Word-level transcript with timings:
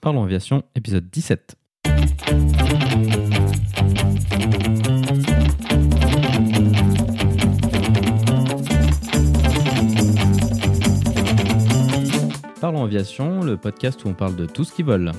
Parlons 0.00 0.24
Aviation, 0.24 0.62
épisode 0.74 1.10
17. 1.10 1.56
Parlons 12.62 12.84
Aviation, 12.84 13.42
le 13.42 13.58
podcast 13.58 14.02
où 14.04 14.08
on 14.08 14.14
parle 14.14 14.36
de 14.36 14.46
tout 14.46 14.64
ce 14.64 14.72
qui 14.72 14.82
vole. 14.82 15.12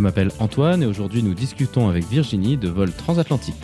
Je 0.00 0.02
m'appelle 0.02 0.30
Antoine 0.38 0.82
et 0.82 0.86
aujourd'hui 0.86 1.22
nous 1.22 1.34
discutons 1.34 1.90
avec 1.90 2.08
Virginie 2.08 2.56
de 2.56 2.70
vol 2.70 2.90
transatlantique. 2.90 3.54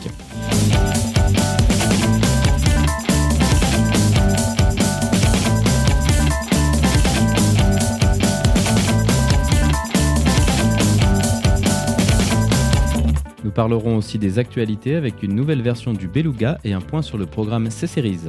Nous 13.42 13.50
parlerons 13.50 13.96
aussi 13.96 14.18
des 14.18 14.38
actualités 14.38 14.94
avec 14.94 15.22
une 15.22 15.34
nouvelle 15.34 15.62
version 15.62 15.94
du 15.94 16.06
Beluga 16.06 16.58
et 16.64 16.74
un 16.74 16.82
point 16.82 17.00
sur 17.00 17.16
le 17.16 17.24
programme 17.24 17.70
C-Series. 17.70 18.20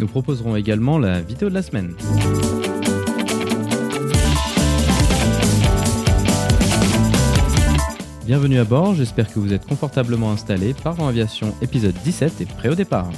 Nous 0.00 0.06
proposerons 0.06 0.56
également 0.56 0.96
la 0.96 1.20
vidéo 1.20 1.50
de 1.50 1.54
la 1.54 1.62
semaine. 1.62 1.94
Bienvenue 8.26 8.58
à 8.58 8.64
bord, 8.64 8.94
j'espère 8.94 9.30
que 9.30 9.38
vous 9.38 9.52
êtes 9.52 9.66
confortablement 9.66 10.32
installés. 10.32 10.72
Parlons 10.72 11.06
Aviation 11.06 11.54
épisode 11.60 11.94
17 12.04 12.40
est 12.40 12.54
prêt 12.54 12.70
au 12.70 12.74
départ. 12.74 13.10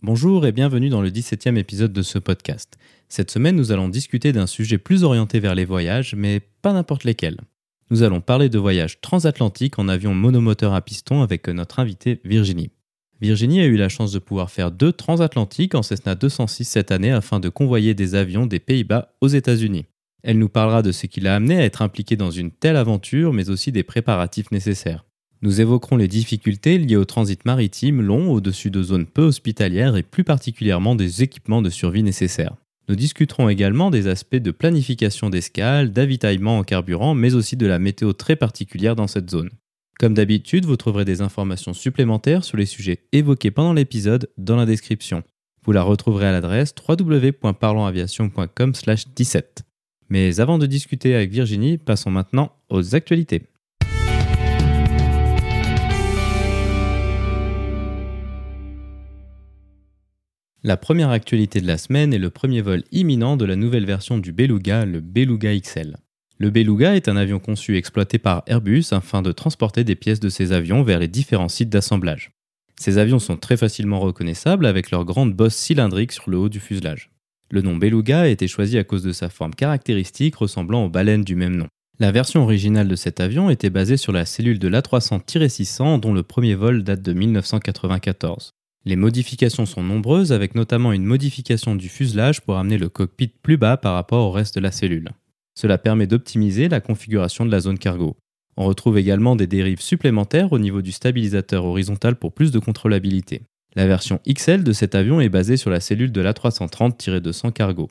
Bonjour 0.00 0.46
et 0.46 0.52
bienvenue 0.52 0.90
dans 0.90 1.02
le 1.02 1.10
17e 1.10 1.56
épisode 1.56 1.92
de 1.92 2.02
ce 2.02 2.20
podcast. 2.20 2.78
Cette 3.08 3.32
semaine, 3.32 3.56
nous 3.56 3.72
allons 3.72 3.88
discuter 3.88 4.32
d'un 4.32 4.46
sujet 4.46 4.78
plus 4.78 5.02
orienté 5.02 5.40
vers 5.40 5.56
les 5.56 5.64
voyages, 5.64 6.14
mais 6.14 6.38
pas 6.62 6.72
n'importe 6.72 7.02
lesquels. 7.02 7.38
Nous 7.92 8.04
allons 8.04 8.20
parler 8.20 8.48
de 8.48 8.58
voyages 8.58 9.00
transatlantiques 9.00 9.80
en 9.80 9.88
avion 9.88 10.14
monomoteur 10.14 10.74
à 10.74 10.80
piston 10.80 11.22
avec 11.22 11.48
notre 11.48 11.80
invitée 11.80 12.20
Virginie. 12.24 12.70
Virginie 13.20 13.60
a 13.60 13.64
eu 13.64 13.76
la 13.76 13.88
chance 13.88 14.12
de 14.12 14.20
pouvoir 14.20 14.52
faire 14.52 14.70
deux 14.70 14.92
transatlantiques 14.92 15.74
en 15.74 15.82
Cessna 15.82 16.14
206 16.14 16.64
cette 16.64 16.92
année 16.92 17.10
afin 17.10 17.40
de 17.40 17.48
convoyer 17.48 17.94
des 17.94 18.14
avions 18.14 18.46
des 18.46 18.60
Pays-Bas 18.60 19.16
aux 19.20 19.26
États-Unis. 19.26 19.86
Elle 20.22 20.38
nous 20.38 20.48
parlera 20.48 20.82
de 20.82 20.92
ce 20.92 21.06
qui 21.06 21.20
l'a 21.20 21.34
amené 21.34 21.56
à 21.56 21.64
être 21.64 21.82
impliquée 21.82 22.14
dans 22.14 22.30
une 22.30 22.52
telle 22.52 22.76
aventure, 22.76 23.32
mais 23.32 23.50
aussi 23.50 23.72
des 23.72 23.82
préparatifs 23.82 24.52
nécessaires. 24.52 25.04
Nous 25.42 25.60
évoquerons 25.60 25.96
les 25.96 26.08
difficultés 26.08 26.78
liées 26.78 26.96
au 26.96 27.04
transit 27.04 27.44
maritime 27.44 28.02
long 28.02 28.30
au-dessus 28.30 28.70
de 28.70 28.84
zones 28.84 29.06
peu 29.06 29.22
hospitalières 29.22 29.96
et 29.96 30.04
plus 30.04 30.22
particulièrement 30.22 30.94
des 30.94 31.24
équipements 31.24 31.62
de 31.62 31.70
survie 31.70 32.04
nécessaires. 32.04 32.54
Nous 32.90 32.96
discuterons 32.96 33.48
également 33.48 33.90
des 33.92 34.08
aspects 34.08 34.34
de 34.34 34.50
planification 34.50 35.30
d'escale, 35.30 35.92
d'avitaillement 35.92 36.58
en 36.58 36.64
carburant, 36.64 37.14
mais 37.14 37.36
aussi 37.36 37.56
de 37.56 37.68
la 37.68 37.78
météo 37.78 38.12
très 38.12 38.34
particulière 38.34 38.96
dans 38.96 39.06
cette 39.06 39.30
zone. 39.30 39.50
Comme 40.00 40.14
d'habitude, 40.14 40.64
vous 40.64 40.76
trouverez 40.76 41.04
des 41.04 41.20
informations 41.20 41.72
supplémentaires 41.72 42.42
sur 42.42 42.56
les 42.56 42.66
sujets 42.66 43.04
évoqués 43.12 43.52
pendant 43.52 43.74
l'épisode 43.74 44.28
dans 44.38 44.56
la 44.56 44.66
description. 44.66 45.22
Vous 45.62 45.70
la 45.70 45.84
retrouverez 45.84 46.26
à 46.26 46.32
l'adresse 46.32 46.74
www.parlonsaviation.com/17. 46.88 49.42
Mais 50.08 50.40
avant 50.40 50.58
de 50.58 50.66
discuter 50.66 51.14
avec 51.14 51.30
Virginie, 51.30 51.78
passons 51.78 52.10
maintenant 52.10 52.56
aux 52.70 52.96
actualités. 52.96 53.49
La 60.62 60.76
première 60.76 61.08
actualité 61.08 61.62
de 61.62 61.66
la 61.66 61.78
semaine 61.78 62.12
est 62.12 62.18
le 62.18 62.28
premier 62.28 62.60
vol 62.60 62.82
imminent 62.92 63.38
de 63.38 63.46
la 63.46 63.56
nouvelle 63.56 63.86
version 63.86 64.18
du 64.18 64.30
Beluga, 64.30 64.84
le 64.84 65.00
Beluga 65.00 65.58
XL. 65.58 65.96
Le 66.36 66.50
Beluga 66.50 66.96
est 66.96 67.08
un 67.08 67.16
avion 67.16 67.38
conçu 67.38 67.74
et 67.74 67.78
exploité 67.78 68.18
par 68.18 68.42
Airbus 68.46 68.84
afin 68.90 69.22
de 69.22 69.32
transporter 69.32 69.84
des 69.84 69.94
pièces 69.94 70.20
de 70.20 70.28
ses 70.28 70.52
avions 70.52 70.82
vers 70.82 70.98
les 70.98 71.08
différents 71.08 71.48
sites 71.48 71.70
d'assemblage. 71.70 72.32
Ces 72.78 72.98
avions 72.98 73.18
sont 73.18 73.38
très 73.38 73.56
facilement 73.56 74.00
reconnaissables 74.00 74.66
avec 74.66 74.90
leur 74.90 75.06
grande 75.06 75.32
bosse 75.32 75.56
cylindrique 75.56 76.12
sur 76.12 76.28
le 76.28 76.36
haut 76.36 76.50
du 76.50 76.60
fuselage. 76.60 77.10
Le 77.50 77.62
nom 77.62 77.76
Beluga 77.76 78.20
a 78.20 78.28
été 78.28 78.46
choisi 78.46 78.76
à 78.76 78.84
cause 78.84 79.02
de 79.02 79.12
sa 79.12 79.30
forme 79.30 79.54
caractéristique 79.54 80.36
ressemblant 80.36 80.84
aux 80.84 80.90
baleines 80.90 81.24
du 81.24 81.36
même 81.36 81.56
nom. 81.56 81.68
La 81.98 82.12
version 82.12 82.42
originale 82.42 82.88
de 82.88 82.96
cet 82.96 83.20
avion 83.20 83.48
était 83.48 83.70
basée 83.70 83.96
sur 83.96 84.12
la 84.12 84.26
cellule 84.26 84.58
de 84.58 84.68
l'A300-600 84.68 86.00
dont 86.00 86.12
le 86.12 86.22
premier 86.22 86.54
vol 86.54 86.84
date 86.84 87.00
de 87.00 87.14
1994. 87.14 88.52
Les 88.86 88.96
modifications 88.96 89.66
sont 89.66 89.82
nombreuses 89.82 90.32
avec 90.32 90.54
notamment 90.54 90.92
une 90.92 91.04
modification 91.04 91.74
du 91.74 91.90
fuselage 91.90 92.40
pour 92.40 92.56
amener 92.56 92.78
le 92.78 92.88
cockpit 92.88 93.28
plus 93.28 93.58
bas 93.58 93.76
par 93.76 93.92
rapport 93.92 94.26
au 94.26 94.30
reste 94.30 94.54
de 94.54 94.60
la 94.60 94.72
cellule. 94.72 95.10
Cela 95.54 95.76
permet 95.76 96.06
d'optimiser 96.06 96.68
la 96.70 96.80
configuration 96.80 97.44
de 97.44 97.50
la 97.50 97.60
zone 97.60 97.78
cargo. 97.78 98.16
On 98.56 98.64
retrouve 98.64 98.96
également 98.96 99.36
des 99.36 99.46
dérives 99.46 99.82
supplémentaires 99.82 100.52
au 100.52 100.58
niveau 100.58 100.80
du 100.80 100.92
stabilisateur 100.92 101.66
horizontal 101.66 102.16
pour 102.16 102.32
plus 102.32 102.52
de 102.52 102.58
contrôlabilité. 102.58 103.42
La 103.76 103.86
version 103.86 104.18
XL 104.26 104.64
de 104.64 104.72
cet 104.72 104.94
avion 104.94 105.20
est 105.20 105.28
basée 105.28 105.58
sur 105.58 105.70
la 105.70 105.80
cellule 105.80 106.10
de 106.10 106.22
l'A330-200 106.22 107.52
cargo. 107.52 107.88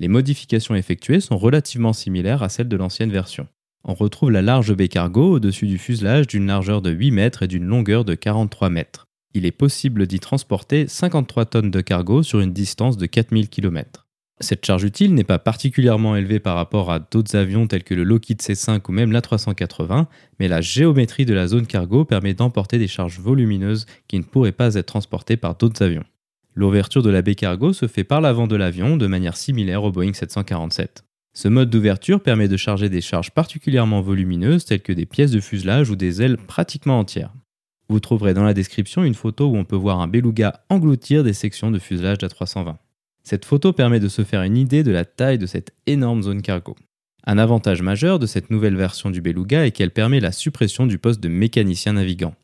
Les 0.00 0.08
modifications 0.08 0.74
effectuées 0.74 1.20
sont 1.20 1.38
relativement 1.38 1.92
similaires 1.92 2.42
à 2.42 2.48
celles 2.48 2.68
de 2.68 2.76
l'ancienne 2.76 3.12
version. 3.12 3.46
On 3.84 3.94
retrouve 3.94 4.32
la 4.32 4.42
large 4.42 4.74
baie 4.74 4.88
cargo 4.88 5.34
au-dessus 5.34 5.66
du 5.66 5.78
fuselage 5.78 6.26
d'une 6.26 6.48
largeur 6.48 6.82
de 6.82 6.90
8 6.90 7.12
mètres 7.12 7.42
et 7.44 7.48
d'une 7.48 7.64
longueur 7.64 8.04
de 8.04 8.14
43 8.14 8.68
mètres 8.68 9.06
il 9.34 9.46
est 9.46 9.52
possible 9.52 10.06
d'y 10.06 10.20
transporter 10.20 10.86
53 10.86 11.46
tonnes 11.46 11.70
de 11.70 11.80
cargo 11.80 12.22
sur 12.22 12.40
une 12.40 12.52
distance 12.52 12.96
de 12.96 13.06
4000 13.06 13.48
km. 13.48 14.06
Cette 14.40 14.66
charge 14.66 14.82
utile 14.82 15.14
n'est 15.14 15.24
pas 15.24 15.38
particulièrement 15.38 16.16
élevée 16.16 16.40
par 16.40 16.56
rapport 16.56 16.90
à 16.90 16.98
d'autres 16.98 17.36
avions 17.36 17.68
tels 17.68 17.84
que 17.84 17.94
le 17.94 18.02
Lockheed 18.02 18.40
C5 18.40 18.80
ou 18.88 18.92
même 18.92 19.12
l'A380, 19.12 20.06
mais 20.40 20.48
la 20.48 20.60
géométrie 20.60 21.24
de 21.24 21.34
la 21.34 21.46
zone 21.46 21.66
cargo 21.66 22.04
permet 22.04 22.34
d'emporter 22.34 22.78
des 22.78 22.88
charges 22.88 23.20
volumineuses 23.20 23.86
qui 24.08 24.18
ne 24.18 24.24
pourraient 24.24 24.50
pas 24.50 24.74
être 24.74 24.86
transportées 24.86 25.36
par 25.36 25.54
d'autres 25.54 25.84
avions. 25.84 26.04
L'ouverture 26.54 27.02
de 27.02 27.10
la 27.10 27.22
baie 27.22 27.36
cargo 27.36 27.72
se 27.72 27.86
fait 27.86 28.04
par 28.04 28.20
l'avant 28.20 28.46
de 28.46 28.56
l'avion 28.56 28.96
de 28.96 29.06
manière 29.06 29.36
similaire 29.36 29.84
au 29.84 29.92
Boeing 29.92 30.12
747. 30.12 31.04
Ce 31.34 31.48
mode 31.48 31.70
d'ouverture 31.70 32.20
permet 32.20 32.48
de 32.48 32.58
charger 32.58 32.90
des 32.90 33.00
charges 33.00 33.30
particulièrement 33.30 34.02
volumineuses 34.02 34.66
telles 34.66 34.82
que 34.82 34.92
des 34.92 35.06
pièces 35.06 35.30
de 35.30 35.40
fuselage 35.40 35.88
ou 35.88 35.96
des 35.96 36.20
ailes 36.20 36.36
pratiquement 36.36 36.98
entières. 36.98 37.32
Vous 37.88 38.00
trouverez 38.00 38.34
dans 38.34 38.44
la 38.44 38.54
description 38.54 39.04
une 39.04 39.14
photo 39.14 39.48
où 39.48 39.56
on 39.56 39.64
peut 39.64 39.76
voir 39.76 40.00
un 40.00 40.08
beluga 40.08 40.60
engloutir 40.68 41.24
des 41.24 41.32
sections 41.32 41.70
de 41.70 41.78
fuselage 41.78 42.18
d'A320. 42.18 42.76
Cette 43.22 43.44
photo 43.44 43.72
permet 43.72 44.00
de 44.00 44.08
se 44.08 44.24
faire 44.24 44.42
une 44.42 44.56
idée 44.56 44.82
de 44.82 44.90
la 44.90 45.04
taille 45.04 45.38
de 45.38 45.46
cette 45.46 45.72
énorme 45.86 46.22
zone 46.22 46.42
cargo. 46.42 46.76
Un 47.24 47.38
avantage 47.38 47.82
majeur 47.82 48.18
de 48.18 48.26
cette 48.26 48.50
nouvelle 48.50 48.76
version 48.76 49.10
du 49.10 49.20
Beluga 49.20 49.64
est 49.64 49.70
qu'elle 49.70 49.92
permet 49.92 50.18
la 50.18 50.32
suppression 50.32 50.86
du 50.86 50.98
poste 50.98 51.20
de 51.20 51.28
mécanicien 51.28 51.92
navigant. 51.92 52.34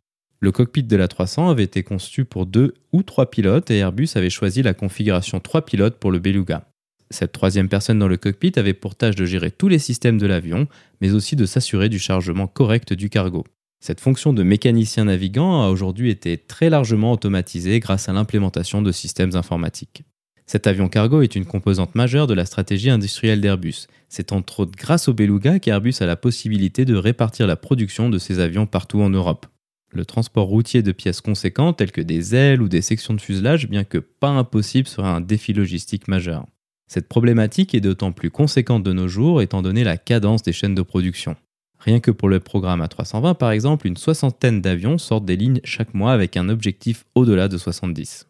Le 0.41 0.53
cockpit 0.53 0.85
de 0.85 0.97
la 0.97 1.09
300 1.09 1.51
avait 1.51 1.65
été 1.65 1.83
conçu 1.83 2.25
pour 2.25 2.47
deux 2.47 2.75
ou 2.93 3.03
trois 3.03 3.29
pilotes 3.29 3.73
et 3.73 3.79
Airbus 3.79 4.11
avait 4.15 4.31
choisi 4.31 4.63
la 4.63 4.75
configuration 4.75 5.41
3 5.41 5.65
pilotes 5.65 5.99
pour 5.99 6.13
le 6.13 6.21
Beluga. 6.21 6.69
Cette 7.11 7.33
troisième 7.33 7.69
personne 7.69 7.99
dans 7.99 8.07
le 8.07 8.19
cockpit 8.19 8.53
avait 8.57 8.75
pour 8.75 8.95
tâche 8.95 9.17
de 9.17 9.25
gérer 9.25 9.51
tous 9.51 9.67
les 9.67 9.81
systèmes 9.81 10.19
de 10.19 10.27
l'avion, 10.27 10.69
mais 11.01 11.13
aussi 11.13 11.35
de 11.35 11.47
s'assurer 11.47 11.89
du 11.89 11.99
chargement 11.99 12.47
correct 12.47 12.93
du 12.93 13.11
cargo. 13.11 13.45
Cette 13.81 14.01
fonction 14.01 14.33
de 14.33 14.43
mécanicien 14.43 15.05
navigant 15.05 15.63
a 15.63 15.69
aujourd'hui 15.69 16.11
été 16.11 16.37
très 16.37 16.69
largement 16.69 17.13
automatisée 17.13 17.79
grâce 17.81 18.09
à 18.09 18.13
l'implémentation 18.13 18.83
de 18.83 18.93
systèmes 18.93 19.37
informatiques. 19.37 20.03
Cet 20.47 20.67
avion 20.67 20.89
cargo 20.89 21.21
est 21.21 21.37
une 21.37 21.45
composante 21.45 21.95
majeure 21.95 22.27
de 22.27 22.35
la 22.35 22.47
stratégie 22.47 22.91
industrielle 22.91 23.41
d'Airbus. 23.41 23.87
C'est 24.09 24.33
entre 24.33 24.61
autres 24.61 24.77
grâce 24.77 25.07
au 25.07 25.13
Beluga 25.13 25.59
qu'Airbus 25.59 25.95
a 26.01 26.07
la 26.07 26.17
possibilité 26.17 26.87
de 26.87 26.97
répartir 26.97 27.47
la 27.47 27.57
production 27.57 28.09
de 28.09 28.19
ses 28.19 28.41
avions 28.41 28.67
partout 28.67 29.01
en 29.01 29.11
Europe. 29.11 29.47
Le 29.91 30.05
transport 30.05 30.47
routier 30.47 30.83
de 30.83 30.93
pièces 30.93 31.21
conséquentes 31.21 31.79
telles 31.79 31.93
que 31.93 32.01
des 32.01 32.35
ailes 32.35 32.63
ou 32.63 32.69
des 32.69 32.83
sections 32.83 33.15
de 33.15 33.21
fuselage, 33.21 33.69
bien 33.69 33.85
que 33.85 33.99
pas 33.99 34.29
impossible, 34.29 34.89
serait 34.89 35.09
un 35.09 35.21
défi 35.21 35.53
logistique 35.53 36.09
majeur. 36.09 36.47
Cette 36.87 37.09
problématique 37.09 37.75
est 37.75 37.81
d'autant 37.81 38.13
plus 38.13 38.31
conséquente 38.31 38.83
de 38.83 38.93
nos 38.95 39.09
jours 39.09 39.43
étant 39.43 39.61
donné 39.61 39.85
la 39.85 39.99
cadence 39.99 40.43
des 40.43 40.53
chaînes 40.53 40.75
de 40.75 40.83
production. 40.83 41.37
Rien 41.81 42.01
que 42.01 42.11
pour 42.11 42.29
le 42.29 42.41
programme 42.41 42.83
A320, 42.83 43.35
par 43.35 43.53
exemple, 43.53 43.87
une 43.87 43.97
soixantaine 43.97 44.61
d'avions 44.61 44.99
sortent 44.99 45.25
des 45.25 45.37
lignes 45.37 45.61
chaque 45.65 45.95
mois 45.95 46.13
avec 46.13 46.37
un 46.37 46.49
objectif 46.49 47.05
au-delà 47.15 47.49
de 47.49 47.57
70. 47.57 48.27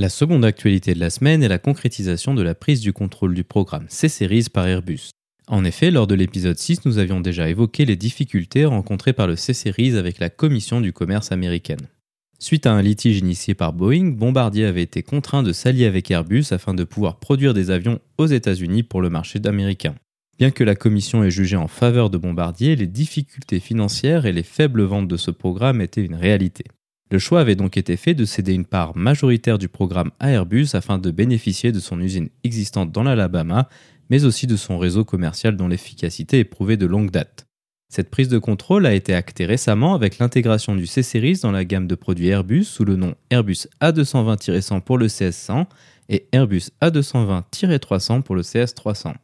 La 0.00 0.08
seconde 0.08 0.44
actualité 0.44 0.94
de 0.94 1.00
la 1.00 1.10
semaine 1.10 1.42
est 1.42 1.48
la 1.48 1.58
concrétisation 1.58 2.32
de 2.32 2.42
la 2.42 2.54
prise 2.54 2.80
du 2.80 2.92
contrôle 2.92 3.34
du 3.34 3.42
programme 3.42 3.86
C-Series 3.88 4.46
par 4.52 4.68
Airbus. 4.68 5.10
En 5.48 5.64
effet, 5.64 5.90
lors 5.90 6.06
de 6.06 6.14
l'épisode 6.14 6.56
6, 6.56 6.84
nous 6.84 6.98
avions 6.98 7.20
déjà 7.20 7.48
évoqué 7.48 7.84
les 7.84 7.96
difficultés 7.96 8.64
rencontrées 8.64 9.12
par 9.12 9.26
le 9.26 9.34
C-Series 9.34 9.96
avec 9.96 10.20
la 10.20 10.30
Commission 10.30 10.80
du 10.80 10.92
commerce 10.92 11.32
américaine. 11.32 11.88
Suite 12.40 12.66
à 12.66 12.72
un 12.72 12.82
litige 12.82 13.18
initié 13.18 13.54
par 13.54 13.72
Boeing, 13.72 14.12
Bombardier 14.12 14.64
avait 14.64 14.82
été 14.82 15.02
contraint 15.02 15.42
de 15.42 15.52
s'allier 15.52 15.86
avec 15.86 16.08
Airbus 16.10 16.44
afin 16.52 16.72
de 16.72 16.84
pouvoir 16.84 17.18
produire 17.18 17.52
des 17.52 17.70
avions 17.72 17.98
aux 18.16 18.26
États-Unis 18.26 18.84
pour 18.84 19.02
le 19.02 19.10
marché 19.10 19.40
américain. 19.44 19.96
Bien 20.38 20.52
que 20.52 20.62
la 20.62 20.76
commission 20.76 21.24
ait 21.24 21.32
jugé 21.32 21.56
en 21.56 21.66
faveur 21.66 22.10
de 22.10 22.18
Bombardier, 22.18 22.76
les 22.76 22.86
difficultés 22.86 23.58
financières 23.58 24.24
et 24.24 24.32
les 24.32 24.44
faibles 24.44 24.84
ventes 24.84 25.08
de 25.08 25.16
ce 25.16 25.32
programme 25.32 25.80
étaient 25.80 26.04
une 26.04 26.14
réalité. 26.14 26.62
Le 27.10 27.18
choix 27.18 27.40
avait 27.40 27.56
donc 27.56 27.76
été 27.76 27.96
fait 27.96 28.14
de 28.14 28.24
céder 28.24 28.52
une 28.52 28.66
part 28.66 28.96
majoritaire 28.96 29.58
du 29.58 29.68
programme 29.68 30.12
à 30.20 30.30
Airbus 30.30 30.68
afin 30.74 30.98
de 30.98 31.10
bénéficier 31.10 31.72
de 31.72 31.80
son 31.80 32.00
usine 32.00 32.28
existante 32.44 32.92
dans 32.92 33.02
l'Alabama 33.02 33.68
mais 34.10 34.24
aussi 34.24 34.46
de 34.46 34.56
son 34.56 34.78
réseau 34.78 35.04
commercial 35.04 35.56
dont 35.56 35.68
l'efficacité 35.68 36.38
est 36.38 36.44
prouvée 36.44 36.76
de 36.76 36.86
longue 36.86 37.10
date. 37.10 37.47
Cette 37.90 38.10
prise 38.10 38.28
de 38.28 38.38
contrôle 38.38 38.84
a 38.84 38.92
été 38.92 39.14
actée 39.14 39.46
récemment 39.46 39.94
avec 39.94 40.18
l'intégration 40.18 40.74
du 40.74 40.86
C-Series 40.86 41.40
dans 41.42 41.52
la 41.52 41.64
gamme 41.64 41.86
de 41.86 41.94
produits 41.94 42.28
Airbus 42.28 42.64
sous 42.64 42.84
le 42.84 42.96
nom 42.96 43.14
Airbus 43.30 43.66
A220-100 43.80 44.82
pour 44.82 44.98
le 44.98 45.06
CS100 45.06 45.64
et 46.10 46.28
Airbus 46.32 46.70
A220-300 46.82 48.22
pour 48.22 48.34
le 48.34 48.42
CS300. 48.42 49.14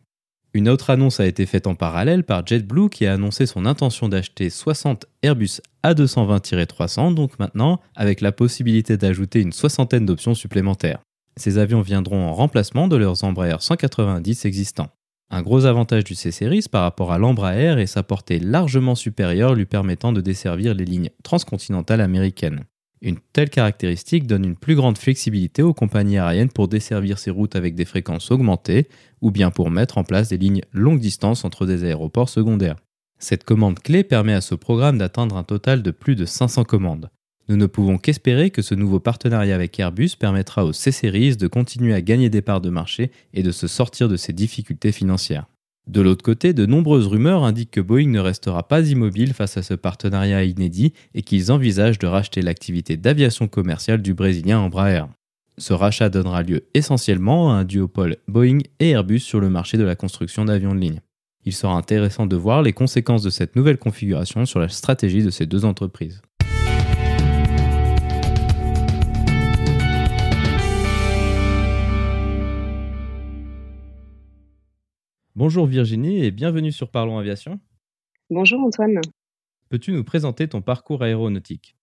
Une 0.55 0.69
autre 0.69 0.91
annonce 0.91 1.21
a 1.21 1.27
été 1.27 1.45
faite 1.47 1.67
en 1.67 1.75
parallèle 1.75 2.25
par 2.25 2.47
JetBlue 2.47 2.89
qui 2.89 3.07
a 3.07 3.13
annoncé 3.13 3.45
son 3.45 3.67
intention 3.67 4.09
d'acheter 4.09 4.49
60 4.49 5.07
Airbus 5.23 5.61
A220-300, 5.85 7.13
donc 7.13 7.39
maintenant 7.39 7.81
avec 7.97 8.21
la 8.23 8.33
possibilité 8.33 8.97
d'ajouter 8.97 9.41
une 9.41 9.53
soixantaine 9.53 10.07
d'options 10.07 10.35
supplémentaires. 10.35 11.01
Ces 11.37 11.59
avions 11.59 11.81
viendront 11.83 12.29
en 12.29 12.33
remplacement 12.33 12.89
de 12.89 12.97
leurs 12.97 13.25
Embraer 13.25 13.57
190 13.59 14.45
existants. 14.45 14.91
Un 15.31 15.43
gros 15.43 15.65
avantage 15.65 16.05
du 16.05 16.15
C-Series 16.15 16.67
par 16.71 16.83
rapport 16.83 17.13
à 17.13 17.19
l'Embraer 17.19 17.81
est 17.81 17.87
sa 17.87 18.03
portée 18.03 18.39
largement 18.39 18.95
supérieure 18.95 19.55
lui 19.55 19.67
permettant 19.67 20.13
de 20.13 20.21
desservir 20.21 20.75
les 20.75 20.85
lignes 20.85 21.11
transcontinentales 21.23 22.01
américaines. 22.01 22.65
Une 23.01 23.19
telle 23.33 23.51
caractéristique 23.51 24.27
donne 24.27 24.45
une 24.45 24.57
plus 24.57 24.77
grande 24.77 24.97
flexibilité 24.97 25.63
aux 25.63 25.75
compagnies 25.75 26.19
aériennes 26.19 26.51
pour 26.51 26.69
desservir 26.69 27.19
ces 27.19 27.31
routes 27.31 27.57
avec 27.57 27.75
des 27.75 27.85
fréquences 27.85 28.31
augmentées 28.31 28.89
ou 29.21 29.31
bien 29.31 29.51
pour 29.51 29.71
mettre 29.71 29.99
en 29.99 30.05
place 30.05 30.29
des 30.29 30.39
lignes 30.39 30.63
longue 30.73 31.01
distance 31.01 31.45
entre 31.45 31.67
des 31.67 31.85
aéroports 31.85 32.31
secondaires. 32.31 32.77
Cette 33.19 33.45
commande 33.45 33.79
clé 33.79 34.05
permet 34.05 34.35
à 34.35 34.41
ce 34.41 34.55
programme 34.55 34.99
d'atteindre 34.99 35.37
un 35.37 35.45
total 35.45 35.83
de 35.83 35.91
plus 35.91 36.15
de 36.15 36.25
500 36.25 36.65
commandes. 36.65 37.11
Nous 37.49 37.57
ne 37.57 37.67
pouvons 37.67 37.99
qu'espérer 37.99 38.51
que 38.51 38.63
ce 38.63 38.75
nouveau 38.75 39.01
partenariat 39.01 39.55
avec 39.55 39.79
Airbus 39.79 40.11
permettra 40.19 40.65
aux 40.65 40.73
C-Series 40.73 41.37
de 41.37 41.47
continuer 41.47 41.93
à 41.93 42.01
gagner 42.01 42.31
des 42.31 42.41
parts 42.41 42.63
de 42.63 42.71
marché 42.71 43.11
et 43.35 43.43
de 43.43 43.53
se 43.53 43.67
sortir 43.67 44.09
de 44.09 44.17
ces 44.17 44.33
difficultés 44.33 44.93
financières. 44.93 45.47
De 45.87 46.01
l'autre 46.01 46.23
côté, 46.23 46.55
de 46.55 46.65
nombreuses 46.65 47.07
rumeurs 47.07 47.45
indiquent 47.45 47.73
que 47.73 47.81
Boeing 47.83 48.09
ne 48.09 48.21
restera 48.21 48.67
pas 48.67 48.89
immobile 48.89 49.35
face 49.35 49.59
à 49.59 49.63
ce 49.63 49.75
partenariat 49.75 50.43
inédit 50.43 50.95
et 51.15 51.21
qu'ils 51.21 51.53
envisagent 51.53 51.99
de 51.99 52.07
racheter 52.07 52.41
l'activité 52.41 52.97
d'aviation 52.97 53.49
commerciale 53.49 54.01
du 54.01 54.15
brésilien 54.15 54.61
Embraer. 54.61 55.05
Ce 55.59 55.75
rachat 55.75 56.09
donnera 56.09 56.43
lieu 56.43 56.65
essentiellement 56.73 57.53
à 57.53 57.57
un 57.57 57.65
duopole 57.65 58.17
Boeing 58.27 58.61
et 58.81 58.91
Airbus 58.91 59.21
sur 59.21 59.41
le 59.41 59.51
marché 59.51 59.77
de 59.77 59.85
la 59.85 59.95
construction 59.95 60.47
d'avions 60.47 60.75
de 60.75 60.81
ligne. 60.81 61.01
Il 61.45 61.53
sera 61.53 61.75
intéressant 61.75 62.27
de 62.27 62.37
voir 62.37 62.63
les 62.63 62.73
conséquences 62.73 63.23
de 63.23 63.29
cette 63.29 63.55
nouvelle 63.55 63.77
configuration 63.77 64.47
sur 64.47 64.61
la 64.61 64.71
stratégie 64.71 65.23
de 65.23 65.29
ces 65.31 65.45
deux 65.45 65.67
entreprises. 65.67 66.23
Bonjour 75.37 75.67
Virginie 75.67 76.25
et 76.25 76.31
bienvenue 76.31 76.71
sur 76.71 76.93
Parlons 76.93 77.19
Aviation. 77.19 77.59
Bonjour 78.31 78.61
Antoine. 78.61 79.01
Peux-tu 79.69 79.91
nous 79.91 80.05
présenter 80.05 80.47
ton 80.47 80.63
parcours 80.63 81.03
aéronautique? 81.03 81.77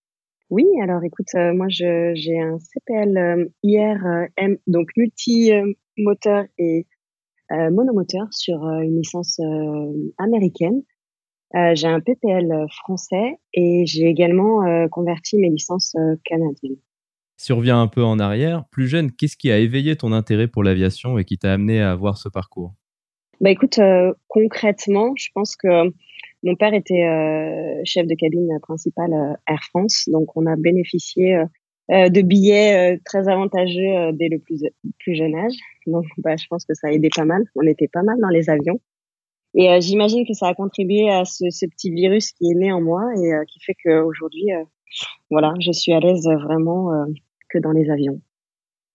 Oui, 0.48 0.64
alors 0.82 1.04
écoute, 1.04 1.26
euh, 1.34 1.52
moi 1.52 1.66
j'ai 1.68 2.40
un 2.40 2.56
CPL 2.58 3.18
euh, 3.18 3.44
IR 3.62 3.98
M, 4.38 4.56
donc 4.66 4.88
multi-moteur 4.96 6.46
et 6.56 6.86
euh, 7.50 7.70
monomoteur 7.70 8.26
sur 8.30 8.64
une 8.64 8.96
licence 8.96 9.38
américaine. 10.16 10.82
j'ai 11.52 11.88
un 11.88 12.00
PPL 12.00 12.66
français 12.70 13.38
et 13.52 13.84
j'ai 13.84 14.06
également 14.06 14.88
converti 14.88 15.36
mes 15.36 15.50
licences 15.50 15.94
canadiennes. 16.24 16.78
Si 17.36 17.52
on 17.52 17.58
revient 17.58 17.72
un 17.72 17.88
peu 17.88 18.02
en 18.02 18.18
arrière, 18.18 18.64
plus 18.70 18.88
jeune, 18.88 19.12
qu'est-ce 19.12 19.36
qui 19.36 19.52
a 19.52 19.58
éveillé 19.58 19.96
ton 19.96 20.12
intérêt 20.12 20.48
pour 20.48 20.62
l'aviation 20.62 21.18
et 21.18 21.26
qui 21.26 21.36
t'a 21.36 21.52
amené 21.52 21.82
à 21.82 21.92
avoir 21.92 22.16
ce 22.16 22.30
parcours? 22.30 22.72
Bah 23.42 23.50
écoute, 23.50 23.80
euh, 23.80 24.12
concrètement, 24.28 25.14
je 25.16 25.28
pense 25.34 25.56
que 25.56 25.92
mon 26.44 26.54
père 26.54 26.74
était 26.74 27.04
euh, 27.04 27.82
chef 27.84 28.06
de 28.06 28.14
cabine 28.14 28.56
principale 28.62 29.12
euh, 29.12 29.34
Air 29.48 29.62
France, 29.64 30.04
donc 30.06 30.36
on 30.36 30.46
a 30.46 30.54
bénéficié 30.56 31.42
de 31.90 32.22
billets 32.22 32.98
très 33.04 33.28
avantageux 33.28 34.12
dès 34.14 34.28
le 34.28 34.38
plus, 34.38 34.62
plus 35.00 35.14
jeune 35.14 35.34
âge. 35.34 35.52
Donc 35.86 36.04
bah, 36.18 36.36
je 36.36 36.46
pense 36.48 36.64
que 36.64 36.72
ça 36.74 36.86
a 36.86 36.90
aidé 36.92 37.10
pas 37.14 37.24
mal. 37.24 37.42
On 37.56 37.66
était 37.66 37.88
pas 37.88 38.02
mal 38.02 38.16
dans 38.22 38.28
les 38.28 38.48
avions. 38.48 38.80
Et 39.54 39.68
j'imagine 39.80 40.24
que 40.26 40.32
ça 40.32 40.46
a 40.46 40.54
contribué 40.54 41.10
à 41.10 41.26
ce, 41.26 41.44
petit 41.66 41.90
virus 41.90 42.32
qui 42.32 42.50
est 42.50 42.54
né 42.54 42.72
en 42.72 42.80
moi 42.80 43.02
et 43.16 43.32
qui 43.46 43.58
fait 43.60 43.74
qu'aujourd'hui, 43.84 44.46
voilà, 45.28 45.52
je 45.60 45.72
suis 45.72 45.92
à 45.92 46.00
l'aise 46.00 46.26
vraiment 46.44 46.92
que 47.50 47.58
dans 47.58 47.72
les 47.72 47.90
avions. 47.90 48.22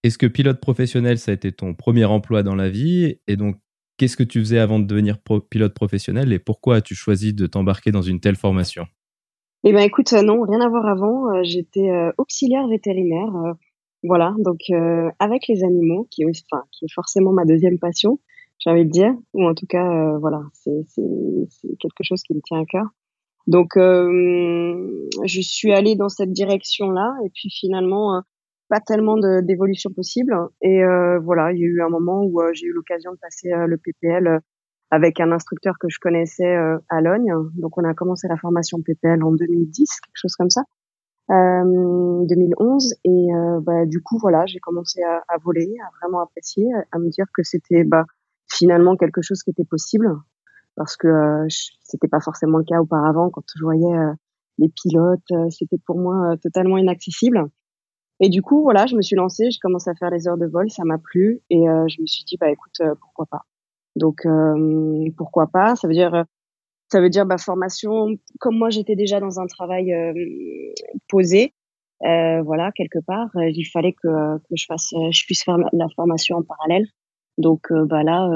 Est-ce 0.03 0.17
que 0.17 0.25
pilote 0.25 0.61
professionnel, 0.61 1.19
ça 1.19 1.31
a 1.31 1.35
été 1.35 1.51
ton 1.51 1.75
premier 1.75 2.05
emploi 2.05 2.41
dans 2.41 2.55
la 2.55 2.69
vie? 2.69 3.19
Et 3.27 3.35
donc, 3.35 3.57
Qu'est-ce 3.97 4.15
que 4.15 4.23
tu 4.23 4.39
faisais 4.39 4.59
avant 4.59 4.79
de 4.79 4.85
devenir 4.85 5.17
pilote 5.49 5.73
professionnel 5.73 6.31
et 6.31 6.39
pourquoi 6.39 6.77
as-tu 6.77 6.93
choisi 6.93 7.33
de 7.33 7.47
t'embarquer 7.47 7.91
dans 7.91 8.03
une 8.03 8.19
telle 8.19 8.35
formation? 8.35 8.85
Eh 9.63 9.73
ben 9.73 9.79
écoute, 9.79 10.13
euh, 10.13 10.21
non, 10.21 10.41
rien 10.43 10.61
à 10.61 10.69
voir 10.69 10.85
avant. 10.85 11.33
Euh, 11.33 11.41
j'étais 11.43 11.89
euh, 11.89 12.11
auxiliaire 12.17 12.67
vétérinaire, 12.67 13.31
voilà, 14.03 14.35
donc 14.39 14.59
avec 15.19 15.47
les 15.47 15.63
animaux, 15.63 16.07
qui, 16.11 16.23
enfin, 16.23 16.63
qui 16.71 16.85
est 16.85 16.93
forcément 16.93 17.33
ma 17.33 17.45
deuxième 17.45 17.79
passion, 17.79 18.19
j'ai 18.59 18.69
envie 18.69 18.85
de 18.85 18.91
dire, 18.91 19.13
ou 19.33 19.45
en 19.45 19.55
tout 19.55 19.65
cas, 19.65 20.17
voilà, 20.19 20.41
c'est 20.53 20.85
quelque 21.79 22.03
chose 22.03 22.21
qui 22.21 22.35
me 22.35 22.41
tient 22.41 22.61
à 22.61 22.65
cœur. 22.65 22.85
Donc, 23.47 23.71
je 23.75 25.41
suis 25.41 25.73
allée 25.73 25.95
dans 25.95 26.09
cette 26.09 26.31
direction-là, 26.31 27.15
et 27.25 27.29
puis 27.33 27.49
finalement, 27.49 28.21
pas 28.69 28.79
tellement 28.79 29.17
d'évolution 29.41 29.91
possible. 29.91 30.33
Et 30.61 30.83
euh, 30.83 31.19
voilà, 31.19 31.51
il 31.53 31.59
y 31.59 31.63
a 31.63 31.67
eu 31.67 31.81
un 31.81 31.89
moment 31.89 32.23
où 32.23 32.41
euh, 32.41 32.51
j'ai 32.53 32.65
eu 32.67 32.73
l'occasion 32.73 33.11
de 33.11 33.17
passer 33.17 33.51
euh, 33.51 33.65
le 33.67 33.77
PPL 33.77 34.39
avec 34.89 35.19
un 35.19 35.31
instructeur 35.31 35.75
que 35.79 35.89
je 35.89 35.99
connaissais 35.99 36.55
à 36.89 37.01
Logne. 37.01 37.33
Donc 37.55 37.77
on 37.77 37.83
a 37.83 37.93
commencé 37.93 38.27
la 38.29 38.37
formation 38.37 38.81
PPL 38.81 39.21
en 39.21 39.33
2010, 39.33 39.89
quelque 39.99 40.15
chose 40.15 40.33
comme 40.37 40.49
ça, 40.49 40.61
2011. 41.29 42.93
Et 43.03 43.27
bah, 43.63 43.85
du 43.85 44.01
coup, 44.01 44.17
voilà, 44.17 44.45
j'ai 44.45 44.59
commencé 44.59 45.03
à, 45.03 45.23
à, 45.27 45.37
voler, 45.43 45.75
à 45.85 45.89
vraiment 45.99 46.21
apprécier, 46.21 46.65
à 46.93 46.99
me 46.99 47.09
dire 47.09 47.25
que 47.33 47.43
c'était 47.43 47.83
bah, 47.83 48.05
finalement 48.49 48.95
quelque 48.95 49.21
chose 49.21 49.43
qui 49.43 49.49
était 49.49 49.65
possible, 49.65 50.09
parce 50.77 50.95
que 50.95 51.09
c'était 51.83 52.07
pas 52.07 52.21
forcément 52.21 52.57
le 52.57 52.63
cas 52.63 52.79
auparavant 52.79 53.29
quand 53.29 53.43
je 53.57 53.63
voyais 53.65 53.97
les 54.57 54.69
pilotes, 54.69 55.49
c'était 55.49 55.79
pour 55.85 55.99
moi 55.99 56.37
totalement 56.41 56.77
inaccessible. 56.77 57.43
Et 58.19 58.29
du 58.29 58.41
coup, 58.41 58.63
voilà, 58.63 58.87
je 58.87 58.95
me 58.95 59.01
suis 59.01 59.15
lancée, 59.15 59.51
je 59.51 59.59
commencé 59.59 59.89
à 59.89 59.95
faire 59.95 60.09
les 60.09 60.27
heures 60.27 60.37
de 60.37 60.47
vol, 60.47 60.69
ça 60.71 60.83
m'a 60.83 60.97
plu 60.97 61.41
et 61.49 61.69
euh, 61.69 61.87
je 61.87 62.01
me 62.01 62.07
suis 62.07 62.23
dit 62.23 62.37
bah 62.37 62.49
écoute, 62.49 62.73
euh, 62.81 62.95
pourquoi 62.99 63.27
pas. 63.27 63.41
Donc 63.95 64.25
euh, 64.25 65.09
pourquoi 65.17 65.47
pas? 65.47 65.75
Ça 65.75 65.87
veut 65.87 65.93
dire 65.93 66.25
ça 66.91 67.01
veut 67.01 67.09
dire 67.09 67.25
bah 67.25 67.37
formation. 67.37 68.07
Comme 68.39 68.57
moi, 68.57 68.69
j'étais 68.69 68.95
déjà 68.95 69.19
dans 69.19 69.39
un 69.39 69.47
travail 69.47 69.93
posé, 71.09 71.53
voilà 72.01 72.71
quelque 72.75 72.99
part, 73.05 73.29
il 73.35 73.65
fallait 73.65 73.93
que 73.93 74.37
que 74.37 74.55
je 74.55 74.65
fasse, 74.65 74.89
je 75.11 75.25
puisse 75.25 75.43
faire 75.43 75.57
la 75.73 75.87
formation 75.95 76.37
en 76.37 76.43
parallèle. 76.43 76.87
Donc 77.37 77.67
bah 77.71 78.03
là, 78.03 78.29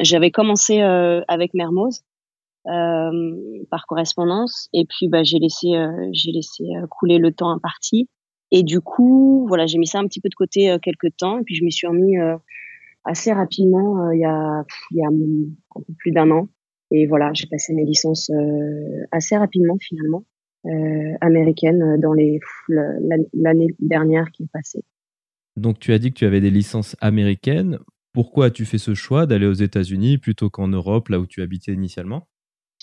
j'avais 0.00 0.30
commencé 0.30 0.80
avec 0.80 1.54
Mermoz. 1.54 2.02
par 2.64 3.86
correspondance 3.88 4.68
et 4.72 4.84
puis 4.86 5.08
bah 5.08 5.22
j'ai 5.22 5.38
laissé 5.38 5.68
j'ai 6.12 6.32
laissé 6.32 6.64
couler 6.90 7.18
le 7.18 7.32
temps 7.32 7.50
imparti 7.50 8.08
et 8.56 8.62
du 8.62 8.80
coup, 8.80 9.46
voilà, 9.48 9.66
j'ai 9.66 9.78
mis 9.78 9.86
ça 9.88 9.98
un 9.98 10.06
petit 10.06 10.20
peu 10.20 10.28
de 10.28 10.34
côté 10.36 10.70
euh, 10.70 10.78
quelques 10.78 11.16
temps, 11.16 11.40
et 11.40 11.42
puis 11.42 11.56
je 11.56 11.64
m'y 11.64 11.72
suis 11.72 11.88
remis 11.88 12.16
euh, 12.16 12.36
assez 13.02 13.32
rapidement, 13.32 14.06
euh, 14.06 14.14
il 14.14 14.20
y 14.20 14.24
a, 14.24 14.64
un 15.08 15.12
peu 15.74 15.92
plus 15.98 16.12
d'un 16.12 16.30
an. 16.30 16.48
Et 16.92 17.08
voilà, 17.08 17.32
j'ai 17.34 17.48
passé 17.48 17.74
mes 17.74 17.84
licences 17.84 18.30
assez 19.10 19.36
rapidement 19.36 19.76
finalement, 19.80 20.24
américaines, 21.20 21.98
dans 22.00 22.12
l'année 22.12 23.66
dernière 23.80 24.30
qui 24.30 24.44
est 24.44 24.52
passée. 24.52 24.84
Donc 25.56 25.80
tu 25.80 25.92
as 25.92 25.98
dit 25.98 26.10
que 26.10 26.18
tu 26.18 26.24
avais 26.24 26.40
des 26.40 26.50
licences 26.50 26.94
américaines. 27.00 27.78
Pourquoi 28.12 28.46
as-tu 28.46 28.64
fait 28.64 28.78
ce 28.78 28.94
choix 28.94 29.26
d'aller 29.26 29.46
aux 29.46 29.54
États-Unis 29.54 30.18
plutôt 30.18 30.50
qu'en 30.50 30.68
Europe, 30.68 31.08
là 31.08 31.18
où 31.18 31.26
tu 31.26 31.42
habitais 31.42 31.72
initialement? 31.72 32.28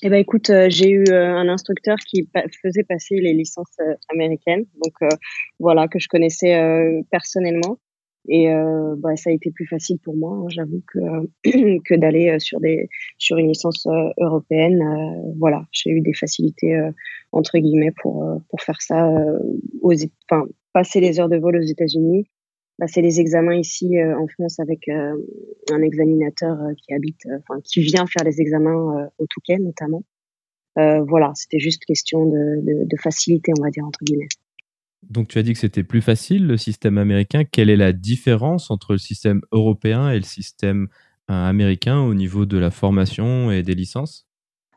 Eh 0.03 0.09
ben 0.09 0.17
écoute, 0.17 0.49
euh, 0.49 0.67
j'ai 0.69 0.89
eu 0.89 1.03
euh, 1.09 1.35
un 1.35 1.47
instructeur 1.47 1.97
qui 1.97 2.27
faisait 2.63 2.83
passer 2.83 3.15
les 3.15 3.33
licences 3.33 3.77
euh, 3.79 3.93
américaines, 4.09 4.65
donc 4.83 5.11
voilà 5.59 5.87
que 5.87 5.99
je 5.99 6.07
connaissais 6.07 7.03
personnellement. 7.11 7.77
Et 8.29 8.53
bah, 8.97 9.15
ça 9.15 9.31
a 9.31 9.33
été 9.33 9.49
plus 9.49 9.65
facile 9.65 9.97
pour 10.03 10.15
moi, 10.15 10.37
hein, 10.37 10.45
j'avoue, 10.49 10.83
que, 10.87 11.79
que 11.85 11.95
d'aller 11.95 12.37
sur, 12.39 12.59
des, 12.59 12.87
sur 13.17 13.37
une 13.37 13.47
licence 13.47 13.87
européenne. 14.19 14.79
voilà, 15.39 15.65
j'ai 15.71 15.89
eu 15.89 16.01
des 16.01 16.13
facilités, 16.13 16.79
entre 17.31 17.57
guillemets, 17.57 17.93
pour, 17.99 18.39
pour 18.49 18.61
faire 18.61 18.79
ça, 18.79 19.09
aux, 19.81 19.93
enfin, 20.29 20.45
passer 20.71 20.99
les 20.99 21.19
heures 21.19 21.29
de 21.29 21.37
vol 21.37 21.57
aux 21.57 21.65
États-Unis, 21.65 22.27
passer 22.81 23.01
les 23.01 23.19
examens 23.19 23.55
ici 23.55 23.91
en 24.01 24.27
France 24.27 24.59
avec 24.59 24.89
un 24.89 25.81
examinateur 25.81 26.57
qui 26.77 26.93
habite, 26.93 27.21
enfin, 27.39 27.61
qui 27.63 27.81
vient 27.81 28.07
faire 28.07 28.23
les 28.25 28.41
examens 28.41 29.07
au 29.19 29.27
Touquet 29.27 29.59
notamment. 29.59 30.03
voilà, 30.75 31.31
c'était 31.35 31.59
juste 31.59 31.85
question 31.85 32.25
de, 32.25 32.61
de, 32.65 32.85
de 32.85 32.97
facilité, 32.99 33.51
on 33.59 33.63
va 33.63 33.69
dire, 33.69 33.85
entre 33.85 33.99
guillemets. 34.03 34.29
Donc 35.09 35.27
tu 35.27 35.37
as 35.39 35.43
dit 35.43 35.53
que 35.53 35.59
c'était 35.59 35.83
plus 35.83 36.01
facile 36.01 36.47
le 36.47 36.57
système 36.57 36.97
américain. 36.97 37.43
Quelle 37.43 37.69
est 37.69 37.75
la 37.75 37.91
différence 37.91 38.69
entre 38.69 38.93
le 38.93 38.97
système 38.99 39.41
européen 39.51 40.09
et 40.09 40.17
le 40.17 40.23
système 40.23 40.87
euh, 41.29 41.33
américain 41.33 41.99
au 41.99 42.13
niveau 42.13 42.45
de 42.45 42.57
la 42.57 42.71
formation 42.71 43.51
et 43.51 43.63
des 43.63 43.73
licences? 43.73 44.27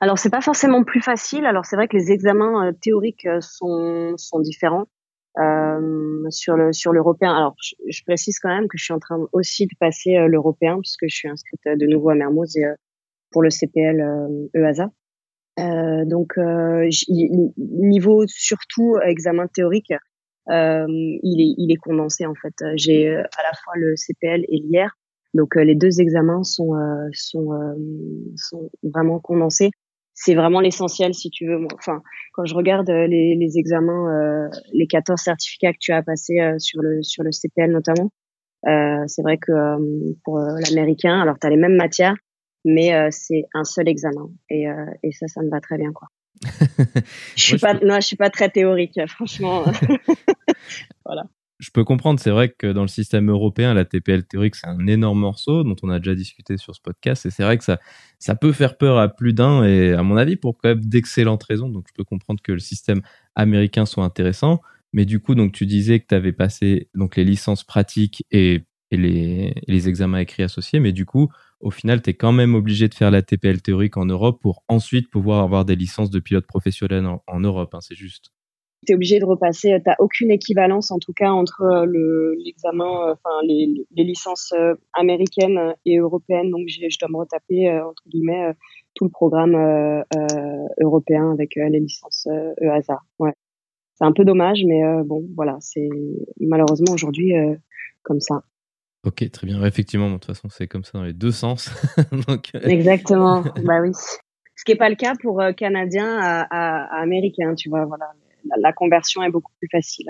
Alors 0.01 0.19
c'est 0.19 0.31
pas 0.31 0.41
forcément 0.41 0.83
plus 0.83 1.03
facile. 1.03 1.47
Alors 1.47 1.67
c'est 1.67 1.77
vrai 1.77 1.89
que 1.89 1.97
les 1.97 2.11
examens 2.11 2.69
euh, 2.69 2.73
théoriques 2.73 3.27
euh, 3.27 3.41
sont, 3.41 4.15
sont 4.17 4.41
différents. 4.41 4.87
Sur 5.37 6.57
le 6.57 6.73
sur 6.73 6.93
l'européen. 6.93 7.35
Alors 7.35 7.55
je, 7.59 8.03
précise 8.05 8.39
quand 8.39 8.49
même 8.49 8.69
que 8.69 8.79
je 8.79 8.85
suis 8.85 8.95
en 8.95 8.99
train 8.99 9.19
aussi 9.33 9.67
de 9.67 9.73
passer 9.79 10.17
l'européen 10.29 10.79
puisque 10.81 11.07
je 11.09 11.15
suis 11.15 11.29
inscrite 11.29 11.61
de 11.67 11.87
nouveau 11.87 12.11
à 12.11 12.15
Mermoz 12.15 12.57
et, 12.57 12.65
pour 13.31 13.43
le 13.43 13.51
CPL 13.51 14.01
EASA. 14.55 14.91
E 15.59 16.05
donc 16.05 16.37
niveau 17.57 18.25
surtout 18.27 18.97
examen 19.05 19.47
théorique, 19.49 19.93
euh, 20.51 20.87
il, 20.89 21.41
est, 21.41 21.55
il 21.57 21.73
est 21.73 21.77
condensé 21.77 22.27
en 22.27 22.35
fait. 22.35 22.55
J'ai 22.77 23.09
euh, 23.09 23.23
à 23.23 23.43
la 23.43 23.53
fois 23.63 23.75
le 23.77 23.95
CPL 23.97 24.45
et 24.49 24.59
l'IR, 24.59 24.91
donc 25.33 25.57
euh, 25.57 25.65
les 25.65 25.75
deux 25.75 26.01
examens 26.01 26.43
sont, 26.43 26.73
sont, 27.13 27.51
sont 28.37 28.71
vraiment 28.83 29.21
condensés 29.21 29.71
c'est 30.15 30.35
vraiment 30.35 30.61
l'essentiel 30.61 31.15
si 31.15 31.31
tu 31.31 31.47
veux. 31.47 31.67
Enfin, 31.75 32.03
quand 32.33 32.45
je 32.45 32.55
regarde 32.55 32.89
les, 32.89 33.37
les 33.37 33.59
examens, 33.59 34.49
les 34.73 34.87
14 34.87 35.21
certificats 35.21 35.73
que 35.73 35.79
tu 35.81 35.93
as 35.93 36.03
passés 36.03 36.41
sur 36.59 36.81
le 36.83 37.03
sur 37.03 37.23
le 37.23 37.31
CPL 37.33 37.71
notamment, 37.71 38.11
c'est 38.65 39.23
vrai 39.23 39.39
que 39.39 39.53
pour 40.25 40.39
l'américain, 40.39 41.21
alors 41.21 41.39
tu 41.39 41.47
as 41.47 41.51
les 41.51 41.57
mêmes 41.57 41.77
matières, 41.77 42.17
mais 42.65 43.11
c'est 43.11 43.45
un 43.55 43.65
seul 43.65 43.89
examen 43.89 44.31
et, 44.51 44.67
et 45.03 45.13
ça, 45.13 45.27
ça 45.27 45.43
me 45.43 45.51
va 45.51 45.61
très 45.61 45.79
bien 45.79 45.93
quoi. 45.93 46.09
je 47.37 47.43
suis 47.43 47.59
pas, 47.59 47.75
non, 47.75 47.97
je 47.97 48.07
suis 48.07 48.17
pas 48.17 48.31
très 48.31 48.49
théorique, 48.49 48.99
franchement. 49.09 49.65
voilà. 51.05 51.25
Je 51.65 51.71
peux 51.71 51.83
comprendre, 51.83 52.21
c'est 52.21 52.31
vrai 52.31 52.51
que 52.51 52.67
dans 52.73 52.83
le 52.83 52.89
système 52.89 53.31
européen, 53.31 53.73
la 53.73 53.87
TPL 53.87 54.25
théorique, 54.25 54.55
c'est 54.55 54.67
un 54.67 54.87
énorme 54.87 55.21
morceau 55.21 55.65
dont 55.65 55.77
on 55.83 55.89
a 55.89 55.99
déjà 55.99 56.15
discuté 56.15 56.59
sur 56.59 56.75
ce 56.75 56.81
podcast. 56.83 57.25
Et 57.25 57.31
c'est 57.31 57.43
vrai 57.43 57.57
que 57.57 57.65
ça, 57.65 57.81
ça 58.19 58.35
peut 58.35 58.53
faire 58.53 58.77
peur 58.77 58.99
à 58.99 59.09
plus 59.09 59.33
d'un 59.33 59.65
et 59.65 59.95
à 59.95 60.03
mon 60.03 60.19
avis 60.19 60.37
pour 60.37 60.59
quand 60.59 60.69
même 60.69 60.85
d'excellentes 60.85 61.43
raisons. 61.43 61.71
Donc 61.71 61.87
je 61.89 61.95
peux 61.95 62.05
comprendre 62.05 62.43
que 62.43 62.53
le 62.53 62.59
système 62.59 63.01
américain 63.35 63.87
soit 63.87 64.05
intéressant. 64.05 64.61
Mais 64.93 65.07
du 65.07 65.21
coup, 65.21 65.35
donc 65.35 65.53
tu 65.53 65.65
disais 65.65 66.01
que 66.01 66.07
tu 66.07 66.15
avais 66.15 66.33
passé 66.33 66.91
donc 66.95 67.17
les 67.17 67.25
licences 67.25 67.65
pratiques 67.65 68.27
et, 68.31 68.65
les 68.91 69.89
examens 69.89 70.19
écrits 70.19 70.43
associés. 70.43 70.81
Mais 70.81 70.93
du 70.93 71.07
coup, 71.07 71.31
au 71.61 71.71
final, 71.71 72.03
tu 72.03 72.11
es 72.11 72.15
quand 72.15 72.33
même 72.33 72.55
obligé 72.55 72.89
de 72.89 72.95
faire 72.95 73.11
la 73.11 73.23
TPL 73.23 73.63
théorique 73.63 73.97
en 73.97 74.05
Europe 74.05 74.39
pour 74.43 74.63
ensuite 74.69 75.09
pouvoir 75.11 75.43
avoir 75.43 75.65
des 75.65 75.77
licences 75.77 76.11
de 76.11 76.21
pilote 76.21 76.47
professionnel 76.47 77.07
en, 77.27 77.41
Europe, 77.41 77.75
hein, 77.75 77.81
c'est 77.81 77.95
juste. 77.95 78.34
Tu 78.85 78.93
es 78.93 78.95
obligé 78.95 79.19
de 79.19 79.25
repasser, 79.25 79.77
tu 79.83 79.89
n'as 79.89 79.97
aucune 79.99 80.31
équivalence 80.31 80.91
en 80.91 80.99
tout 80.99 81.13
cas 81.13 81.31
entre 81.31 81.63
euh, 81.63 82.35
l'examen, 82.45 83.09
euh, 83.09 83.13
enfin 83.13 83.41
les, 83.47 83.85
licences 83.97 84.53
euh, 84.57 84.75
américaines 84.93 85.75
et 85.85 85.99
européennes, 85.99 86.51
donc 86.51 86.69
je 86.69 86.99
dois 86.99 87.09
me 87.09 87.19
retaper 87.19 87.71
entre 87.81 88.03
guillemets 88.09 88.53
tout 88.95 89.05
le 89.05 89.11
programme 89.11 89.55
européen 90.81 91.33
avec 91.33 91.57
les 91.57 91.81
licences 91.81 92.29
EASA. 92.61 92.99
Ouais. 93.19 93.33
C'est 93.95 94.05
un 94.05 94.13
peu 94.13 94.25
dommage, 94.25 94.63
mais 94.67 94.83
bon, 95.05 95.25
voilà, 95.37 95.57
c'est 95.61 95.89
malheureusement 96.41 96.93
aujourd'hui 96.93 97.33
comme 98.03 98.21
ça. 98.21 98.43
Ok, 99.05 99.31
très 99.31 99.47
bien. 99.47 99.63
Effectivement, 99.65 100.09
de 100.09 100.15
toute 100.15 100.25
façon, 100.25 100.49
c'est 100.49 100.67
comme 100.67 100.83
ça 100.83 100.93
dans 100.95 101.05
les 101.05 101.13
deux 101.13 101.33
sens. 101.33 101.71
Euh, 102.29 102.69
Exactement. 102.69 103.43
bah 103.65 103.81
oui. 103.83 103.91
Ce 104.57 104.65
qui 104.65 104.73
n'est 104.73 104.79
pas 104.79 104.89
le 104.89 104.97
cas 104.97 105.15
pour 105.21 105.41
euh, 105.41 105.53
Canadiens 105.53 106.19
à, 106.19 106.43
à, 106.43 107.01
Américains, 107.03 107.55
tu 107.55 107.69
vois. 107.69 107.85
Voilà, 107.85 108.13
la, 108.59 108.73
conversion 108.73 109.23
est 109.23 109.31
beaucoup 109.31 109.53
plus 109.59 109.69
facile. 109.71 110.07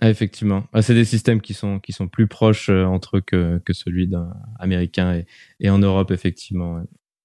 Ah, 0.00 0.08
effectivement, 0.08 0.64
ah, 0.72 0.82
c'est 0.82 0.94
des 0.94 1.04
systèmes 1.04 1.40
qui 1.40 1.52
sont 1.52 1.78
qui 1.78 1.92
sont 1.92 2.08
plus 2.08 2.26
proches 2.26 2.70
euh, 2.70 2.84
entre 2.84 3.18
eux 3.18 3.20
que, 3.20 3.60
que 3.64 3.72
celui 3.72 4.06
d'un 4.08 4.32
américain 4.58 5.14
et, 5.14 5.26
et 5.58 5.68
en 5.68 5.78
Europe 5.78 6.10
effectivement. 6.10 6.82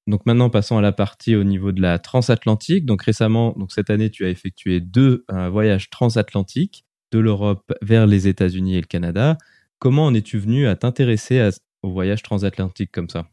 Donc 0.07 0.25
maintenant 0.25 0.49
passons 0.49 0.77
à 0.77 0.81
la 0.81 0.91
partie 0.91 1.35
au 1.35 1.43
niveau 1.43 1.71
de 1.71 1.81
la 1.81 1.99
transatlantique. 1.99 2.85
Donc 2.85 3.03
récemment, 3.03 3.53
donc 3.57 3.71
cette 3.71 3.89
année, 3.89 4.09
tu 4.09 4.25
as 4.25 4.29
effectué 4.29 4.79
deux 4.79 5.25
voyages 5.29 5.89
transatlantiques 5.89 6.85
de 7.11 7.19
l'Europe 7.19 7.71
vers 7.81 8.05
les 8.05 8.27
États-Unis 8.27 8.75
et 8.75 8.81
le 8.81 8.87
Canada. 8.87 9.37
Comment 9.79 10.05
en 10.05 10.13
es-tu 10.13 10.37
venu 10.37 10.67
à 10.67 10.75
t'intéresser 10.75 11.49
au 11.81 11.91
voyage 11.91 12.21
transatlantique 12.23 12.91
comme 12.91 13.09
ça? 13.09 13.27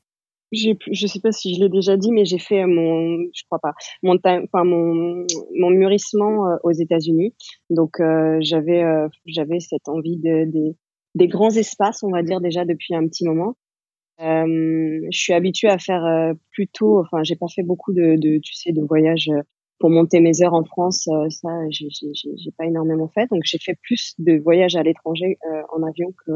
Je 0.52 0.74
ne 0.90 1.08
sais 1.08 1.20
pas 1.20 1.32
si 1.32 1.54
je 1.54 1.60
l'ai 1.60 1.68
déjà 1.68 1.96
dit, 1.96 2.12
mais 2.12 2.24
j'ai 2.24 2.38
fait 2.38 2.66
mon, 2.66 3.18
je 3.34 3.42
crois 3.46 3.58
pas, 3.58 3.72
mon, 4.02 4.16
enfin 4.16 4.64
mon, 4.64 5.26
mon 5.58 5.70
mûrissement 5.70 6.46
euh, 6.46 6.56
aux 6.62 6.72
États-Unis. 6.72 7.34
Donc 7.70 8.00
euh, 8.00 8.38
j'avais, 8.40 8.82
euh, 8.82 9.08
j'avais 9.26 9.60
cette 9.60 9.88
envie 9.88 10.18
de, 10.18 10.74
des 11.14 11.28
grands 11.28 11.50
espaces, 11.50 12.02
on 12.02 12.10
va 12.10 12.22
dire 12.22 12.40
déjà 12.40 12.64
depuis 12.64 12.94
un 12.94 13.06
petit 13.08 13.24
moment. 13.24 13.56
je 14.18 15.08
suis 15.10 15.32
habituée 15.32 15.68
à 15.68 15.78
faire 15.78 16.34
plutôt, 16.50 17.00
enfin 17.00 17.22
j'ai 17.22 17.36
pas 17.36 17.48
fait 17.54 17.62
beaucoup 17.62 17.92
de, 17.92 18.16
de, 18.16 18.38
tu 18.38 18.54
sais, 18.54 18.72
de 18.72 18.82
voyages 18.82 19.30
pour 19.78 19.90
monter 19.90 20.20
mes 20.20 20.42
heures 20.42 20.54
en 20.54 20.64
France. 20.64 21.08
ça, 21.30 21.48
j'ai, 21.70 21.88
j'ai, 21.90 22.52
pas 22.56 22.66
énormément 22.66 23.08
fait. 23.08 23.28
Donc 23.30 23.42
j'ai 23.44 23.58
fait 23.58 23.76
plus 23.82 24.14
de 24.18 24.38
voyages 24.38 24.76
à 24.76 24.82
l'étranger 24.82 25.38
en 25.72 25.82
avion 25.82 26.12
que 26.26 26.32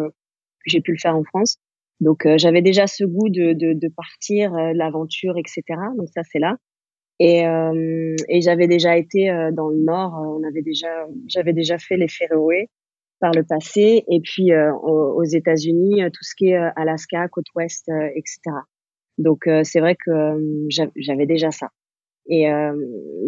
j'ai 0.66 0.80
pu 0.80 0.92
le 0.92 0.98
faire 0.98 1.16
en 1.16 1.24
France. 1.24 1.58
Donc 2.00 2.26
euh, 2.26 2.36
j'avais 2.36 2.62
déjà 2.62 2.86
ce 2.86 3.04
goût 3.04 3.28
de, 3.28 3.52
de, 3.52 3.72
de 3.72 3.88
partir, 3.88 4.54
euh, 4.54 4.72
l'aventure, 4.74 5.36
etc. 5.38 5.62
Donc 5.96 6.08
ça 6.14 6.22
c'est 6.30 6.38
là. 6.38 6.56
Et, 7.18 7.46
euh, 7.46 8.14
et 8.28 8.42
j'avais 8.42 8.68
déjà 8.68 8.98
été 8.98 9.28
dans 9.54 9.70
le 9.70 9.78
nord. 9.78 10.12
on 10.12 10.46
avait 10.46 10.60
déjà, 10.60 11.06
j'avais 11.26 11.54
déjà 11.54 11.78
fait 11.78 11.96
les 11.96 12.08
Féroé 12.08 12.68
par 13.20 13.32
le 13.32 13.42
passé. 13.42 14.04
Et 14.10 14.20
puis 14.20 14.50
aux, 14.54 15.24
États-Unis, 15.24 16.02
tout 16.12 16.22
ce 16.22 16.34
qui 16.36 16.48
est 16.48 16.58
Alaska, 16.76 17.26
côte 17.28 17.46
ouest, 17.54 17.88
etc. 18.14 18.38
Donc 19.16 19.48
c'est 19.62 19.80
vrai 19.80 19.96
que 19.96 20.12
j'avais 20.68 21.24
déjà 21.24 21.50
ça. 21.50 21.70
Et 22.28 22.50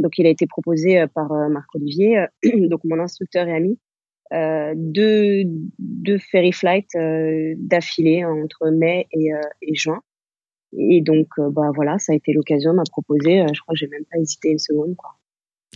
donc 0.03 0.19
il 0.19 0.27
a 0.27 0.29
été 0.29 0.47
proposé 0.47 1.07
par 1.15 1.31
Marc 1.49 1.75
Olivier, 1.75 2.27
donc 2.69 2.81
mon 2.85 2.99
instructeur 3.01 3.49
et 3.49 3.57
ami, 3.57 3.79
euh, 4.33 4.75
deux, 4.77 5.45
deux 5.79 6.19
ferry 6.19 6.53
flights 6.53 6.95
euh, 6.97 7.55
d'affilée 7.57 8.25
entre 8.25 8.71
mai 8.71 9.07
et, 9.13 9.33
euh, 9.33 9.41
et, 9.63 9.75
juin. 9.75 10.01
Et 10.77 11.01
donc, 11.01 11.29
bah 11.39 11.71
voilà, 11.75 11.99
ça 11.99 12.13
a 12.13 12.17
été 12.17 12.35
l'occasion 12.35 12.73
de 12.73 12.77
m'a 12.77 12.83
proposer. 12.91 13.47
je 13.55 13.61
crois 13.63 13.73
que 13.73 13.79
j'ai 13.79 13.89
même 13.89 14.05
pas 14.11 14.19
hésité 14.19 14.51
une 14.51 14.59
seconde, 14.59 14.97
quoi. 14.97 15.17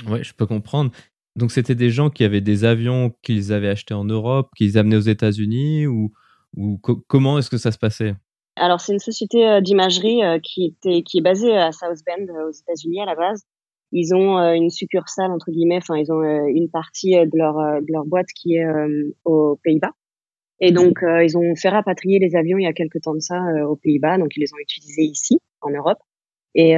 Ouais, 0.06 0.22
je 0.22 0.34
peux 0.34 0.46
comprendre. 0.46 0.92
Donc, 1.34 1.50
c'était 1.50 1.74
des 1.74 1.88
gens 1.88 2.10
qui 2.10 2.24
avaient 2.24 2.42
des 2.42 2.64
avions 2.64 3.14
qu'ils 3.22 3.54
avaient 3.54 3.70
achetés 3.70 3.94
en 3.94 4.04
Europe, 4.04 4.50
qu'ils 4.54 4.76
amenaient 4.76 4.96
aux 4.96 5.00
États-Unis 5.00 5.86
ou, 5.86 6.12
ou 6.56 6.78
comment 6.78 7.38
est-ce 7.38 7.48
que 7.48 7.56
ça 7.56 7.72
se 7.72 7.78
passait? 7.78 8.14
Alors 8.56 8.82
c'est 8.82 8.92
une 8.92 8.98
société 8.98 9.62
d'imagerie 9.62 10.20
qui 10.42 10.66
était 10.66 11.02
qui 11.02 11.16
est 11.16 11.22
basée 11.22 11.56
à 11.56 11.72
South 11.72 12.00
Bend 12.06 12.26
aux 12.46 12.50
États-Unis 12.50 13.00
à 13.00 13.06
la 13.06 13.14
base 13.14 13.46
ils 13.92 14.14
ont 14.14 14.38
euh, 14.38 14.54
une 14.54 14.70
succursale 14.70 15.30
entre 15.30 15.50
guillemets, 15.50 15.76
enfin 15.76 15.96
ils 15.96 16.10
ont 16.10 16.22
euh, 16.22 16.46
une 16.46 16.70
partie 16.70 17.16
euh, 17.16 17.26
de 17.26 17.36
leur 17.36 17.54
de 17.54 17.92
leur 17.92 18.04
boîte 18.06 18.28
qui 18.34 18.56
est 18.56 18.66
aux 19.24 19.58
Pays-Bas. 19.62 19.92
Et 20.60 20.70
donc 20.70 21.00
ils 21.02 21.36
ont 21.36 21.56
fait 21.56 21.70
rapatrier 21.70 22.20
les 22.20 22.36
avions 22.36 22.56
il 22.56 22.62
y 22.62 22.68
a 22.68 22.72
quelques 22.72 23.00
temps 23.02 23.14
de 23.14 23.20
ça 23.20 23.40
aux 23.68 23.76
Pays-Bas, 23.76 24.18
donc 24.18 24.36
ils 24.36 24.40
les 24.40 24.54
ont 24.54 24.60
utilisés 24.60 25.02
ici 25.02 25.38
en 25.60 25.70
Europe. 25.70 25.98
Et 26.54 26.76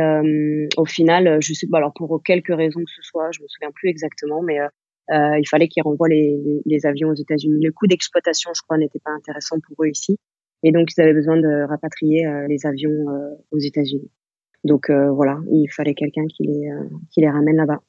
au 0.79 0.87
final, 0.87 1.39
je 1.43 1.53
sais 1.53 1.67
pas, 1.71 1.79
alors 1.79 1.93
pour 1.95 2.23
quelques 2.23 2.55
raisons 2.55 2.81
que 2.81 2.91
ce 2.91 3.03
soit, 3.03 3.31
je 3.33 3.43
me 3.43 3.49
souviens 3.49 3.71
plus 3.75 3.91
exactement, 3.91 4.41
mais 4.41 4.59
euh, 4.61 5.39
il 5.39 5.47
fallait 5.47 5.69
qu'ils 5.69 5.83
renvoient 5.83 6.09
les, 6.09 6.41
les, 6.43 6.63
les, 6.65 6.87
avions 6.87 7.11
aux 7.11 7.15
États-Unis. 7.15 7.63
Le 7.63 7.73
coût 7.73 7.87
d'exploitation, 7.87 8.53
je 8.57 8.63
crois, 8.63 8.79
n'était 8.79 9.01
pas 9.05 9.11
intéressant 9.11 9.57
pour 9.61 9.85
eux 9.85 9.89
ici, 9.89 10.17
et 10.63 10.73
donc 10.73 10.89
ils 10.97 11.01
avaient 11.03 11.13
besoin 11.13 11.37
de 11.37 11.69
rapatrier 11.69 12.27
les 12.49 12.65
avions 12.65 13.05
aux 13.51 13.59
États-Unis. 13.59 14.11
Donc 14.65 14.89
euh, 14.89 15.11
voilà, 15.11 15.39
il 15.51 15.69
fallait 15.69 15.95
quelqu'un 15.95 16.27
qui 16.27 16.45
les, 16.45 16.71
euh, 16.71 16.89
qui 17.11 17.21
les 17.21 17.31
ramène 17.31 17.57
là-bas. 17.57 17.83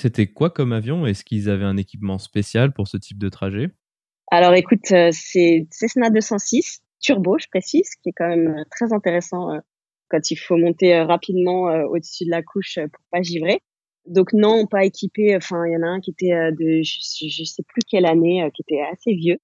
C'était 0.00 0.26
quoi 0.26 0.50
comme 0.50 0.72
avion? 0.72 1.06
Est-ce 1.06 1.24
qu'ils 1.24 1.48
avaient 1.48 1.64
un 1.64 1.76
équipement 1.76 2.18
spécial 2.18 2.72
pour 2.72 2.86
ce 2.86 2.98
type 2.98 3.18
de 3.18 3.28
trajet? 3.28 3.70
Alors 4.30 4.54
écoute, 4.54 4.92
euh, 4.92 5.08
c'est 5.12 5.66
Cessna 5.70 6.10
206 6.10 6.82
turbo, 7.00 7.38
je 7.38 7.46
précise, 7.48 7.88
qui 8.02 8.10
est 8.10 8.12
quand 8.12 8.28
même 8.28 8.64
très 8.70 8.92
intéressant 8.92 9.50
quand 10.08 10.30
il 10.32 10.36
faut 10.36 10.56
monter 10.56 11.00
rapidement 11.00 11.66
au-dessus 11.84 12.24
de 12.24 12.30
la 12.30 12.42
couche 12.42 12.80
pour 12.92 13.04
pas 13.12 13.22
givrer. 13.22 13.60
Donc 14.06 14.32
non, 14.32 14.66
pas 14.66 14.84
équipé. 14.84 15.36
Enfin, 15.36 15.64
il 15.66 15.74
y 15.74 15.76
en 15.76 15.82
a 15.82 15.86
un 15.86 16.00
qui 16.00 16.10
était 16.10 16.32
de, 16.50 16.82
je, 16.82 17.28
je 17.28 17.44
sais 17.44 17.62
plus 17.62 17.82
quelle 17.88 18.04
année, 18.04 18.50
qui 18.52 18.62
était 18.62 18.82
assez 18.92 19.14
vieux. 19.14 19.38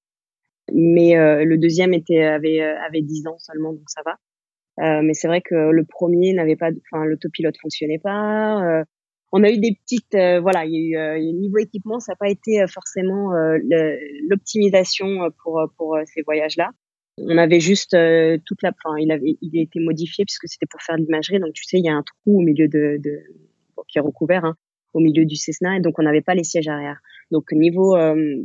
Mais 0.72 1.14
le 1.44 1.56
deuxième 1.58 1.94
était 1.94 2.24
avait 2.24 2.60
avait 2.60 3.02
10 3.02 3.28
ans 3.28 3.38
seulement, 3.38 3.72
donc 3.72 3.88
ça 3.88 4.02
va. 4.04 4.16
Euh, 4.81 5.02
mais 5.02 5.14
c'est 5.14 5.28
vrai 5.28 5.40
que 5.40 5.54
le 5.54 5.85
premier 5.85 6.33
n'avait 6.33 6.57
pas, 6.57 6.71
enfin 6.93 7.04
l'autopilote 7.04 7.57
fonctionnait 7.61 7.99
pas. 7.99 8.62
Euh, 8.62 8.85
on 9.33 9.43
a 9.43 9.50
eu 9.50 9.59
des 9.59 9.75
petites, 9.75 10.14
euh, 10.14 10.40
voilà, 10.40 10.64
il 10.64 10.90
y 10.90 10.97
a 10.97 11.19
eu 11.19 11.33
niveau 11.33 11.59
équipement, 11.59 12.00
ça 12.00 12.12
n'a 12.12 12.16
pas 12.16 12.28
été 12.28 12.64
forcément 12.69 13.31
l'optimisation 14.28 15.31
pour 15.43 15.61
pour 15.76 15.99
ces 16.07 16.23
voyages-là. 16.23 16.71
On 17.19 17.38
avait 17.38 17.61
juste 17.61 17.97
toute 18.45 18.62
la, 18.62 18.71
enfin 18.71 18.97
il 18.99 19.12
avait, 19.12 19.37
il 19.40 19.59
a 19.59 19.62
été 19.62 19.81
modifié 19.81 20.25
puisque 20.25 20.49
c'était 20.49 20.66
pour 20.66 20.83
faire 20.83 20.97
l'imagerie. 20.97 21.38
Donc 21.40 21.52
tu 21.52 21.64
sais, 21.64 21.78
il 21.78 21.85
y 21.85 21.88
a 21.88 21.95
un 21.95 22.02
trou 22.02 22.40
au 22.40 22.43
milieu 22.43 22.69
de, 22.69 22.99
de 22.99 23.21
qui 23.88 23.99
est 23.99 24.00
recouvert. 24.00 24.45
Hein, 24.45 24.57
au 24.95 25.00
milieu 25.00 25.26
du 25.26 25.37
Cessna 25.37 25.76
et 25.76 25.81
donc 25.81 25.99
on 25.99 26.02
n'avait 26.02 26.23
pas 26.23 26.35
les 26.35 26.45
sièges 26.45 26.69
arrière. 26.69 27.00
Donc 27.31 27.52
niveau, 27.52 27.97
euh, 27.97 28.37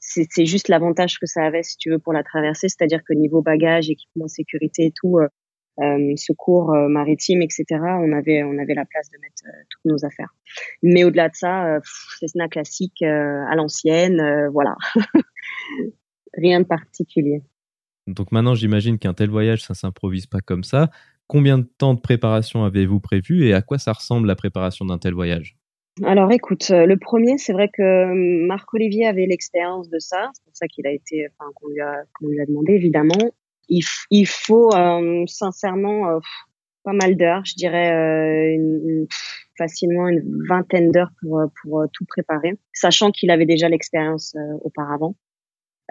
c'est 0.00 0.46
juste 0.46 0.68
l'avantage 0.68 1.18
que 1.18 1.26
ça 1.26 1.44
avait 1.44 1.62
si 1.62 1.76
tu 1.78 1.90
veux 1.90 1.98
pour 1.98 2.12
la 2.12 2.22
traversée, 2.22 2.68
c'est-à-dire 2.68 3.00
que 3.06 3.14
niveau 3.14 3.40
bagage, 3.40 3.88
équipement, 3.88 4.28
sécurité 4.28 4.86
et 4.86 4.92
tout, 4.92 5.18
euh, 5.18 5.28
euh, 5.80 6.12
secours 6.16 6.74
euh, 6.74 6.88
maritime, 6.88 7.40
etc. 7.40 7.64
On 7.80 8.12
avait 8.12 8.42
on 8.42 8.58
avait 8.58 8.74
la 8.74 8.84
place 8.84 9.08
de 9.10 9.18
mettre 9.22 9.42
euh, 9.46 9.62
toutes 9.70 9.84
nos 9.86 10.04
affaires. 10.04 10.28
Mais 10.82 11.02
au-delà 11.02 11.30
de 11.30 11.34
ça, 11.34 11.78
Cessna 12.20 12.48
classique 12.48 13.00
à 13.02 13.54
l'ancienne, 13.54 14.20
voilà, 14.52 14.76
rien 16.34 16.60
de 16.60 16.66
particulier. 16.66 17.42
Donc 18.06 18.32
maintenant, 18.32 18.54
j'imagine 18.54 18.98
qu'un 18.98 19.14
tel 19.14 19.30
voyage, 19.30 19.62
ça 19.62 19.72
s'improvise 19.72 20.26
pas 20.26 20.40
comme 20.40 20.62
ça. 20.62 20.90
Combien 21.26 21.56
de 21.56 21.66
temps 21.78 21.94
de 21.94 22.00
préparation 22.00 22.64
avez-vous 22.64 23.00
prévu 23.00 23.46
et 23.46 23.54
à 23.54 23.62
quoi 23.62 23.78
ça 23.78 23.94
ressemble 23.94 24.26
la 24.26 24.34
préparation 24.34 24.84
d'un 24.84 24.98
tel 24.98 25.14
voyage? 25.14 25.56
Alors 26.04 26.30
écoute, 26.32 26.68
le 26.68 26.96
premier, 26.96 27.38
c'est 27.38 27.52
vrai 27.54 27.70
que 27.72 28.46
Marc-Olivier 28.46 29.06
avait 29.06 29.26
l'expérience 29.26 29.88
de 29.88 29.98
ça, 29.98 30.30
c'est 30.34 30.44
pour 30.44 30.56
ça 30.56 30.66
qu'il 30.66 30.86
a 30.86 30.90
été, 30.90 31.28
enfin 31.30 31.50
qu'on 31.54 31.68
lui 31.68 31.80
a, 31.80 32.02
qu'on 32.18 32.28
lui 32.28 32.40
a 32.40 32.46
demandé 32.46 32.74
évidemment 32.74 33.32
il, 33.68 34.26
faut 34.26 34.74
euh, 34.74 35.24
sincèrement 35.26 36.08
euh, 36.08 36.18
pas 36.84 36.92
mal 36.92 37.16
d'heures, 37.16 37.44
je 37.44 37.54
dirais 37.54 37.92
euh, 37.92 39.06
facilement 39.56 40.08
une 40.08 40.22
vingtaine 40.48 40.90
d'heures 40.90 41.12
pour, 41.20 41.42
pour 41.62 41.84
tout 41.92 42.04
préparer, 42.06 42.58
sachant 42.72 43.10
qu'il 43.10 43.30
avait 43.30 43.46
déjà 43.46 43.68
l'expérience 43.68 44.34
auparavant. 44.62 45.16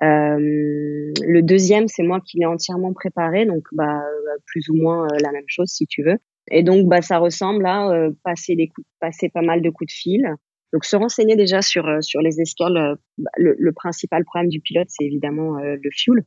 le 0.02 1.42
deuxième, 1.42 1.88
c'est 1.88 2.04
moi 2.04 2.20
qui 2.20 2.40
l'ai 2.40 2.46
entièrement 2.46 2.94
préparé, 2.94 3.46
donc 3.46 3.64
bah 3.72 4.02
plus 4.48 4.68
ou 4.70 4.76
moins 4.76 5.08
la 5.22 5.32
même 5.32 5.48
chose 5.48 5.70
si 5.70 5.88
tu 5.88 6.04
veux. 6.04 6.18
Et 6.50 6.64
donc 6.64 6.88
bah 6.88 7.02
ça 7.02 7.20
ressemble 7.20 7.66
à 7.66 8.10
passer 8.24 8.56
des 8.56 8.68
coups, 8.68 8.88
passer 9.00 9.30
pas 9.30 9.44
mal 9.44 9.62
de 9.62 9.70
coups 9.70 9.94
de 9.94 9.96
fil. 9.96 10.36
Donc 10.74 10.86
se 10.86 10.96
renseigner 10.96 11.36
déjà 11.36 11.62
sur 11.62 11.86
sur 12.02 12.22
les 12.22 12.42
escales. 12.42 12.98
Bah, 13.18 13.32
le, 13.38 13.56
le, 13.58 13.72
principal 13.74 14.26
problème 14.26 14.50
du 14.50 14.60
pilote, 14.60 14.88
c'est 14.90 15.06
évidemment 15.06 15.58
le 15.60 15.90
fuel. 15.96 16.26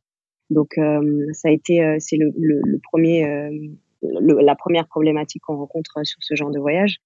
Donc 0.51 0.79
euh, 0.79 1.27
ça 1.33 1.49
a 1.49 1.51
été 1.51 1.83
euh, 1.83 1.97
c'est 1.99 2.17
le, 2.17 2.31
le, 2.39 2.61
le, 2.65 2.79
premier 2.79 3.27
euh, 3.27 3.51
la 4.03 4.55
première 4.55 4.87
problématique 4.87 5.43
qu'on 5.47 5.57
rencontre 5.57 6.01
sur 6.05 6.19
ce 6.21 6.35
genre 6.35 6.51
de 6.51 6.59
voyage. 6.61 6.99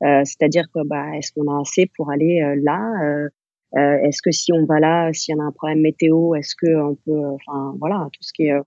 C'est-à-dire 0.00 0.66
que 0.74 0.86
bah 0.86 1.16
est-ce 1.16 1.32
qu'on 1.32 1.50
a 1.50 1.58
assez 1.60 1.90
pour 1.96 2.10
aller 2.10 2.38
là 2.62 3.28
Est-ce 3.74 4.20
que 4.22 4.30
si 4.30 4.52
on 4.52 4.66
va 4.66 4.78
là, 4.78 5.10
s'il 5.14 5.34
y 5.34 5.38
en 5.38 5.42
a 5.42 5.46
un 5.46 5.52
problème 5.52 5.80
météo, 5.80 6.34
est-ce 6.34 6.54
que 6.54 6.76
on 6.76 6.96
peut 6.96 7.24
enfin 7.24 7.74
voilà 7.78 8.06
tout 8.12 8.22
ce 8.22 8.32
qui 8.34 8.42
est 8.42 8.58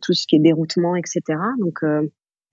tout 0.00 0.14
ce 0.14 0.26
qui 0.26 0.36
est 0.36 0.38
déroutement, 0.38 0.96
etc. 0.96 1.20
Donc 1.58 1.80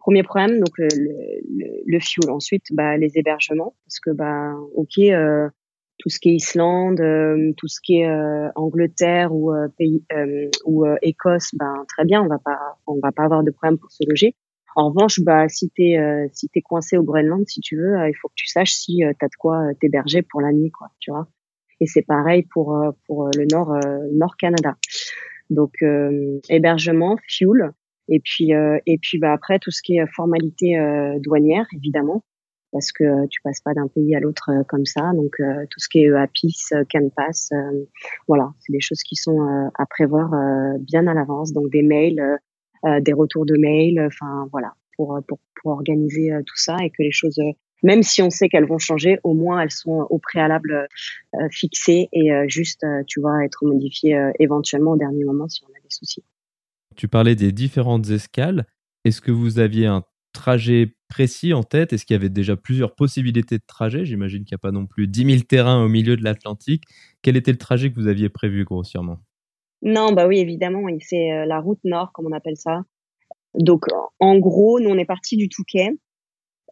premier 0.05 0.21
problème 0.21 0.59
donc 0.59 0.77
le, 0.77 0.87
le, 0.95 1.81
le, 1.83 1.99
fuel 1.99 2.29
ensuite 2.29 2.65
bah 2.71 2.95
les 2.95 3.17
hébergements 3.17 3.73
parce 3.85 3.99
que 3.99 4.11
bah 4.11 4.53
ok 4.75 4.99
euh, 4.99 5.49
tout 6.05 6.09
ce 6.11 6.19
qui 6.19 6.29
est 6.29 6.35
Islande, 6.35 7.01
euh, 7.01 7.51
tout 7.57 7.67
ce 7.67 7.79
qui 7.81 8.01
est 8.01 8.07
euh, 8.07 8.47
Angleterre 8.53 9.33
ou 9.33 9.51
euh, 9.51 9.69
pays 9.75 10.03
ou 10.63 10.85
Écosse, 11.01 11.49
ben 11.55 11.83
très 11.87 12.05
bien, 12.05 12.21
on 12.21 12.27
va 12.27 12.37
pas 12.37 12.59
on 12.85 12.99
va 13.01 13.11
pas 13.11 13.23
avoir 13.23 13.43
de 13.43 13.49
problème 13.49 13.79
pour 13.79 13.91
se 13.91 14.07
loger. 14.07 14.35
En 14.75 14.89
revanche, 14.89 15.19
bah 15.21 15.49
si 15.49 15.71
t'es 15.71 15.97
si 16.31 16.47
t'es 16.49 16.61
coincé 16.61 16.97
au 16.97 17.03
Groenland, 17.03 17.47
si 17.47 17.59
tu 17.59 17.75
veux, 17.77 17.95
il 18.07 18.13
faut 18.21 18.27
que 18.27 18.35
tu 18.35 18.45
saches 18.45 18.73
si 18.73 18.97
tu 18.97 19.15
t'as 19.19 19.25
de 19.25 19.35
quoi 19.39 19.63
t'héberger 19.81 20.21
pour 20.21 20.41
la 20.41 20.51
nuit, 20.51 20.69
quoi, 20.69 20.89
tu 20.99 21.09
vois. 21.09 21.27
Et 21.79 21.87
c'est 21.87 22.05
pareil 22.05 22.43
pour 22.53 22.77
pour 23.07 23.29
le 23.35 23.45
Nord 23.51 23.75
Nord 24.13 24.37
Canada. 24.37 24.75
Donc 25.49 25.73
hébergement, 26.49 27.17
fuel, 27.27 27.71
et 28.09 28.19
puis 28.19 28.51
et 28.51 28.97
puis 29.01 29.17
bah 29.17 29.33
après 29.33 29.57
tout 29.57 29.71
ce 29.71 29.81
qui 29.81 29.97
est 29.97 30.05
formalité 30.05 30.77
douanière, 31.19 31.65
évidemment 31.75 32.23
parce 32.75 32.91
que 32.91 33.05
euh, 33.05 33.25
tu 33.29 33.39
passes 33.41 33.61
pas 33.61 33.73
d'un 33.73 33.87
pays 33.87 34.17
à 34.17 34.19
l'autre 34.19 34.49
euh, 34.49 34.63
comme 34.67 34.85
ça. 34.85 35.13
Donc 35.13 35.39
euh, 35.39 35.65
tout 35.69 35.79
ce 35.79 35.87
qui 35.87 35.99
est 35.99 36.09
EAPIS, 36.09 36.73
CanPass, 36.89 37.51
voilà, 38.27 38.51
c'est 38.59 38.73
des 38.73 38.81
choses 38.81 39.01
qui 39.01 39.15
sont 39.15 39.39
à 39.73 39.85
prévoir 39.85 40.31
bien 40.79 41.07
à 41.07 41.13
l'avance. 41.13 41.53
Donc 41.53 41.71
des 41.71 41.83
mails, 41.83 42.21
des 42.83 43.13
retours 43.13 43.45
de 43.45 43.55
mails, 43.57 44.01
enfin 44.05 44.49
voilà, 44.51 44.73
pour, 44.97 45.17
pour 45.25 45.71
organiser 45.71 46.31
tout 46.45 46.57
ça 46.57 46.75
et 46.83 46.89
que 46.89 47.01
les 47.01 47.11
choses 47.11 47.39
même 47.83 48.03
si 48.03 48.21
on 48.21 48.29
sait 48.29 48.49
qu'elles 48.49 48.67
vont 48.67 48.79
changer, 48.79 49.19
au 49.23 49.33
moins 49.33 49.61
elles 49.61 49.71
sont 49.71 50.07
au 50.09 50.17
préalable 50.17 50.87
fixées 51.51 52.09
et 52.11 52.31
juste, 52.47 52.85
tu 53.07 53.21
vois, 53.21 53.45
être 53.45 53.65
modifiées 53.65 54.31
éventuellement 54.39 54.91
au 54.91 54.97
dernier 54.97 55.23
moment 55.23 55.47
si 55.47 55.63
on 55.63 55.67
a 55.67 55.79
des 55.81 55.89
soucis. 55.89 56.23
Tu 56.95 57.07
parlais 57.07 57.35
des 57.35 57.51
différentes 57.51 58.09
escales. 58.09 58.65
Est-ce 59.05 59.21
que 59.21 59.31
vous 59.31 59.59
aviez 59.59 59.85
un 59.85 60.03
trajet 60.35 60.95
précis 61.07 61.53
en 61.53 61.63
tête? 61.63 61.93
Est-ce 61.93 62.05
qu'il 62.05 62.13
y 62.13 62.19
avait 62.19 62.29
déjà 62.29 62.55
plusieurs 62.55 62.93
possibilités 62.93 63.57
de 63.57 63.63
trajet? 63.65 64.05
J'imagine 64.05 64.43
qu'il 64.43 64.53
n'y 64.53 64.59
a 64.59 64.59
pas 64.59 64.71
non 64.71 64.85
plus 64.85 65.07
10 65.07 65.25
000 65.25 65.43
terrains 65.43 65.83
au 65.83 65.87
milieu 65.87 66.15
de 66.15 66.23
l'Atlantique. 66.23 66.83
Quel 67.23 67.37
était 67.37 67.51
le 67.51 67.57
trajet 67.57 67.89
que 67.89 67.95
vous 67.95 68.07
aviez 68.07 68.29
prévu 68.29 68.63
grossièrement? 68.65 69.19
Non, 69.81 70.11
bah 70.13 70.27
oui, 70.27 70.39
évidemment, 70.39 70.81
c'est 70.99 71.31
euh, 71.31 71.45
la 71.45 71.59
route 71.59 71.79
nord, 71.83 72.11
comme 72.11 72.25
on 72.25 72.31
appelle 72.31 72.57
ça. 72.57 72.81
Donc, 73.53 73.85
en 74.19 74.37
gros, 74.37 74.79
nous, 74.79 74.89
on 74.89 74.97
est 74.97 75.05
parti 75.05 75.37
du 75.37 75.47
Touquet. 75.47 75.89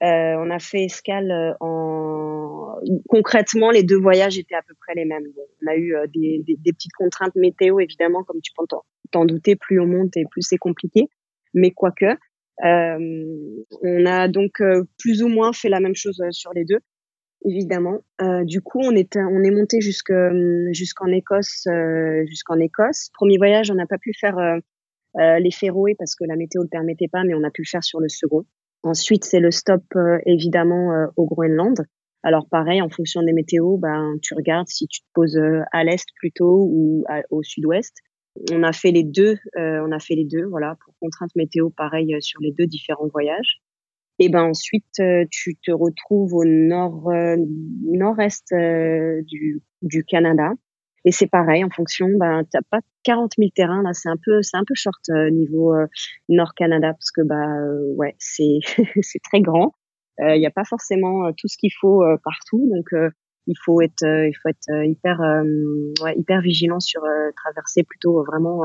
Euh, 0.02 0.36
on 0.38 0.50
a 0.50 0.60
fait 0.60 0.84
escale 0.84 1.32
euh, 1.32 1.54
en. 1.60 2.76
Concrètement, 3.08 3.70
les 3.72 3.84
deux 3.84 4.00
voyages 4.00 4.38
étaient 4.38 4.56
à 4.56 4.64
peu 4.64 4.74
près 4.82 4.96
les 4.96 5.06
mêmes. 5.06 5.26
on 5.62 5.72
a 5.72 5.78
eu 5.78 5.96
des, 6.14 6.58
petites 6.74 6.92
contraintes 6.98 7.36
météo, 7.36 7.80
évidemment, 7.80 8.24
comme 8.24 8.42
tu 8.42 8.52
peux 8.58 8.66
t'en 9.12 9.26
douter, 9.26 9.56
plus 9.56 9.80
on 9.80 9.86
monte 9.86 10.18
et 10.18 10.26
plus 10.30 10.42
c'est 10.42 10.58
compliqué. 10.58 11.08
Mais 11.54 11.72
quoique, 11.72 12.18
on 12.64 14.06
a 14.06 14.28
donc 14.28 14.62
euh, 14.62 14.84
plus 14.98 15.24
ou 15.24 15.28
moins 15.28 15.54
fait 15.54 15.70
la 15.70 15.80
même 15.80 15.96
chose 15.96 16.22
euh, 16.22 16.32
sur 16.32 16.54
les 16.54 16.66
deux, 16.66 16.80
évidemment. 17.46 18.00
du 18.44 18.62
coup, 18.62 18.80
on 18.82 18.96
est 18.96 19.18
on 19.18 19.44
est 19.44 19.52
monté 19.52 19.82
jusqu'en 19.82 21.12
Écosse, 21.12 21.68
jusqu'en 22.26 22.60
Écosse. 22.60 23.10
Premier 23.14 23.38
voyage, 23.38 23.70
on 23.70 23.76
n'a 23.76 23.86
pas 23.86 23.98
pu 23.98 24.14
faire 24.14 24.38
les 25.18 25.52
Féroé 25.52 25.96
parce 26.00 26.16
que 26.16 26.24
la 26.24 26.38
météo 26.38 26.64
le 26.64 26.70
permettait 26.70 27.10
pas, 27.10 27.24
mais 27.26 27.34
on 27.34 27.44
a 27.44 27.52
pu 27.52 27.64
le 27.64 27.70
faire 27.70 27.84
sur 27.84 28.00
le 28.00 28.08
second. 28.08 28.46
Ensuite, 28.84 29.26
c'est 29.26 29.42
le 29.42 29.52
stop 29.52 29.84
évidemment 30.26 31.08
au 31.18 31.26
Groenland. 31.26 31.86
Alors 32.24 32.48
pareil, 32.48 32.82
en 32.82 32.90
fonction 32.90 33.22
des 33.22 33.34
météos, 33.34 33.78
ben 33.78 34.16
tu 34.22 34.36
regardes 34.36 34.70
si 34.70 34.88
tu 34.88 35.02
te 35.02 35.08
poses 35.14 35.42
à 35.74 35.84
l'est 35.84 36.08
plutôt 36.22 36.66
ou 36.72 37.04
au 37.30 37.44
sud-ouest 37.44 37.94
on 38.52 38.64
a 38.64 38.74
fait 38.74 38.92
les 38.92 39.04
deux, 39.04 39.38
euh, 39.58 39.86
on 39.88 39.92
a 39.92 40.00
fait 40.00 40.16
les 40.16 40.26
deux, 40.26 40.46
voilà, 40.46 40.76
pour 40.84 40.94
contrainte 41.00 41.32
météo, 41.36 41.70
pareil 41.70 42.14
euh, 42.16 42.20
sur 42.20 42.40
les 42.42 42.52
deux 42.52 42.66
différents 42.66 43.08
voyages. 43.08 43.62
Et 44.20 44.30
ben 44.30 44.44
ensuite, 44.44 45.00
euh, 45.00 45.26
tu 45.32 45.56
te 45.56 45.72
retrouves 45.72 46.34
au 46.34 46.46
nord 46.46 47.12
nord-est 47.84 48.54
du, 49.26 49.62
du 49.82 50.04
Canada. 50.06 50.52
Et 51.06 51.12
c'est 51.12 51.28
pareil, 51.28 51.64
en 51.64 51.70
fonction, 51.70 52.08
ben 52.18 52.44
t'as 52.50 52.62
pas 52.70 52.80
40 53.04 53.34
000 53.38 53.50
terrains 53.54 53.84
là, 53.84 53.92
c'est 53.94 54.10
un 54.10 54.18
peu 54.24 54.42
c'est 54.42 54.56
un 54.56 54.64
peu 54.66 54.74
short 54.76 55.10
niveau 55.32 55.74
Nord 56.30 56.54
Canada 56.56 56.94
parce 56.94 57.12
que 57.12 57.22
bah 57.22 57.48
ouais 57.98 58.16
c'est 58.20 58.60
c'est 59.02 59.20
très 59.22 59.42
grand. 59.42 59.74
Il 60.20 60.40
n'y 60.40 60.46
a 60.46 60.52
pas 60.52 60.64
forcément 60.64 61.34
tout 61.34 61.48
ce 61.48 61.58
qu'il 61.58 61.72
faut 61.82 62.04
partout, 62.24 62.70
donc 62.72 63.12
il 63.48 63.56
faut 63.64 63.82
être 63.82 64.04
euh, 64.04 64.28
il 64.28 64.34
faut 64.34 64.50
être 64.50 64.70
euh, 64.70 64.86
hyper 64.86 65.22
euh, 65.22 66.14
hyper 66.16 66.42
vigilant 66.42 66.80
sur 66.80 67.02
traverser 67.36 67.84
plutôt 67.84 68.24
vraiment 68.24 68.64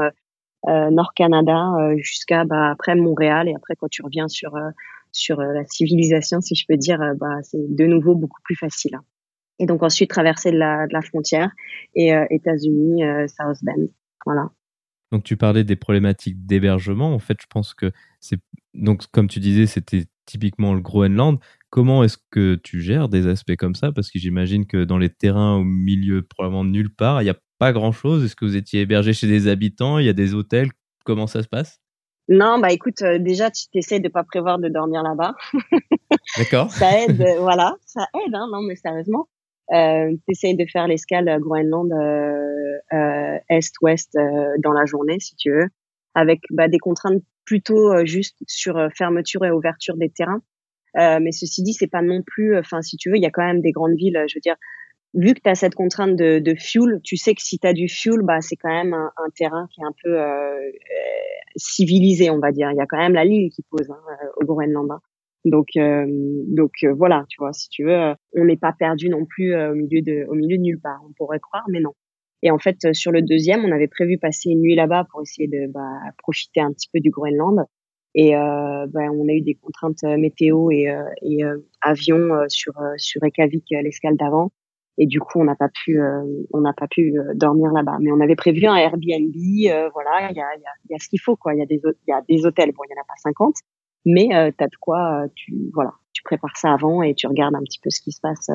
Nord 0.67 1.12
Canada 1.14 1.73
jusqu'à 1.97 2.45
bah, 2.45 2.71
après 2.71 2.95
Montréal 2.95 3.49
et 3.49 3.55
après 3.55 3.75
quand 3.77 3.88
tu 3.88 4.03
reviens 4.03 4.29
sur 4.29 4.55
sur 5.12 5.41
la 5.41 5.64
civilisation 5.64 6.41
si 6.41 6.55
je 6.55 6.64
peux 6.69 6.77
dire 6.77 6.99
bah 7.17 7.38
c'est 7.43 7.59
de 7.59 7.87
nouveau 7.87 8.14
beaucoup 8.14 8.41
plus 8.45 8.57
facile. 8.57 8.97
Hein. 8.97 9.05
Et 9.61 9.67
donc 9.67 9.83
ensuite 9.83 10.11
traverser 10.11 10.53
de 10.53 10.59
la, 10.59 10.87
la 10.91 11.03
frontière 11.03 11.51
et 11.95 12.12
États-Unis 12.31 13.03
South 13.29 13.59
Bend. 13.62 13.88
Voilà. 14.27 14.51
Donc 15.11 15.25
tu 15.25 15.37
parlais 15.37 15.64
des 15.64 15.77
problématiques 15.77 16.45
d'hébergement. 16.47 17.14
En 17.14 17.19
fait, 17.19 17.38
je 17.41 17.47
pense 17.49 17.75
que 17.75 17.93
c'est 18.21 18.38
donc 18.75 19.07
comme 19.11 19.29
tu 19.29 19.41
disais, 19.41 19.67
c'était 19.67 20.05
typiquement 20.27 20.75
le 20.75 20.81
Groenland. 20.81 21.38
Comment 21.71 22.03
est-ce 22.03 22.17
que 22.31 22.55
tu 22.55 22.81
gères 22.81 23.09
des 23.09 23.27
aspects 23.27 23.57
comme 23.57 23.75
ça? 23.75 23.93
Parce 23.93 24.11
que 24.11 24.19
j'imagine 24.19 24.67
que 24.67 24.85
dans 24.85 24.99
les 24.99 25.11
terrains 25.11 25.57
au 25.57 25.65
milieu 25.65 26.23
probablement 26.23 26.65
nulle 26.65 26.95
part, 26.95 27.21
il 27.21 27.25
n'y 27.25 27.31
a 27.31 27.37
pas 27.59 27.73
grand-chose. 27.73 28.25
Est-ce 28.25 28.37
que 28.37 28.47
vous 28.47 28.57
étiez 28.57 28.81
hébergé 28.81 29.13
chez 29.13 29.27
des 29.27 29.49
habitants? 29.49 29.99
Il 29.99 30.07
y 30.07 30.09
a 30.09 30.15
des 30.15 30.35
hôtels? 30.35 30.71
Comment 31.05 31.27
ça 31.27 31.43
se 31.43 31.49
passe? 31.49 31.81
Non, 32.29 32.59
bah 32.59 32.73
écoute, 32.73 33.01
euh, 33.03 33.19
déjà 33.19 33.51
tu 33.51 33.69
t'essayes 33.73 34.03
de 34.03 34.09
pas 34.09 34.23
prévoir 34.23 34.59
de 34.59 34.69
dormir 34.69 35.03
là-bas. 35.03 35.35
D'accord. 36.37 36.71
ça 36.71 37.01
aide, 37.01 37.21
euh, 37.21 37.41
voilà, 37.41 37.75
ça 37.87 38.07
aide, 38.15 38.35
hein, 38.35 38.49
non 38.53 38.61
mais 38.61 38.77
sérieusement. 38.77 39.29
euh, 39.73 40.15
tu 40.29 40.55
de 40.55 40.65
faire 40.71 40.87
l'escale 40.87 41.39
Groenland 41.41 41.91
est-ouest 43.49 44.15
dans 44.63 44.73
la 44.73 44.85
journée, 44.85 45.19
si 45.21 45.37
tu 45.37 45.51
veux, 45.51 45.69
avec 46.15 46.41
bah, 46.51 46.69
des 46.69 46.79
contraintes 46.79 47.23
plutôt 47.47 48.05
juste 48.05 48.37
sur 48.47 48.91
fermeture 48.95 49.45
et 49.47 49.51
ouverture 49.51 49.97
des 49.97 50.11
terrains. 50.11 50.43
Mais 50.99 51.33
ceci 51.33 51.63
dit, 51.63 51.73
c'est 51.73 51.87
pas 51.87 52.03
non 52.03 52.23
plus, 52.23 52.59
enfin, 52.59 52.83
si 52.83 52.97
tu 52.97 53.11
veux, 53.11 53.17
il 53.17 53.23
y 53.23 53.27
a 53.27 53.31
quand 53.31 53.45
même 53.45 53.61
des 53.61 53.73
grandes 53.73 53.95
villes, 53.95 54.25
je 54.29 54.35
veux 54.37 54.41
dire, 54.41 54.57
vu 55.15 55.35
que 55.35 55.41
tu 55.43 55.51
as 55.51 55.55
cette 55.55 55.75
contrainte 55.75 56.17
de, 56.17 56.39
de, 56.39 56.55
fuel, 56.55 57.01
tu 57.03 57.17
sais 57.17 57.35
que 57.35 57.43
si 57.43 57.59
tu 57.59 57.67
as 57.67 57.73
du 57.73 57.89
fuel, 57.89 58.21
bah, 58.23 58.41
c'est 58.41 58.57
quand 58.57 58.73
même 58.73 58.95
un, 58.95 59.11
un, 59.17 59.31
terrain 59.35 59.67
qui 59.73 59.81
est 59.81 59.85
un 59.85 59.95
peu 60.03 60.21
euh, 60.21 60.71
civilisé, 61.57 62.31
on 62.31 62.39
va 62.39 62.53
dire. 62.53 62.71
Il 62.73 62.77
y 62.77 62.81
a 62.81 62.87
quand 62.87 62.99
même 62.99 63.15
la 63.15 63.25
ligne 63.25 63.51
qui 63.51 63.63
pose 63.71 63.91
hein, 63.91 64.01
au 64.37 64.45
Groenland. 64.45 64.91
Hein. 64.91 65.01
Donc, 65.45 65.69
euh, 65.77 66.05
donc 66.49 66.73
euh, 66.85 66.93
voilà, 66.93 67.25
tu 67.29 67.37
vois, 67.39 67.53
si 67.53 67.69
tu 67.69 67.85
veux, 67.85 68.15
on 68.37 68.45
n'est 68.45 68.57
pas 68.57 68.73
perdu 68.73 69.09
non 69.09 69.25
plus 69.25 69.55
au 69.55 69.75
milieu 69.75 70.03
de, 70.03 70.27
au 70.29 70.35
milieu 70.35 70.57
de 70.59 70.63
nulle 70.63 70.81
part. 70.81 71.01
On 71.09 71.13
pourrait 71.17 71.41
croire, 71.41 71.65
mais 71.69 71.81
non. 71.81 71.93
Et 72.43 72.51
en 72.51 72.59
fait, 72.59 72.77
sur 72.93 73.11
le 73.11 73.23
deuxième, 73.23 73.65
on 73.65 73.73
avait 73.73 73.89
prévu 73.89 74.19
passer 74.19 74.51
une 74.51 74.61
nuit 74.61 74.77
là-bas 74.77 75.07
pour 75.11 75.23
essayer 75.23 75.49
de 75.49 75.67
bah, 75.73 75.99
profiter 76.19 76.61
un 76.61 76.73
petit 76.73 76.89
peu 76.93 77.01
du 77.01 77.11
Groenland. 77.11 77.65
Et 78.21 78.35
euh, 78.35 78.87
bah, 78.89 79.13
on 79.13 79.29
a 79.29 79.33
eu 79.33 79.43
des 79.43 79.55
contraintes 79.55 80.03
météo 80.03 80.71
et, 80.71 80.93
et 81.23 81.43
avion 81.81 82.31
sur 82.49 82.73
sur 82.97 83.21
l'escale 83.23 84.17
d'avant. 84.17 84.51
Et 84.99 85.07
du 85.07 85.21
coup 85.21 85.41
on 85.41 85.45
n'a 85.45 85.55
pas 85.55 85.69
pu 85.69 86.01
euh, 86.01 86.25
on 86.53 86.61
n'a 86.61 86.73
pas 86.73 86.89
pu 86.89 87.17
euh, 87.17 87.33
dormir 87.35 87.71
là-bas. 87.71 87.99
Mais 88.01 88.11
on 88.11 88.21
avait 88.21 88.35
prévu 88.35 88.67
un 88.67 88.75
Airbnb 88.75 89.33
euh, 89.35 89.89
voilà 89.95 90.31
il 90.31 90.37
y 90.37 90.41
a, 90.41 90.57
y, 90.57 90.67
a, 90.67 90.73
y 90.91 90.95
a 90.95 90.99
ce 90.99 91.09
qu'il 91.09 91.21
faut 91.21 91.37
quoi. 91.37 91.55
Il 91.55 91.61
y 91.61 91.63
a 91.63 91.67
des 91.67 91.81
il 91.85 92.11
y 92.11 92.13
a 92.13 92.21
des 92.29 92.45
hôtels. 92.45 92.73
Bon 92.73 92.83
il 92.85 92.91
y 92.91 92.99
en 92.99 93.01
a 93.01 93.07
pas 93.07 93.15
50 93.23 93.55
mais 94.05 94.35
euh, 94.35 94.51
tu 94.57 94.65
as 94.65 94.67
de 94.67 94.77
quoi 94.81 95.27
tu 95.37 95.71
voilà 95.73 95.93
tu 96.13 96.23
prépares 96.25 96.57
ça 96.57 96.73
avant 96.73 97.03
et 97.03 97.15
tu 97.15 97.29
regardes 97.29 97.55
un 97.55 97.63
petit 97.63 97.79
peu 97.81 97.91
ce 97.91 98.01
qui 98.01 98.11
se 98.11 98.21
passe 98.21 98.51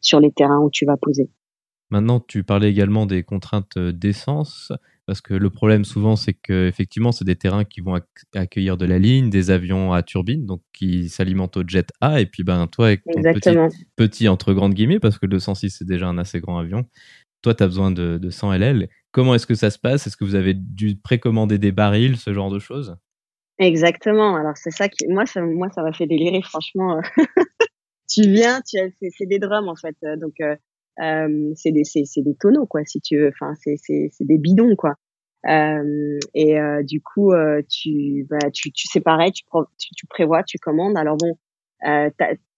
sur 0.00 0.18
les 0.18 0.32
terrains 0.32 0.60
où 0.60 0.70
tu 0.70 0.86
vas 0.86 0.96
poser. 0.96 1.30
Maintenant, 1.90 2.20
tu 2.20 2.42
parlais 2.42 2.70
également 2.70 3.04
des 3.04 3.22
contraintes 3.22 3.78
d'essence. 3.78 4.72
Parce 5.06 5.20
que 5.20 5.34
le 5.34 5.50
problème 5.50 5.84
souvent, 5.84 6.14
c'est 6.14 6.32
que 6.32 6.68
effectivement, 6.68 7.10
c'est 7.10 7.24
des 7.24 7.34
terrains 7.34 7.64
qui 7.64 7.80
vont 7.80 7.98
accueillir 8.34 8.76
de 8.76 8.86
la 8.86 8.98
ligne, 8.98 9.30
des 9.30 9.50
avions 9.50 9.92
à 9.92 10.02
turbine, 10.02 10.46
donc 10.46 10.62
qui 10.72 11.08
s'alimentent 11.08 11.56
au 11.56 11.64
jet 11.66 11.88
A. 12.00 12.20
Et 12.20 12.26
puis, 12.26 12.44
ben, 12.44 12.68
toi, 12.68 12.86
avec 12.86 13.02
ton 13.04 13.20
petit, 13.20 13.84
petit, 13.96 14.28
entre 14.28 14.52
grandes 14.52 14.74
guillemets, 14.74 15.00
parce 15.00 15.18
que 15.18 15.26
le 15.26 15.30
206 15.30 15.70
c'est 15.70 15.84
déjà 15.84 16.06
un 16.06 16.18
assez 16.18 16.40
grand 16.40 16.58
avion, 16.58 16.86
toi, 17.42 17.54
tu 17.54 17.62
as 17.64 17.66
besoin 17.66 17.90
de, 17.90 18.18
de 18.18 18.30
100 18.30 18.52
LL. 18.54 18.88
Comment 19.10 19.34
est-ce 19.34 19.46
que 19.46 19.54
ça 19.54 19.70
se 19.70 19.78
passe? 19.78 20.06
Est-ce 20.06 20.16
que 20.16 20.24
vous 20.24 20.36
avez 20.36 20.54
dû 20.54 20.96
précommander 20.96 21.58
des 21.58 21.72
barils, 21.72 22.16
ce 22.16 22.32
genre 22.32 22.50
de 22.50 22.60
choses? 22.60 22.96
Exactement. 23.58 24.36
Alors, 24.36 24.56
c'est 24.56 24.70
ça 24.70 24.88
qui, 24.88 25.06
moi, 25.08 25.26
ça, 25.26 25.42
moi, 25.42 25.68
ça 25.70 25.82
m'a 25.82 25.92
fait 25.92 26.06
délirer, 26.06 26.40
franchement. 26.42 27.00
tu 28.08 28.22
viens, 28.22 28.60
tu 28.62 28.78
c'est 29.00 29.26
des 29.26 29.40
drums, 29.40 29.68
en 29.68 29.76
fait. 29.76 29.96
Donc, 30.18 30.34
euh, 30.40 30.54
euh, 31.00 31.52
c'est 31.54 31.72
des 31.72 31.84
c'est 31.84 32.22
des 32.22 32.34
tonneaux 32.34 32.66
quoi 32.66 32.84
si 32.84 33.00
tu 33.00 33.18
veux. 33.18 33.28
Enfin 33.28 33.54
c'est 33.62 33.76
c'est 33.76 34.08
c'est 34.12 34.26
des 34.26 34.38
bidons 34.38 34.76
quoi. 34.76 34.94
Euh, 35.48 36.18
et 36.34 36.58
euh, 36.60 36.82
du 36.84 37.00
coup 37.00 37.32
euh, 37.32 37.62
tu 37.68 38.26
bah 38.30 38.50
tu 38.52 38.70
tu 38.70 38.86
c'est 38.86 39.00
pareil 39.00 39.32
tu, 39.32 39.44
tu, 39.96 40.06
prévois 40.06 40.42
tu 40.44 40.58
commandes. 40.58 40.96
Alors 40.96 41.16
bon 41.16 41.36
euh, 41.86 42.10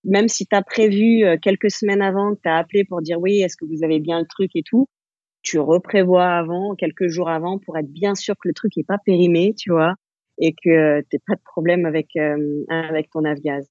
même 0.05 0.29
si 0.29 0.47
tu 0.47 0.55
as 0.55 0.63
prévu 0.63 1.25
quelques 1.41 1.71
semaines 1.71 2.03
avant 2.03 2.35
tu 2.35 2.49
as 2.49 2.57
appelé 2.59 2.85
pour 2.85 3.01
dire 3.01 3.19
oui 3.21 3.41
est-ce 3.41 3.57
que 3.57 3.65
vous 3.65 3.85
avez 3.85 4.01
bien 4.01 4.19
le 4.21 4.27
truc 4.27 4.51
et 4.55 4.63
tout 4.63 4.87
tu 5.43 5.59
reprévois 5.59 6.27
avant 6.27 6.75
quelques 6.75 7.09
jours 7.09 7.31
avant 7.31 7.59
pour 7.59 7.79
être 7.79 7.91
bien 7.91 8.15
sûr 8.15 8.35
que 8.35 8.49
le 8.49 8.55
truc 8.55 8.77
est 8.77 8.87
pas 8.87 8.99
périmé 8.99 9.55
tu 9.57 9.71
vois 9.71 9.95
et 10.39 10.53
que 10.53 11.01
t'es 11.09 11.21
pas 11.27 11.37
de 11.37 11.43
problème 11.43 11.87
avec 11.87 12.09
avec 12.69 13.09
ton 13.11 13.25
avgaz 13.25 13.67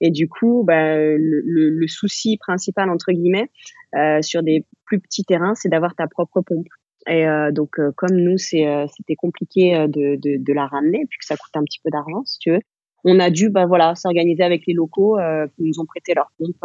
et 0.00 0.10
du 0.10 0.28
coup, 0.28 0.64
bah, 0.66 0.96
le, 0.96 1.42
le, 1.44 1.88
souci 1.88 2.36
principal 2.38 2.90
entre 2.90 3.12
guillemets 3.12 3.50
euh, 3.96 4.22
sur 4.22 4.42
des 4.42 4.64
plus 4.84 5.00
petits 5.00 5.24
terrains, 5.24 5.54
c'est 5.54 5.68
d'avoir 5.68 5.94
ta 5.94 6.06
propre 6.06 6.40
pompe. 6.40 6.68
Et 7.08 7.26
euh, 7.26 7.50
donc, 7.52 7.78
euh, 7.78 7.90
comme 7.96 8.16
nous, 8.16 8.36
euh, 8.54 8.86
c'était 8.96 9.16
compliqué 9.16 9.86
de, 9.88 10.16
de, 10.16 10.42
de, 10.42 10.52
la 10.52 10.66
ramener, 10.66 11.04
puisque 11.08 11.24
ça 11.24 11.36
coûte 11.36 11.54
un 11.54 11.64
petit 11.64 11.80
peu 11.82 11.90
d'argent, 11.90 12.22
si 12.24 12.38
tu 12.38 12.50
veux. 12.50 12.60
On 13.04 13.18
a 13.18 13.30
dû, 13.30 13.48
bah 13.48 13.66
voilà, 13.66 13.94
s'organiser 13.94 14.42
avec 14.42 14.64
les 14.66 14.74
locaux 14.74 15.16
qui 15.54 15.62
nous 15.62 15.80
ont 15.80 15.86
prêté 15.86 16.14
leur 16.14 16.32
pompe 16.36 16.58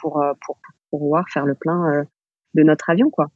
pour, 0.00 0.22
pour, 0.44 0.58
pour 0.90 0.98
pouvoir 0.98 1.24
faire 1.32 1.46
le 1.46 1.54
plein 1.54 2.04
de 2.54 2.62
notre 2.64 2.90
avion, 2.90 3.10
quoi. 3.10 3.28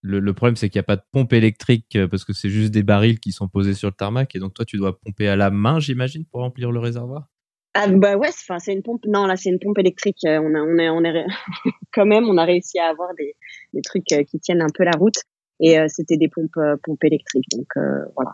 Le, 0.00 0.18
le, 0.18 0.32
problème, 0.32 0.56
c'est 0.56 0.70
qu'il 0.70 0.78
n'y 0.78 0.84
a 0.84 0.84
pas 0.84 0.96
de 0.96 1.04
pompe 1.12 1.32
électrique 1.34 1.96
parce 2.10 2.24
que 2.24 2.32
c'est 2.32 2.48
juste 2.48 2.72
des 2.72 2.82
barils 2.82 3.20
qui 3.20 3.32
sont 3.32 3.48
posés 3.48 3.74
sur 3.74 3.88
le 3.88 3.94
tarmac. 3.94 4.34
Et 4.34 4.38
donc, 4.38 4.54
toi, 4.54 4.64
tu 4.64 4.78
dois 4.78 4.98
pomper 4.98 5.28
à 5.28 5.36
la 5.36 5.50
main, 5.50 5.78
j'imagine, 5.78 6.24
pour 6.24 6.40
remplir 6.40 6.72
le 6.72 6.80
réservoir? 6.80 7.28
Ah 7.74 7.88
bah 7.88 8.16
ouais, 8.16 8.28
enfin 8.28 8.58
c'est 8.58 8.72
une 8.72 8.82
pompe. 8.82 9.04
Non 9.06 9.26
là 9.26 9.36
c'est 9.36 9.48
une 9.48 9.58
pompe 9.58 9.78
électrique. 9.78 10.24
Euh, 10.26 10.38
on 10.42 10.54
a, 10.54 10.60
on 10.60 10.78
est, 10.78 10.90
on 10.90 11.04
est 11.04 11.24
quand 11.92 12.04
même, 12.04 12.28
on 12.28 12.36
a 12.36 12.44
réussi 12.44 12.78
à 12.78 12.88
avoir 12.88 13.14
des, 13.14 13.34
des 13.72 13.80
trucs 13.80 14.12
euh, 14.12 14.24
qui 14.24 14.38
tiennent 14.40 14.62
un 14.62 14.70
peu 14.74 14.84
la 14.84 14.92
route. 14.92 15.16
Et 15.60 15.78
euh, 15.78 15.86
c'était 15.88 16.16
des 16.16 16.28
pompes, 16.28 16.58
pompes 16.82 17.04
électriques. 17.04 17.46
Donc 17.56 17.68
voilà. 18.16 18.32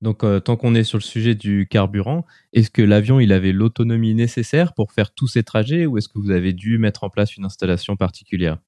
Donc 0.00 0.22
tant 0.44 0.56
qu'on 0.56 0.74
est 0.74 0.82
sur 0.82 0.98
le 0.98 1.02
sujet 1.02 1.34
du 1.34 1.66
carburant, 1.70 2.24
est-ce 2.52 2.70
que 2.70 2.82
l'avion 2.82 3.20
il 3.20 3.32
avait 3.32 3.52
l'autonomie 3.52 4.14
nécessaire 4.14 4.74
pour 4.74 4.92
faire 4.92 5.14
tous 5.14 5.28
ces 5.28 5.42
trajets 5.42 5.86
ou 5.86 5.96
est-ce 5.96 6.08
que 6.08 6.18
vous 6.18 6.30
avez 6.30 6.52
dû 6.52 6.78
mettre 6.78 7.04
en 7.04 7.10
place 7.10 7.36
une 7.36 7.44
installation 7.44 7.96
particulière? 7.96 8.58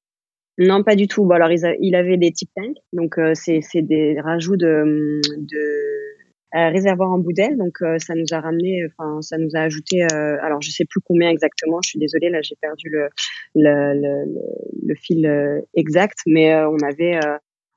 Non, 0.57 0.83
pas 0.83 0.95
du 0.95 1.07
tout. 1.07 1.25
Bon 1.25 1.35
alors 1.35 1.51
il, 1.51 1.95
avait 1.95 2.17
des 2.17 2.31
types 2.31 2.49
tanks, 2.55 2.77
donc 2.93 3.19
c'est 3.33 3.61
des 3.81 4.19
rajouts 4.19 4.57
de, 4.57 5.21
de 5.37 6.17
réservoir 6.53 7.11
en 7.11 7.19
boudelle. 7.19 7.57
Donc 7.57 7.81
euh, 7.81 7.97
ça 7.99 8.13
nous 8.15 8.25
a 8.31 8.39
ramené, 8.39 8.85
enfin 8.87 9.21
ça 9.21 9.37
nous 9.37 9.49
a 9.53 9.59
ajouté. 9.59 10.03
Euh, 10.03 10.37
alors 10.41 10.61
je 10.61 10.71
sais 10.71 10.85
plus 10.85 11.01
combien 11.01 11.29
exactement. 11.29 11.79
Je 11.83 11.89
suis 11.89 11.99
désolée, 11.99 12.29
là 12.29 12.41
j'ai 12.41 12.55
perdu 12.61 12.89
le 12.89 13.09
le, 13.55 13.93
le, 13.93 14.39
le 14.85 14.95
fil 14.95 15.25
euh, 15.25 15.61
exact, 15.75 16.19
mais 16.25 16.55
on 16.55 16.77
avait 16.79 17.19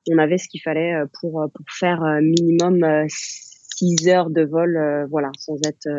on 0.09 0.17
avait 0.17 0.37
ce 0.37 0.47
qu'il 0.47 0.61
fallait 0.61 0.93
pour 1.19 1.45
pour 1.53 1.65
faire 1.69 2.01
minimum 2.21 2.85
6 3.07 4.07
heures 4.09 4.29
de 4.29 4.43
vol, 4.43 5.07
voilà, 5.09 5.31
sans 5.37 5.57
être 5.65 5.89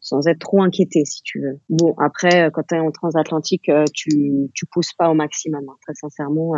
sans 0.00 0.26
être 0.28 0.38
trop 0.38 0.62
inquiété 0.62 1.04
si 1.04 1.22
tu 1.22 1.40
veux. 1.40 1.58
Bon 1.68 1.94
après 1.98 2.50
quand 2.52 2.62
tu 2.68 2.76
es 2.76 2.80
en 2.80 2.90
transatlantique, 2.90 3.70
tu 3.94 4.48
tu 4.54 4.66
pousses 4.66 4.94
pas 4.94 5.10
au 5.10 5.14
maximum. 5.14 5.64
Hein, 5.68 5.76
très 5.82 5.94
sincèrement, 5.94 6.52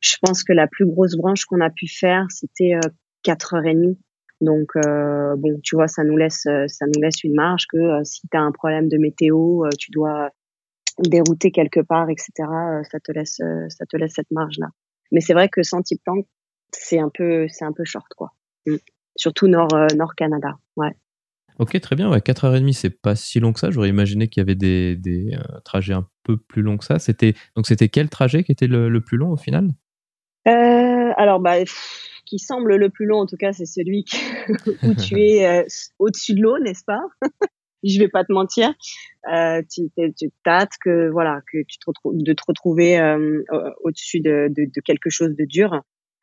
je 0.00 0.16
pense 0.20 0.42
que 0.42 0.52
la 0.52 0.66
plus 0.66 0.86
grosse 0.86 1.16
branche 1.16 1.44
qu'on 1.44 1.60
a 1.60 1.70
pu 1.70 1.86
faire, 1.88 2.26
c'était 2.30 2.74
4 3.22 3.54
heures 3.54 3.66
et 3.66 3.74
demie 3.74 3.98
donc 4.40 4.70
euh, 4.76 5.34
bon, 5.36 5.58
tu 5.62 5.76
vois, 5.76 5.88
ça 5.88 6.04
nous 6.04 6.16
laisse 6.16 6.46
euh, 6.46 6.66
ça 6.68 6.86
nous 6.86 7.00
laisse 7.00 7.24
une 7.24 7.34
marge 7.34 7.66
que 7.68 7.78
euh, 7.78 8.04
si 8.04 8.20
tu 8.28 8.36
as 8.36 8.40
un 8.40 8.52
problème 8.52 8.88
de 8.88 8.98
météo, 8.98 9.64
tu 9.78 9.90
dois 9.90 10.30
dérouter 10.98 11.50
quelque 11.50 11.80
part, 11.80 12.08
etc. 12.10 12.30
ça 12.90 13.00
te 13.00 13.12
laisse 13.12 13.40
ça 13.68 13.86
te 13.86 13.96
laisse 13.96 14.12
cette 14.14 14.30
marge 14.30 14.56
là. 14.58 14.68
Mais 15.12 15.20
c'est 15.20 15.34
vrai 15.34 15.48
que 15.48 15.62
sans 15.62 15.82
type 15.82 16.02
tank, 16.04 16.26
c'est 16.72 16.98
un 16.98 17.10
peu 17.12 17.46
c'est 17.48 17.64
un 17.64 17.72
peu 17.72 17.84
short 17.84 18.08
quoi. 18.16 18.32
Mm. 18.66 18.76
Surtout 19.16 19.48
nord 19.48 19.68
nord 19.96 20.14
Canada, 20.14 20.58
ouais. 20.76 20.94
Ok, 21.58 21.80
très 21.80 21.96
bien. 21.96 22.10
Ouais, 22.10 22.18
4h30, 22.18 22.74
c'est 22.74 22.90
pas 22.90 23.16
si 23.16 23.40
long 23.40 23.54
que 23.54 23.60
ça. 23.60 23.70
J'aurais 23.70 23.88
imaginé 23.88 24.28
qu'il 24.28 24.42
y 24.42 24.44
avait 24.44 24.54
des, 24.54 25.34
trajets 25.64 25.94
un 25.94 26.06
peu 26.22 26.36
plus 26.36 26.60
longs 26.60 26.76
que 26.76 26.84
ça. 26.84 26.98
C'était 26.98 27.34
donc 27.54 27.66
c'était 27.66 27.88
quel 27.88 28.10
trajet 28.10 28.44
qui 28.44 28.52
était 28.52 28.66
le 28.66 29.00
plus 29.00 29.16
long 29.16 29.30
au 29.30 29.38
final? 29.38 29.70
Euh, 30.46 31.12
Alors 31.16 31.40
bah 31.40 31.56
qui 32.26 32.38
semble 32.38 32.76
le 32.76 32.90
plus 32.90 33.06
long, 33.06 33.20
en 33.20 33.26
tout 33.26 33.36
cas, 33.36 33.52
c'est 33.52 33.66
celui 33.66 34.04
où 34.82 34.94
tu 34.94 35.14
es 35.20 35.46
euh, 35.46 35.64
au-dessus 35.98 36.34
de 36.34 36.42
l'eau, 36.42 36.58
n'est-ce 36.58 36.84
pas? 36.84 37.00
Je 37.84 38.00
vais 38.00 38.08
pas 38.08 38.24
te 38.24 38.32
mentir. 38.32 38.74
Euh, 39.32 39.62
tu, 39.70 39.82
tu 40.18 40.30
tâtes 40.44 40.72
que 40.82 41.08
voilà 41.10 41.40
que 41.52 41.58
tu 41.68 41.78
te 41.78 41.84
retrouves 41.86 42.14
de 42.16 42.32
te 42.32 42.42
retrouver 42.46 42.98
euh, 42.98 43.42
au-dessus 43.84 44.20
de, 44.20 44.48
de, 44.50 44.64
de, 44.64 44.80
quelque 44.84 45.08
chose 45.08 45.36
de 45.36 45.44
dur. 45.44 45.72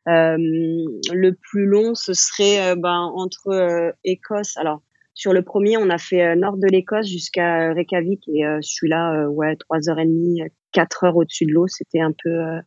Euh, 0.09 0.35
le 0.37 1.31
plus 1.31 1.65
long, 1.65 1.95
ce 1.95 2.13
serait 2.13 2.75
ben, 2.75 3.09
entre 3.15 3.93
Écosse. 4.03 4.57
Alors 4.57 4.81
sur 5.13 5.31
le 5.31 5.41
premier, 5.41 5.77
on 5.77 5.89
a 5.89 5.97
fait 5.97 6.35
nord 6.35 6.57
de 6.57 6.67
l'Écosse 6.67 7.07
jusqu'à 7.07 7.71
Reykjavik 7.71 8.27
et 8.27 8.41
celui-là, 8.61 9.29
ouais, 9.29 9.55
trois 9.55 9.89
heures 9.89 9.99
et 9.99 10.05
demie, 10.05 10.41
quatre 10.73 11.05
heures 11.05 11.15
au-dessus 11.15 11.45
de 11.45 11.53
l'eau. 11.53 11.67
C'était 11.67 12.01
un 12.01 12.11
peu, 12.11 12.59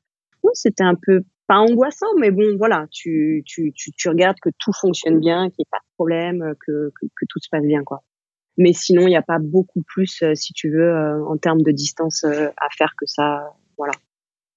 oui, 0.42 0.52
c'était 0.54 0.84
un 0.84 0.94
peu 0.94 1.22
pas 1.46 1.58
angoissant, 1.58 2.06
mais 2.18 2.30
bon, 2.30 2.56
voilà, 2.56 2.86
tu, 2.90 3.42
tu, 3.46 3.72
tu, 3.72 4.08
regardes 4.08 4.38
que 4.40 4.50
tout 4.58 4.72
fonctionne 4.72 5.20
bien, 5.20 5.48
qu'il 5.50 5.60
n'y 5.60 5.62
ait 5.62 5.70
pas 5.70 5.78
de 5.78 5.94
problème, 5.94 6.54
que, 6.60 6.92
que, 7.00 7.06
que, 7.06 7.24
tout 7.28 7.38
se 7.40 7.48
passe 7.50 7.64
bien, 7.64 7.82
quoi. 7.84 8.02
Mais 8.58 8.72
sinon, 8.72 9.02
il 9.02 9.10
n'y 9.10 9.16
a 9.16 9.22
pas 9.22 9.38
beaucoup 9.38 9.82
plus, 9.82 10.22
euh, 10.22 10.34
si 10.34 10.52
tu 10.54 10.70
veux, 10.70 10.90
euh, 10.90 11.24
en 11.26 11.36
termes 11.36 11.62
de 11.62 11.70
distance 11.72 12.24
euh, 12.24 12.48
à 12.56 12.68
faire 12.76 12.94
que 12.98 13.06
ça, 13.06 13.54
voilà. 13.76 13.92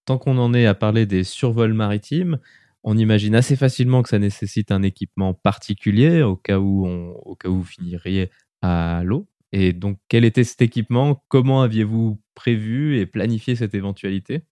Tant 0.06 0.17
qu'on 0.17 0.38
en 0.38 0.54
est 0.54 0.65
à 0.65 0.73
parler 0.73 1.06
des 1.06 1.23
survols 1.23 1.73
maritimes, 1.73 2.39
on 2.84 2.97
imagine 2.97 3.36
assez 3.36 3.56
facilement 3.56 4.02
que 4.02 4.10
ça 4.10 4.19
nécessite 4.19 4.71
un 4.71 4.84
équipement 4.84 5.34
particulier 5.34 6.23
au 6.23 6.38
cas 6.38 6.60
où, 6.60 6.88
on, 6.88 7.12
au 7.25 7.36
cas 7.36 7.49
où 7.49 7.58
vous 7.58 7.63
finiriez 7.63 8.32
à 8.62 9.02
l'eau. 9.04 9.28
Et 9.52 9.73
donc, 9.73 9.97
quel 10.08 10.25
était 10.25 10.43
cet 10.43 10.62
équipement? 10.62 11.23
Comment 11.28 11.62
aviez-vous 11.62 12.21
prévu 12.36 12.99
et 12.99 13.06
planifié 13.06 13.56
cette 13.56 13.73
éventualité? 13.73 14.43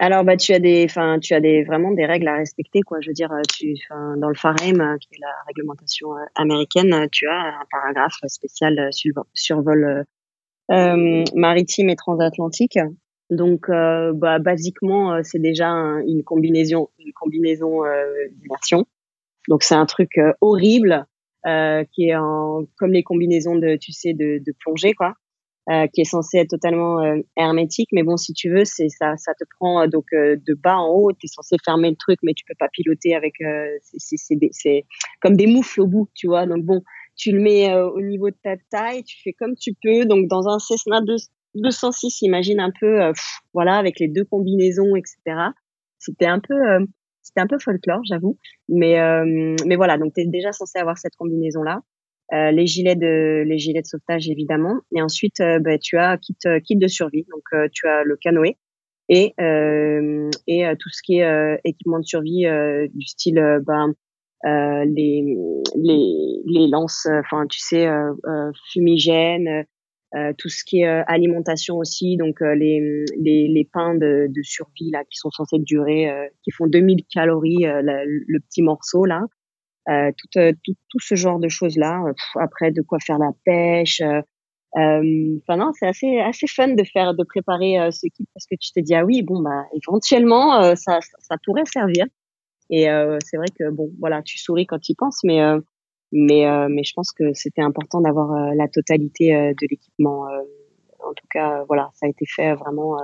Alors 0.00 0.24
bah 0.24 0.36
tu 0.38 0.52
as 0.54 0.58
des 0.58 0.84
enfin 0.86 1.18
tu 1.20 1.34
as 1.34 1.40
des 1.40 1.62
vraiment 1.62 1.92
des 1.92 2.06
règles 2.06 2.26
à 2.28 2.36
respecter 2.36 2.80
quoi 2.80 3.00
je 3.02 3.08
veux 3.10 3.12
dire 3.12 3.30
tu 3.54 3.74
dans 4.16 4.28
le 4.28 4.34
FAREM 4.34 4.80
euh, 4.80 4.96
qui 4.98 5.08
est 5.12 5.20
la 5.20 5.32
réglementation 5.46 6.16
euh, 6.16 6.24
américaine 6.36 6.92
euh, 6.94 7.06
tu 7.12 7.28
as 7.28 7.38
un 7.60 7.66
paragraphe 7.70 8.18
spécial 8.26 8.88
sur 8.92 9.12
survol 9.34 10.06
euh, 10.72 11.24
maritime 11.34 11.90
et 11.90 11.96
transatlantique 11.96 12.78
Donc, 13.30 13.66
bah, 13.68 14.38
basiquement, 14.38 15.20
c'est 15.22 15.40
déjà 15.40 15.68
une 15.68 16.22
combinaison, 16.24 16.88
une 16.98 17.12
combinaison 17.12 17.82
d'immersion. 18.36 18.86
Donc, 19.48 19.64
c'est 19.64 19.74
un 19.74 19.86
truc 19.86 20.20
horrible 20.40 21.06
qui 21.92 22.08
est 22.08 22.16
en, 22.16 22.64
comme 22.78 22.92
les 22.92 23.02
combinaisons 23.02 23.56
de, 23.56 23.76
tu 23.76 23.92
sais, 23.92 24.14
de, 24.14 24.38
de 24.44 24.52
plongée, 24.60 24.94
quoi. 24.94 25.14
Euh, 25.68 25.86
qui 25.92 26.00
est 26.00 26.04
censé 26.04 26.38
être 26.38 26.48
totalement 26.48 27.00
euh, 27.00 27.20
hermétique. 27.36 27.90
Mais 27.92 28.02
bon, 28.02 28.16
si 28.16 28.32
tu 28.32 28.50
veux, 28.50 28.64
c'est 28.64 28.88
ça, 28.88 29.16
ça 29.18 29.34
te 29.34 29.44
prend 29.56 29.82
euh, 29.82 29.86
donc 29.88 30.06
de 30.12 30.54
bas 30.54 30.78
en 30.78 30.88
haut. 30.88 31.12
Tu 31.12 31.26
es 31.26 31.28
censé 31.28 31.56
fermer 31.62 31.90
le 31.90 31.96
truc, 31.96 32.18
mais 32.22 32.32
tu 32.32 32.44
peux 32.48 32.54
pas 32.58 32.68
piloter 32.72 33.14
avec. 33.14 33.34
c'est 33.92 34.86
comme 35.20 35.36
des 35.36 35.46
moufles 35.46 35.82
au 35.82 35.86
bout, 35.86 36.08
tu 36.14 36.28
vois. 36.28 36.46
Donc 36.46 36.64
bon, 36.64 36.80
tu 37.14 37.30
le 37.32 37.40
mets 37.40 37.72
au 37.74 38.00
niveau 38.00 38.30
de 38.30 38.36
ta 38.42 38.56
taille, 38.70 39.04
tu 39.04 39.18
fais 39.22 39.34
comme 39.34 39.54
tu 39.54 39.74
peux. 39.82 40.06
Donc 40.06 40.28
dans 40.28 40.48
un 40.48 40.58
Cessna 40.58 41.02
206, 41.54 42.22
imagine 42.22 42.58
un 42.58 42.72
peu, 42.80 43.12
voilà, 43.52 43.76
avec 43.76 44.00
les 44.00 44.08
deux 44.08 44.24
combinaisons, 44.24 44.96
etc. 44.96 45.50
C'était 45.98 46.26
un 46.26 46.40
peu, 46.40 46.54
c'était 47.22 47.42
un 47.42 47.46
peu 47.46 47.58
folklore, 47.58 48.00
j'avoue. 48.08 48.38
Mais 48.68 48.96
mais 49.66 49.76
voilà, 49.76 49.98
donc 49.98 50.14
tu 50.14 50.22
es 50.22 50.26
déjà 50.26 50.52
censé 50.52 50.78
avoir 50.78 50.96
cette 50.96 51.16
combinaison 51.16 51.62
là. 51.62 51.80
Euh, 52.32 52.52
les 52.52 52.66
gilets 52.66 52.94
de 52.94 53.42
les 53.44 53.58
gilets 53.58 53.82
de 53.82 53.86
sauvetage 53.86 54.28
évidemment. 54.28 54.80
Et 54.94 55.02
ensuite 55.02 55.40
euh, 55.40 55.58
bah, 55.58 55.78
tu 55.78 55.96
as 55.98 56.16
kit 56.18 56.36
euh, 56.46 56.60
kit 56.60 56.76
de 56.76 56.86
survie. 56.86 57.26
Donc 57.30 57.70
tu 57.72 57.88
as 57.88 58.04
le 58.04 58.16
canoë 58.16 58.56
et 59.08 59.34
et 60.46 60.64
tout 60.78 60.88
ce 60.90 61.02
qui 61.02 61.18
est 61.18 61.60
équipement 61.64 61.98
de 61.98 62.04
survie 62.04 62.44
du 62.94 63.06
style 63.06 63.42
ben 63.66 63.92
les 64.44 65.36
les 65.74 66.42
les 66.46 66.68
lances 66.68 67.08
enfin 67.18 67.44
tu 67.48 67.58
sais 67.58 67.88
fumigènes 68.72 69.64
tout 70.38 70.48
ce 70.48 70.62
qui 70.64 70.82
est 70.82 71.02
alimentation 71.08 71.78
aussi. 71.78 72.16
Donc 72.18 72.40
les, 72.40 73.04
les 73.18 73.48
les 73.48 73.68
pains 73.72 73.96
de, 73.96 74.28
de 74.28 74.42
survie 74.42 74.92
là 74.92 75.02
qui 75.10 75.16
sont 75.18 75.30
censés 75.32 75.58
durer 75.58 76.08
qui 76.44 76.52
font 76.52 76.68
2000 76.68 77.04
calories 77.12 77.64
le 77.64 78.38
petit 78.38 78.62
morceau 78.62 79.04
là. 79.06 79.22
euh, 79.22 79.39
tout, 80.16 80.38
euh, 80.38 80.52
tout, 80.64 80.74
tout, 80.88 81.00
ce 81.00 81.14
genre 81.14 81.38
de 81.38 81.48
choses 81.48 81.76
là. 81.76 82.02
Euh, 82.06 82.12
après, 82.40 82.70
de 82.70 82.82
quoi 82.82 82.98
faire 83.00 83.18
la 83.18 83.30
pêche. 83.44 84.02
Enfin 84.72 85.56
non, 85.56 85.72
c'est 85.72 85.88
assez 85.88 86.20
assez 86.20 86.46
fun 86.46 86.68
de 86.68 86.84
faire 86.84 87.14
de 87.14 87.24
préparer 87.24 87.90
ce 87.90 88.06
kit 88.06 88.24
parce 88.32 88.46
que 88.46 88.54
tu 88.54 88.70
te 88.72 88.78
dis 88.78 88.94
ah 88.94 89.04
oui 89.04 89.22
bon 89.22 89.42
bah 89.42 89.64
éventuellement 89.74 90.76
ça 90.76 91.00
ça 91.00 91.36
pourrait 91.44 91.64
servir. 91.66 92.06
Et 92.70 92.84
c'est 93.24 93.36
vrai 93.36 93.48
que 93.58 93.68
bon 93.70 93.90
voilà 93.98 94.22
tu 94.22 94.38
souris 94.38 94.66
quand 94.66 94.78
tu 94.78 94.92
y 94.92 94.94
penses 94.94 95.24
mais 95.24 95.40
mais 96.12 96.68
mais 96.68 96.84
je 96.84 96.92
pense 96.94 97.10
que 97.10 97.32
c'était 97.34 97.62
important 97.62 98.00
d'avoir 98.00 98.54
la 98.54 98.68
totalité 98.68 99.32
de 99.32 99.66
l'équipement. 99.68 100.26
en 101.00 101.14
tout 101.14 101.26
cas 101.30 101.64
voilà 101.66 101.90
ça 101.94 102.06
a 102.06 102.08
été 102.08 102.24
fait 102.24 102.54
vraiment 102.54 102.96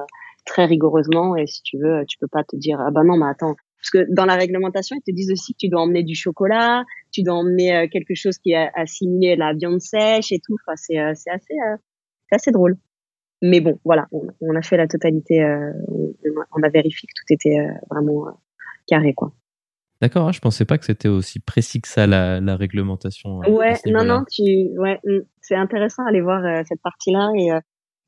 très 0.44 0.66
rigoureusement 0.66 1.34
et 1.34 1.48
si 1.48 1.62
tu 1.62 1.78
veux 1.78 2.04
tu 2.06 2.16
peux 2.18 2.28
pas 2.28 2.44
te 2.44 2.54
dire 2.54 2.78
ah 2.80 2.92
bah 2.92 3.02
non 3.02 3.16
mais 3.16 3.26
attends 3.26 3.56
parce 3.86 4.04
que 4.04 4.12
dans 4.12 4.24
la 4.24 4.34
réglementation, 4.34 4.96
ils 4.96 5.12
te 5.12 5.14
disent 5.14 5.30
aussi 5.30 5.52
que 5.52 5.58
tu 5.58 5.68
dois 5.68 5.82
emmener 5.82 6.02
du 6.02 6.14
chocolat, 6.14 6.84
tu 7.12 7.22
dois 7.22 7.34
emmener 7.34 7.76
euh, 7.76 7.86
quelque 7.90 8.14
chose 8.14 8.38
qui 8.38 8.52
est 8.52 8.70
assimilé 8.74 9.36
la 9.36 9.52
viande 9.52 9.80
sèche 9.80 10.32
et 10.32 10.40
tout. 10.44 10.56
Enfin, 10.66 10.74
c'est 10.76 10.98
euh, 10.98 11.10
assez 11.10 11.54
euh, 11.54 11.76
assez 12.32 12.50
drôle. 12.50 12.76
Mais 13.42 13.60
bon, 13.60 13.78
voilà, 13.84 14.06
on, 14.12 14.56
a 14.56 14.62
fait 14.62 14.76
la 14.76 14.88
totalité. 14.88 15.44
on, 15.44 16.62
a 16.62 16.68
vérifié 16.70 17.06
que 17.06 17.12
tout 17.14 17.32
était 17.34 17.68
vraiment 17.90 18.24
carré, 18.86 19.12
quoi. 19.12 19.32
D'accord, 20.00 20.28
hein, 20.28 20.32
je 20.32 20.40
pensais 20.40 20.64
pas 20.64 20.78
que 20.78 20.86
c'était 20.86 21.08
aussi 21.08 21.38
précis 21.38 21.82
que 21.82 21.88
ça 21.88 22.06
la, 22.06 22.40
la 22.40 22.56
réglementation. 22.56 23.40
Ouais, 23.40 23.74
non, 23.86 24.04
non, 24.04 24.24
tu, 24.30 24.42
ouais, 24.78 24.98
mm, 25.04 25.20
c'est 25.42 25.54
intéressant 25.54 26.04
d'aller 26.06 26.22
voir 26.22 26.64
cette 26.66 26.80
partie-là 26.82 27.30
et 27.36 27.50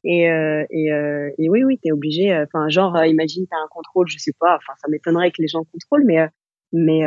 et, 0.04 0.30
euh, 0.30 0.64
et, 0.70 0.92
euh, 0.92 1.30
et, 1.38 1.48
oui, 1.48 1.64
oui, 1.64 1.78
t'es 1.82 1.92
obligé. 1.92 2.32
Euh, 2.32 2.44
enfin, 2.44 2.68
genre, 2.68 2.94
euh, 2.96 3.06
imagine, 3.06 3.46
t'as 3.50 3.56
un 3.56 3.68
contrôle, 3.70 4.08
je 4.08 4.18
sais 4.18 4.32
pas. 4.38 4.56
Enfin, 4.56 4.74
ça 4.80 4.88
m'étonnerait 4.88 5.30
que 5.30 5.42
les 5.42 5.48
gens 5.48 5.64
contrôlent, 5.72 6.04
mais 6.06 6.28
mais 6.72 7.00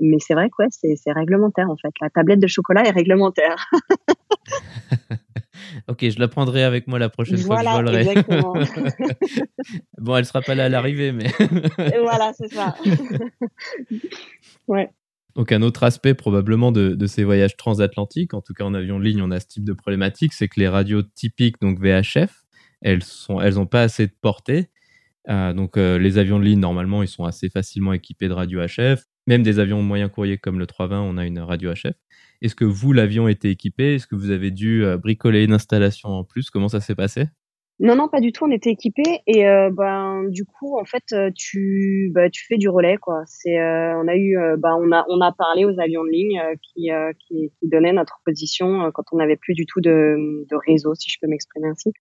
mais 0.00 0.18
c'est 0.18 0.34
vrai 0.34 0.50
que 0.50 0.62
ouais, 0.62 0.68
c'est 0.70 0.94
c'est 0.96 1.12
réglementaire 1.12 1.70
en 1.70 1.76
fait. 1.76 1.92
La 2.02 2.10
tablette 2.10 2.40
de 2.40 2.46
chocolat 2.46 2.84
est 2.84 2.90
réglementaire. 2.90 3.70
ok, 5.88 6.10
je 6.10 6.20
la 6.20 6.28
prendrai 6.28 6.64
avec 6.64 6.86
moi 6.86 6.98
la 6.98 7.08
prochaine 7.08 7.38
fois 7.38 7.56
que 7.56 7.64
je 7.64 7.70
volerai. 7.70 8.00
Exactement. 8.00 8.52
bon, 9.98 10.16
elle 10.16 10.26
sera 10.26 10.42
pas 10.42 10.54
là 10.54 10.66
à 10.66 10.68
l'arrivée, 10.68 11.12
mais. 11.12 11.28
voilà, 12.02 12.32
c'est 12.34 12.52
ça. 12.52 12.74
ouais. 14.68 14.90
Donc 15.38 15.52
un 15.52 15.62
autre 15.62 15.84
aspect 15.84 16.14
probablement 16.14 16.72
de, 16.72 17.06
ces 17.06 17.22
voyages 17.22 17.56
transatlantiques, 17.56 18.34
en 18.34 18.40
tout 18.40 18.54
cas 18.54 18.64
en 18.64 18.74
avion 18.74 18.98
de 18.98 19.04
ligne, 19.04 19.22
on 19.22 19.30
a 19.30 19.38
ce 19.38 19.46
type 19.46 19.64
de 19.64 19.72
problématique, 19.72 20.32
c'est 20.32 20.48
que 20.48 20.58
les 20.58 20.66
radios 20.66 21.02
typiques, 21.02 21.60
donc 21.60 21.78
VHF, 21.78 22.44
elles 22.82 23.04
n'ont 23.28 23.66
pas 23.66 23.82
assez 23.82 24.08
de 24.08 24.12
portée. 24.20 24.68
Euh, 25.28 25.52
donc 25.52 25.76
euh, 25.76 25.96
les 25.96 26.18
avions 26.18 26.40
de 26.40 26.44
ligne, 26.44 26.58
normalement, 26.58 27.04
ils 27.04 27.08
sont 27.08 27.22
assez 27.22 27.50
facilement 27.50 27.92
équipés 27.92 28.26
de 28.26 28.32
radio 28.32 28.66
HF. 28.66 29.04
Même 29.28 29.44
des 29.44 29.60
avions 29.60 29.80
moyen 29.80 30.08
courrier 30.08 30.38
comme 30.38 30.58
le 30.58 30.66
320, 30.66 31.02
on 31.02 31.16
a 31.16 31.24
une 31.24 31.38
radio 31.38 31.72
HF. 31.72 31.94
Est-ce 32.42 32.56
que 32.56 32.64
vous, 32.64 32.92
l'avion 32.92 33.28
était 33.28 33.52
équipé? 33.52 33.94
Est-ce 33.94 34.08
que 34.08 34.16
vous 34.16 34.30
avez 34.30 34.50
dû 34.50 34.84
euh, 34.84 34.96
bricoler 34.96 35.44
une 35.44 35.52
installation 35.52 36.08
en 36.08 36.24
plus? 36.24 36.50
Comment 36.50 36.68
ça 36.68 36.80
s'est 36.80 36.96
passé? 36.96 37.26
Non, 37.80 37.94
non, 37.94 38.08
pas 38.08 38.20
du 38.20 38.32
tout. 38.32 38.44
On 38.44 38.50
était 38.50 38.70
équipés 38.70 39.20
et 39.28 39.46
euh, 39.46 39.70
ben 39.70 40.24
du 40.28 40.44
coup, 40.44 40.78
en 40.78 40.84
fait, 40.84 41.04
euh, 41.12 41.30
tu 41.34 42.10
bah, 42.12 42.28
tu 42.28 42.44
fais 42.46 42.56
du 42.56 42.68
relais 42.68 42.96
quoi. 42.96 43.22
C'est 43.26 43.60
euh, 43.60 43.94
on 44.02 44.08
a 44.08 44.16
eu 44.16 44.36
bah, 44.58 44.76
on 44.80 44.90
a 44.90 45.04
on 45.08 45.20
a 45.20 45.30
parlé 45.32 45.64
aux 45.64 45.78
avions 45.78 46.02
de 46.02 46.10
ligne 46.10 46.42
qui, 46.62 46.90
qui, 47.20 47.52
qui 47.60 47.68
donnaient 47.68 47.92
notre 47.92 48.20
position 48.24 48.90
quand 48.92 49.04
on 49.12 49.18
n'avait 49.18 49.36
plus 49.36 49.54
du 49.54 49.64
tout 49.64 49.80
de, 49.80 50.44
de 50.50 50.56
réseau, 50.66 50.94
si 50.94 51.08
je 51.08 51.18
peux 51.20 51.28
m'exprimer 51.28 51.68
ainsi. 51.68 51.92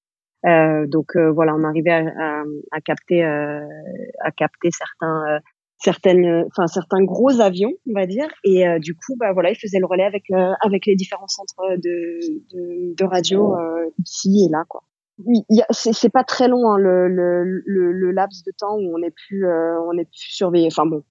donc 0.89 1.15
voilà, 1.15 1.53
on 1.55 1.63
arrivait 1.63 1.91
à, 1.91 2.39
à, 2.39 2.43
à 2.71 2.81
capter 2.81 3.23
à 3.23 4.31
capter 4.35 4.69
certains 4.71 5.39
certaines 5.79 6.45
enfin 6.47 6.65
certains 6.65 7.03
gros 7.03 7.39
avions 7.39 7.73
on 7.87 7.93
va 7.93 8.07
dire 8.07 8.27
et 8.43 8.65
du 8.79 8.95
coup 8.95 9.15
bah 9.19 9.31
voilà 9.33 9.51
ils 9.51 9.55
faisaient 9.55 9.77
le 9.77 9.85
relais 9.85 10.05
avec 10.05 10.23
avec 10.61 10.87
les 10.87 10.95
différents 10.95 11.27
centres 11.27 11.75
de 11.77 12.19
de, 12.51 12.95
de 12.95 13.05
radio 13.05 13.53
ici 13.99 14.47
et 14.47 14.51
là 14.51 14.63
quoi 14.67 14.81
c'est 15.71 16.11
pas 16.11 16.23
très 16.23 16.47
long 16.47 16.71
hein, 16.71 16.77
le, 16.77 17.07
le, 17.07 17.43
le, 17.43 17.91
le, 17.91 18.11
laps 18.11 18.43
de 18.43 18.51
temps 18.57 18.75
où 18.75 18.95
on 18.95 19.01
est 19.01 19.11
plus 19.11 19.45
euh, 19.45 19.79
on 19.81 19.97
est 19.97 20.05
plus 20.05 20.31
surveillé. 20.31 20.67
Enfin 20.67 20.85
bon, 20.85 21.03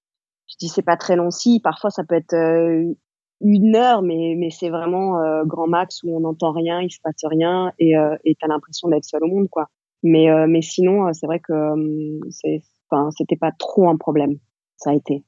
je 0.47 0.55
dis 0.59 0.69
c'est 0.69 0.81
pas 0.81 0.97
très 0.97 1.15
long. 1.15 1.29
Si 1.31 1.59
parfois 1.59 1.89
ça 1.89 2.03
peut 2.03 2.15
être 2.15 2.33
euh, 2.33 2.93
une 3.41 3.75
heure, 3.75 4.01
mais 4.01 4.35
mais 4.37 4.49
c'est 4.49 4.69
vraiment 4.69 5.21
euh, 5.21 5.43
grand 5.45 5.67
max 5.67 6.03
où 6.03 6.15
on 6.15 6.21
n'entend 6.21 6.51
rien, 6.51 6.81
il 6.81 6.89
se 6.89 6.99
passe 7.03 7.23
rien 7.23 7.71
et 7.79 7.97
euh, 7.97 8.15
et 8.23 8.35
t'as 8.39 8.47
l'impression 8.47 8.87
d'être 8.87 9.05
seul 9.05 9.23
au 9.23 9.27
monde 9.27 9.49
quoi. 9.49 9.67
Mais 10.03 10.27
mais 10.47 10.61
sinon 10.61 11.11
c'est 11.11 11.25
vrai 11.25 11.39
que 11.39 11.53
c'est 12.29 12.61
enfin 12.89 13.09
c'était 13.17 13.35
pas 13.35 13.51
trop 13.51 13.89
un 13.89 13.97
problème. 13.97 14.37
Ça 14.77 14.91
a 14.91 14.93
été. 14.93 15.23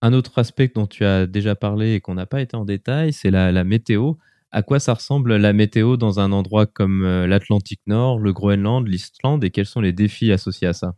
Un 0.00 0.12
autre 0.12 0.38
aspect 0.38 0.70
dont 0.72 0.86
tu 0.86 1.04
as 1.04 1.26
déjà 1.26 1.56
parlé 1.56 1.94
et 1.94 2.00
qu'on 2.00 2.14
n'a 2.14 2.26
pas 2.26 2.40
été 2.40 2.56
en 2.56 2.64
détail, 2.64 3.12
c'est 3.12 3.30
la, 3.30 3.50
la 3.50 3.64
météo 3.64 4.12
à 4.50 4.62
quoi 4.62 4.78
ça 4.78 4.94
ressemble 4.94 5.36
la 5.36 5.52
météo 5.52 5.96
dans 5.96 6.20
un 6.20 6.32
endroit 6.32 6.66
comme 6.66 7.04
euh, 7.04 7.26
l'Atlantique 7.26 7.80
Nord, 7.86 8.18
le 8.18 8.32
Groenland, 8.32 8.86
l'Islande 8.86 9.44
et 9.44 9.50
quels 9.50 9.66
sont 9.66 9.80
les 9.80 9.92
défis 9.92 10.32
associés 10.32 10.68
à 10.68 10.72
ça? 10.72 10.94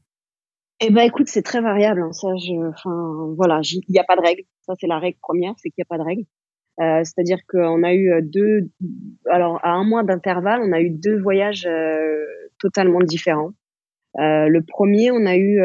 Eh 0.80 0.90
ben 0.90 1.02
écoute, 1.02 1.28
c'est 1.28 1.42
très 1.42 1.60
variable. 1.60 2.02
Hein. 2.02 2.10
Enfin, 2.12 3.34
voilà, 3.36 3.60
il 3.64 3.80
n'y 3.88 3.98
a 3.98 4.04
pas 4.04 4.16
de 4.16 4.20
règle. 4.20 4.42
Ça, 4.62 4.74
c'est 4.78 4.86
la 4.86 4.98
règle 4.98 5.18
première, 5.20 5.54
c'est 5.56 5.70
qu'il 5.70 5.82
n'y 5.82 5.86
a 5.88 5.96
pas 5.96 5.98
de 5.98 6.06
règle. 6.06 6.22
Euh, 6.80 7.02
C'est-à-dire 7.02 7.38
qu'on 7.48 7.82
a 7.82 7.92
eu 7.94 8.12
euh, 8.12 8.20
deux, 8.22 8.70
alors 9.28 9.58
à 9.64 9.72
un 9.72 9.82
mois 9.82 10.04
d'intervalle, 10.04 10.60
on 10.62 10.72
a 10.72 10.80
eu 10.80 10.90
deux 10.90 11.20
voyages 11.20 11.68
totalement 12.60 13.00
différents. 13.00 13.50
Le 14.14 14.60
premier, 14.60 15.10
on 15.10 15.26
a 15.26 15.36
eu, 15.36 15.58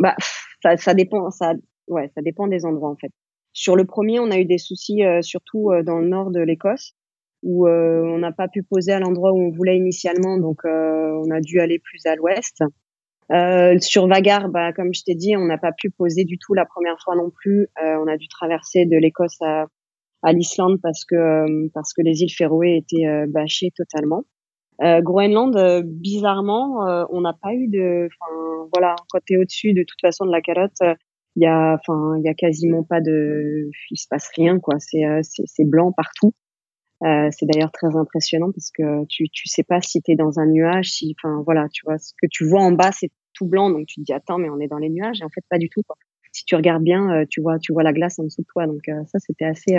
bah, 0.00 0.14
ça 0.76 0.94
dépend, 0.94 1.30
ça, 1.30 1.54
ouais, 1.88 2.10
ça 2.14 2.22
dépend 2.22 2.46
des 2.46 2.64
endroits 2.64 2.90
en 2.90 2.96
fait. 2.96 3.12
Sur 3.58 3.74
le 3.74 3.84
premier, 3.84 4.20
on 4.20 4.30
a 4.30 4.38
eu 4.38 4.44
des 4.44 4.56
soucis 4.56 5.04
euh, 5.04 5.20
surtout 5.20 5.72
euh, 5.72 5.82
dans 5.82 5.98
le 5.98 6.06
nord 6.06 6.30
de 6.30 6.38
l'Écosse 6.38 6.92
où 7.42 7.66
euh, 7.66 8.02
on 8.04 8.18
n'a 8.18 8.30
pas 8.30 8.46
pu 8.46 8.62
poser 8.62 8.92
à 8.92 9.00
l'endroit 9.00 9.32
où 9.32 9.40
on 9.40 9.50
voulait 9.50 9.76
initialement, 9.76 10.38
donc 10.38 10.60
on 10.64 11.30
a 11.30 11.40
dû 11.40 11.58
aller 11.60 11.80
plus 11.80 12.04
à 12.06 12.14
l'ouest. 12.14 12.62
sur 13.80 14.06
Vagar, 14.06 14.48
bah, 14.48 14.72
comme 14.72 14.94
je 14.94 15.02
t'ai 15.04 15.14
dit, 15.16 15.36
on 15.36 15.44
n'a 15.44 15.58
pas 15.58 15.72
pu 15.72 15.90
poser 15.90 16.24
du 16.24 16.38
tout 16.38 16.54
la 16.54 16.66
première 16.66 16.96
fois 17.02 17.16
non 17.16 17.30
plus. 17.30 17.68
on 17.80 18.06
a 18.06 18.16
dû 18.16 18.28
traverser 18.28 18.86
de 18.86 18.96
l'Écosse 18.96 19.40
à, 19.40 19.66
à 20.22 20.32
l'Islande 20.32 20.78
parce 20.82 21.04
que 21.04 21.68
parce 21.74 21.92
que 21.92 22.02
les 22.02 22.22
îles 22.22 22.32
Féroé 22.32 22.76
étaient 22.76 23.06
bâchées 23.28 23.70
totalement. 23.76 24.24
Euh, 24.82 25.00
Groenland, 25.00 25.84
bizarrement, 25.84 27.06
on 27.10 27.20
n'a 27.20 27.34
pas 27.40 27.54
eu 27.54 27.68
de, 27.68 28.08
enfin 28.08 28.68
voilà, 28.72 28.96
quand 29.10 29.20
t'es 29.24 29.36
au-dessus 29.36 29.74
de 29.74 29.84
toute 29.86 30.00
façon 30.00 30.26
de 30.26 30.32
la 30.32 30.40
calotte, 30.40 30.80
il 31.38 31.42
y 31.42 31.46
a 31.46 31.74
enfin 31.78 32.16
il 32.18 32.24
y 32.24 32.28
a 32.28 32.34
quasiment 32.34 32.82
pas 32.82 33.00
de 33.00 33.70
il 33.90 33.96
se 33.96 34.08
passe 34.08 34.28
rien 34.36 34.58
quoi. 34.58 34.74
C'est 34.80 35.04
euh, 35.04 35.20
c'est 35.22 35.64
blanc 35.64 35.92
partout. 35.92 36.34
Euh, 37.04 37.28
c'est 37.30 37.46
d'ailleurs 37.46 37.70
très 37.70 37.94
impressionnant 37.96 38.50
parce 38.50 38.72
que 38.72 39.04
tu 39.08 39.28
tu 39.30 39.48
sais 39.48 39.62
pas 39.62 39.80
si 39.80 40.02
tu 40.02 40.12
es 40.12 40.16
dans 40.16 40.40
un 40.40 40.46
nuage 40.46 40.90
si 40.90 41.14
enfin 41.16 41.42
voilà 41.44 41.68
tu 41.72 41.82
vois 41.86 41.96
ce 41.98 42.12
que 42.20 42.26
tu 42.28 42.44
vois 42.44 42.60
en 42.60 42.72
bas 42.72 42.90
c'est 42.92 43.10
tout 43.34 43.46
blanc. 43.46 43.70
Donc 43.70 43.86
tu 43.86 44.00
te 44.00 44.04
dis 44.04 44.12
attends 44.12 44.38
mais 44.38 44.50
on 44.50 44.58
est 44.58 44.66
dans 44.66 44.78
les 44.78 44.90
nuages. 44.90 45.20
Et 45.20 45.24
en 45.24 45.28
fait 45.28 45.44
pas 45.48 45.58
du 45.58 45.68
tout 45.68 45.82
si 46.32 46.44
tu 46.44 46.56
regardes 46.56 46.82
bien 46.82 47.08
euh, 47.12 47.24
tu 47.30 47.40
vois 47.40 47.60
tu 47.60 47.72
vois 47.72 47.84
la 47.84 47.92
glace 47.92 48.18
en 48.18 48.24
dessous 48.24 48.42
de 48.42 48.46
toi. 48.52 48.66
Donc 48.66 48.82
ça 49.06 49.20
c'était 49.20 49.44
assez 49.44 49.76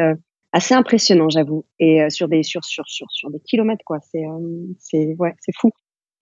assez 0.54 0.74
impressionnant 0.74 1.30
j'avoue. 1.30 1.66
Et 1.80 2.10
sur 2.10 2.30
des 2.30 2.44
sur 2.44 2.64
sur 2.64 2.86
sur 2.88 3.32
des 3.32 3.42
kilomètres 3.42 3.84
quoi. 3.86 4.00
C'est 4.00 4.24
c'est 4.78 5.14
ouais 5.20 5.36
c'est 5.40 5.56
fou 5.58 5.72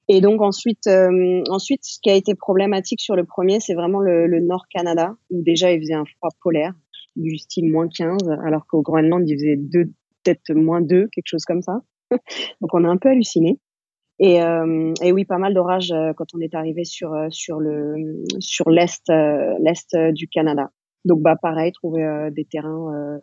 Et 0.10 0.22
donc 0.22 0.42
ensuite, 0.42 0.88
euh, 0.88 1.44
ensuite, 1.50 1.84
ce 1.84 2.00
qui 2.02 2.10
a 2.10 2.16
été 2.16 2.34
problématique 2.34 3.02
sur 3.02 3.16
le 3.16 3.26
premier, 3.26 3.60
c'est 3.60 3.74
vraiment 3.74 4.00
le, 4.00 4.26
le, 4.26 4.40
Nord 4.40 4.66
Canada, 4.70 5.16
où 5.30 5.42
déjà 5.44 5.74
il 5.74 5.80
faisait 5.82 5.96
un 5.96 6.06
froid 6.06 6.30
polaire 6.42 6.74
du 7.18 7.38
style 7.38 7.70
moins 7.70 7.90
15, 7.90 8.30
alors 8.46 8.66
qu'au 8.68 8.82
Groenland 8.82 9.28
il 9.28 9.36
faisait 9.36 9.58
deux, 9.58 9.92
peut-être 10.24 10.54
moins 10.54 10.82
2, 10.82 11.08
quelque 11.12 11.28
chose 11.28 11.44
comme 11.46 11.62
ça. 11.62 11.82
donc 12.62 12.74
on 12.74 12.86
a 12.86 12.88
un 12.88 12.98
peu 12.98 13.10
halluciné. 13.10 13.60
Et, 14.20 14.42
euh, 14.42 14.94
et 15.02 15.12
oui, 15.12 15.26
pas 15.26 15.38
mal 15.38 15.54
d'orages 15.54 15.92
euh, 15.92 16.14
quand 16.16 16.34
on 16.34 16.40
est 16.40 16.56
arrivé 16.56 16.86
sur 16.86 17.14
sur 17.30 17.60
le 17.60 18.24
sur 18.40 18.70
l'est 18.70 19.12
l'est 19.60 19.96
du 20.14 20.28
Canada. 20.28 20.72
Donc 21.06 21.22
bah 21.22 21.36
pareil, 21.42 21.72
trouver 21.74 22.30
des 22.32 22.46
terrains 22.46 23.20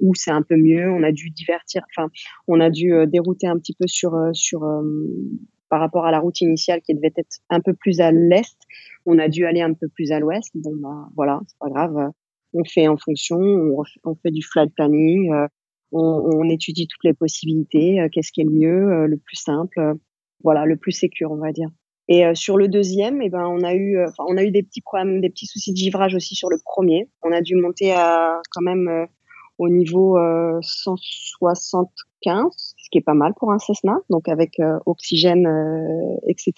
où 0.00 0.14
c'est 0.14 0.30
un 0.30 0.42
peu 0.42 0.56
mieux. 0.56 0.90
On 0.90 1.02
a 1.02 1.12
dû 1.12 1.30
divertir, 1.30 1.82
enfin 1.90 2.10
on 2.46 2.60
a 2.60 2.70
dû 2.70 2.92
dérouter 3.06 3.46
un 3.46 3.58
petit 3.58 3.74
peu 3.74 3.86
sur 3.86 4.12
sur 4.34 4.60
par 5.68 5.80
rapport 5.80 6.06
à 6.06 6.10
la 6.10 6.20
route 6.20 6.40
initiale 6.40 6.80
qui 6.82 6.94
devait 6.94 7.12
être 7.16 7.38
un 7.50 7.60
peu 7.60 7.74
plus 7.74 8.00
à 8.00 8.10
l'est, 8.12 8.56
on 9.06 9.18
a 9.18 9.28
dû 9.28 9.46
aller 9.46 9.60
un 9.60 9.72
peu 9.72 9.88
plus 9.88 10.12
à 10.12 10.20
l'ouest. 10.20 10.50
Bon, 10.54 10.72
bah, 10.76 11.08
voilà, 11.16 11.40
c'est 11.46 11.58
pas 11.58 11.70
grave. 11.70 12.10
On 12.54 12.64
fait 12.64 12.88
en 12.88 12.96
fonction, 12.96 13.38
on, 13.38 14.14
fait 14.16 14.30
du 14.30 14.42
flight 14.42 14.74
planning, 14.74 15.32
euh, 15.32 15.46
on, 15.92 16.48
étudie 16.48 16.86
toutes 16.86 17.04
les 17.04 17.14
possibilités, 17.14 18.00
euh, 18.00 18.08
qu'est-ce 18.10 18.32
qui 18.32 18.40
est 18.40 18.44
le 18.44 18.50
mieux, 18.50 18.92
euh, 18.92 19.06
le 19.06 19.18
plus 19.18 19.36
simple, 19.36 19.94
voilà, 20.42 20.64
le 20.64 20.76
plus 20.76 20.92
sécure, 20.92 21.30
on 21.30 21.36
va 21.36 21.52
dire. 21.52 21.68
Et 22.10 22.24
sur 22.34 22.56
le 22.56 22.68
deuxième, 22.68 23.20
eh 23.20 23.28
ben, 23.28 23.46
on 23.46 23.62
a 23.62 23.74
eu, 23.74 23.98
on 24.18 24.38
a 24.38 24.42
eu 24.42 24.50
des 24.50 24.62
petits 24.62 24.80
problèmes, 24.80 25.20
des 25.20 25.28
petits 25.28 25.44
soucis 25.44 25.72
de 25.72 25.76
givrage 25.76 26.14
aussi 26.14 26.34
sur 26.34 26.48
le 26.48 26.56
premier. 26.64 27.06
On 27.22 27.32
a 27.32 27.42
dû 27.42 27.54
monter 27.54 27.92
à 27.92 28.40
quand 28.50 28.62
même 28.62 29.06
au 29.58 29.68
niveau 29.68 30.16
175 30.62 32.76
ce 32.88 32.90
qui 32.90 32.98
est 32.98 33.02
pas 33.02 33.14
mal 33.14 33.34
pour 33.34 33.52
un 33.52 33.58
Cessna, 33.58 33.98
donc 34.08 34.28
avec 34.28 34.58
euh, 34.60 34.78
oxygène, 34.86 35.46
euh, 35.46 36.16
etc. 36.26 36.52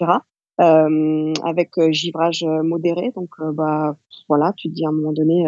Euh, 0.60 1.32
avec 1.44 1.70
givrage 1.90 2.44
modéré. 2.62 3.12
Donc, 3.16 3.30
bah, 3.54 3.96
voilà, 4.28 4.52
tu 4.56 4.68
te 4.68 4.74
dis 4.74 4.84
à 4.84 4.90
un 4.90 4.92
moment 4.92 5.12
donné, 5.12 5.44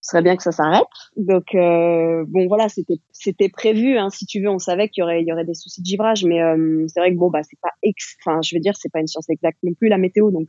ce 0.00 0.10
serait 0.10 0.22
bien 0.22 0.36
que 0.36 0.42
ça 0.42 0.52
s'arrête. 0.52 0.86
Donc 1.16 1.46
bon 1.52 2.46
voilà, 2.48 2.68
c'était 2.68 2.98
c'était 3.12 3.48
prévu 3.48 3.98
hein, 3.98 4.08
si 4.10 4.24
tu 4.24 4.40
veux, 4.40 4.48
on 4.48 4.58
savait 4.58 4.88
qu'il 4.88 5.02
y 5.02 5.04
aurait 5.04 5.20
il 5.20 5.28
y 5.28 5.32
aurait 5.32 5.44
des 5.44 5.54
soucis 5.54 5.82
de 5.82 5.86
givrage 5.86 6.24
mais 6.24 6.40
c'est 6.88 7.00
vrai 7.00 7.12
que 7.12 7.18
bon 7.18 7.28
bah 7.28 7.42
c'est 7.42 7.58
pas 7.60 7.72
enfin 8.24 8.40
je 8.42 8.54
veux 8.54 8.60
dire 8.60 8.74
c'est 8.76 8.90
pas 8.90 9.00
une 9.00 9.08
science 9.08 9.28
exacte 9.28 9.58
non 9.62 9.74
plus 9.74 9.88
la 9.88 9.98
météo 9.98 10.30
donc 10.30 10.48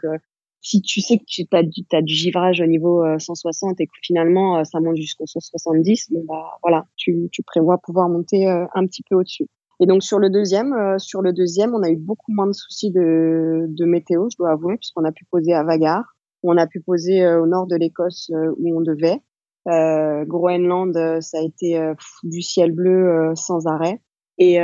si 0.62 0.82
tu 0.82 1.02
sais 1.02 1.18
que 1.18 1.24
tu 1.28 1.46
as 1.52 1.64
du, 1.64 1.84
as 1.94 2.02
du 2.02 2.14
givrage 2.14 2.62
au 2.62 2.66
niveau 2.66 3.04
160 3.20 3.80
et 3.80 3.86
que 3.86 3.92
finalement 4.02 4.64
ça 4.66 4.80
monte 4.80 4.98
jusqu'au 4.98 5.26
170, 5.26 6.12
bon 6.12 6.24
bah 6.28 6.58
voilà, 6.62 6.86
tu, 6.96 7.30
tu 7.32 7.44
prévois 7.44 7.78
pouvoir 7.78 8.10
monter 8.10 8.48
un 8.48 8.86
petit 8.86 9.04
peu 9.08 9.16
au-dessus. 9.16 9.48
Et 9.80 9.86
donc 9.86 10.04
sur 10.04 10.20
le 10.20 10.30
deuxième, 10.30 10.74
euh, 10.74 10.98
sur 10.98 11.22
le 11.22 11.34
deuxième, 11.34 11.76
on 11.76 11.84
a 11.84 11.90
eu 11.90 11.98
beaucoup 11.98 12.32
moins 12.32 12.48
de 12.48 12.54
soucis 12.54 12.92
de, 12.92 13.66
de 13.68 13.86
météo, 13.86 14.28
je 14.32 14.38
dois 14.38 14.52
avouer, 14.52 14.78
puisqu'on 14.78 15.06
a 15.06 15.12
pu 15.12 15.26
poser 15.26 15.54
à 15.54 15.64
Vagar, 15.64 16.16
on 16.44 16.58
a 16.58 16.66
pu 16.66 16.82
poser 16.82 17.24
euh, 17.24 17.42
au 17.42 17.46
nord 17.46 17.68
de 17.68 17.76
l'Écosse 17.76 18.32
euh, 18.34 18.54
où 18.58 18.78
on 18.78 18.82
devait. 18.82 19.22
Groenland, 19.70 20.94
ça 21.20 21.40
a 21.40 21.42
été 21.42 21.78
du 22.24 22.42
ciel 22.42 22.72
bleu 22.72 23.34
sans 23.36 23.68
arrêt. 23.68 24.00
Et 24.40 24.60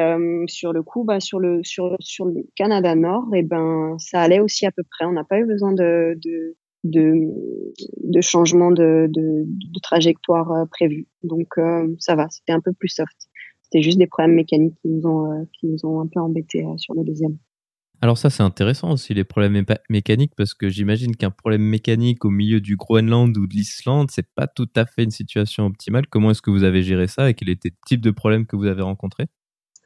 sur 0.47 0.71
le 0.71 0.83
coup, 0.83 1.03
bah, 1.03 1.19
sur 1.19 1.39
le 1.39 1.63
sur 1.63 1.95
sur 1.99 2.25
le 2.25 2.45
Canada 2.55 2.93
Nord, 2.93 3.25
et 3.33 3.39
eh 3.39 3.43
ben 3.43 3.95
ça 3.97 4.21
allait 4.21 4.39
aussi 4.39 4.67
à 4.67 4.71
peu 4.71 4.83
près. 4.83 5.05
On 5.05 5.13
n'a 5.13 5.23
pas 5.23 5.39
eu 5.39 5.45
besoin 5.45 5.73
de 5.73 6.15
de 6.23 6.55
de, 6.83 8.21
changement 8.21 8.71
de, 8.71 9.07
de, 9.09 9.45
trajectoire 9.81 10.67
prévu. 10.69 11.07
Donc 11.23 11.55
ça 11.97 12.15
va, 12.15 12.27
c'était 12.29 12.51
un 12.51 12.59
peu 12.59 12.73
plus 12.73 12.89
soft. 12.89 13.29
C'était 13.73 13.83
juste 13.83 13.97
des 13.97 14.05
problèmes 14.05 14.35
mécaniques 14.35 14.75
qui 14.81 14.87
nous 14.87 15.07
ont, 15.07 15.31
euh, 15.31 15.45
qui 15.59 15.65
nous 15.65 15.83
ont 15.83 15.99
un 15.99 16.05
peu 16.05 16.19
embêtés 16.19 16.63
euh, 16.63 16.77
sur 16.77 16.93
le 16.93 17.03
deuxième. 17.03 17.37
Alors 18.01 18.19
ça 18.19 18.29
c'est 18.29 18.43
intéressant 18.43 18.91
aussi 18.91 19.13
les 19.13 19.23
problèmes 19.23 19.65
mécaniques 19.89 20.33
parce 20.35 20.53
que 20.53 20.69
j'imagine 20.69 21.15
qu'un 21.15 21.31
problème 21.31 21.63
mécanique 21.63 22.23
au 22.25 22.29
milieu 22.29 22.59
du 22.59 22.75
Groenland 22.75 23.35
ou 23.37 23.47
de 23.47 23.53
l'Islande 23.53 24.11
c'est 24.11 24.27
pas 24.35 24.45
tout 24.45 24.67
à 24.75 24.85
fait 24.85 25.03
une 25.03 25.11
situation 25.11 25.65
optimale. 25.65 26.05
Comment 26.07 26.31
est-ce 26.31 26.41
que 26.41 26.51
vous 26.51 26.63
avez 26.63 26.83
géré 26.83 27.07
ça 27.07 27.29
et 27.29 27.33
quel 27.33 27.49
était 27.49 27.69
le 27.69 27.75
type 27.87 28.01
de 28.01 28.11
problème 28.11 28.45
que 28.45 28.55
vous 28.57 28.65
avez 28.65 28.81
rencontré? 28.81 29.25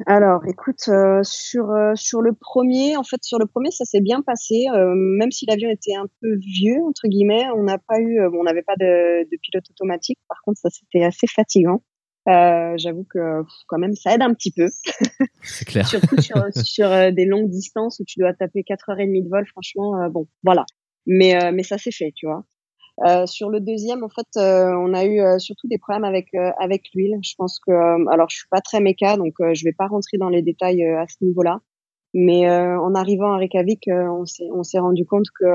Alors, 0.06 0.46
écoute, 0.48 0.88
euh, 0.90 1.22
sur 1.24 1.74
sur 1.96 2.22
le 2.22 2.34
premier, 2.34 2.96
en 2.98 3.04
fait, 3.04 3.24
sur 3.24 3.40
le 3.40 3.46
premier, 3.48 3.72
ça 3.72 3.84
s'est 3.84 4.02
bien 4.02 4.22
passé, 4.22 4.66
même 4.96 5.32
si 5.32 5.46
l'avion 5.46 5.70
était 5.70 5.96
un 5.96 6.06
peu 6.22 6.36
vieux 6.38 6.78
entre 6.88 7.08
guillemets. 7.08 7.46
On 7.56 7.64
n'a 7.64 7.78
pas 7.80 8.00
eu, 8.00 8.20
on 8.28 8.44
n'avait 8.44 8.64
pas 8.64 8.76
de, 8.80 9.24
de, 9.24 9.38
pilote 9.42 9.66
automatique. 9.72 10.20
Par 10.28 10.42
contre, 10.44 10.60
ça 10.60 10.70
c'était 10.70 11.04
assez 11.04 11.28
fatigant. 11.28 11.82
Euh, 12.28 12.74
J'avoue 12.78 13.06
que 13.10 13.44
quand 13.68 13.78
même 13.78 13.96
ça 13.96 14.14
aide 14.14 14.22
un 14.22 14.34
petit 14.34 14.52
peu. 14.52 14.68
C'est 15.44 15.66
clair. 15.66 15.88
Surtout 15.88 16.22
sur, 16.22 16.36
sur 16.64 16.92
euh, 16.92 17.12
des 17.12 17.26
longues 17.26 17.50
distances 17.50 18.00
où 18.00 18.04
tu 18.06 18.20
dois 18.20 18.34
taper 18.34 18.62
4h30 18.62 19.24
de 19.24 19.30
vol, 19.30 19.46
franchement, 19.48 20.02
euh, 20.02 20.10
bon, 20.10 20.28
voilà. 20.44 20.66
Mais, 21.06 21.42
euh, 21.42 21.52
mais 21.54 21.64
ça 21.64 21.78
s'est 21.78 21.92
fait, 21.92 22.12
tu 22.16 22.26
vois. 22.26 22.44
Sur 23.26 23.50
le 23.50 23.60
deuxième, 23.60 24.04
en 24.04 24.10
fait, 24.10 24.28
on 24.38 24.94
a 24.94 25.06
eu 25.06 25.22
surtout 25.40 25.68
des 25.68 25.78
problèmes 25.78 26.04
avec 26.04 26.30
avec 26.60 26.84
l'huile. 26.94 27.18
Je 27.24 27.34
pense 27.38 27.60
que, 27.60 27.72
alors, 28.12 28.30
je 28.30 28.38
suis 28.38 28.48
pas 28.50 28.62
très 28.62 28.80
méca, 28.80 29.18
donc 29.18 29.34
je 29.40 29.64
vais 29.64 29.74
pas 29.74 29.88
rentrer 29.88 30.18
dans 30.18 30.30
les 30.30 30.42
détails 30.42 30.84
à 30.84 31.06
ce 31.08 31.24
niveau-là. 31.24 31.60
Mais 32.14 32.50
en 32.50 32.96
arrivant 32.96 33.34
à 33.34 33.38
Reykjavik, 33.38 33.88
on 33.88 34.26
s'est 34.26 34.50
on 34.54 34.64
s'est 34.64 34.80
rendu 34.80 35.06
compte 35.06 35.28
que 35.40 35.46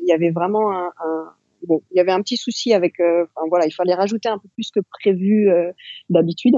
il 0.00 0.06
y 0.06 0.12
avait 0.12 0.30
vraiment 0.30 0.72
un, 0.72 0.90
un, 1.04 1.32
bon, 1.66 1.82
il 1.90 1.96
y 1.96 2.00
avait 2.00 2.12
un 2.12 2.22
petit 2.22 2.36
souci 2.36 2.72
avec, 2.72 3.00
euh, 3.00 3.24
voilà, 3.48 3.66
il 3.66 3.72
fallait 3.72 3.94
rajouter 3.94 4.28
un 4.28 4.38
peu 4.38 4.48
plus 4.54 4.70
que 4.70 4.80
prévu 5.00 5.50
euh, 5.50 5.72
d'habitude. 6.08 6.56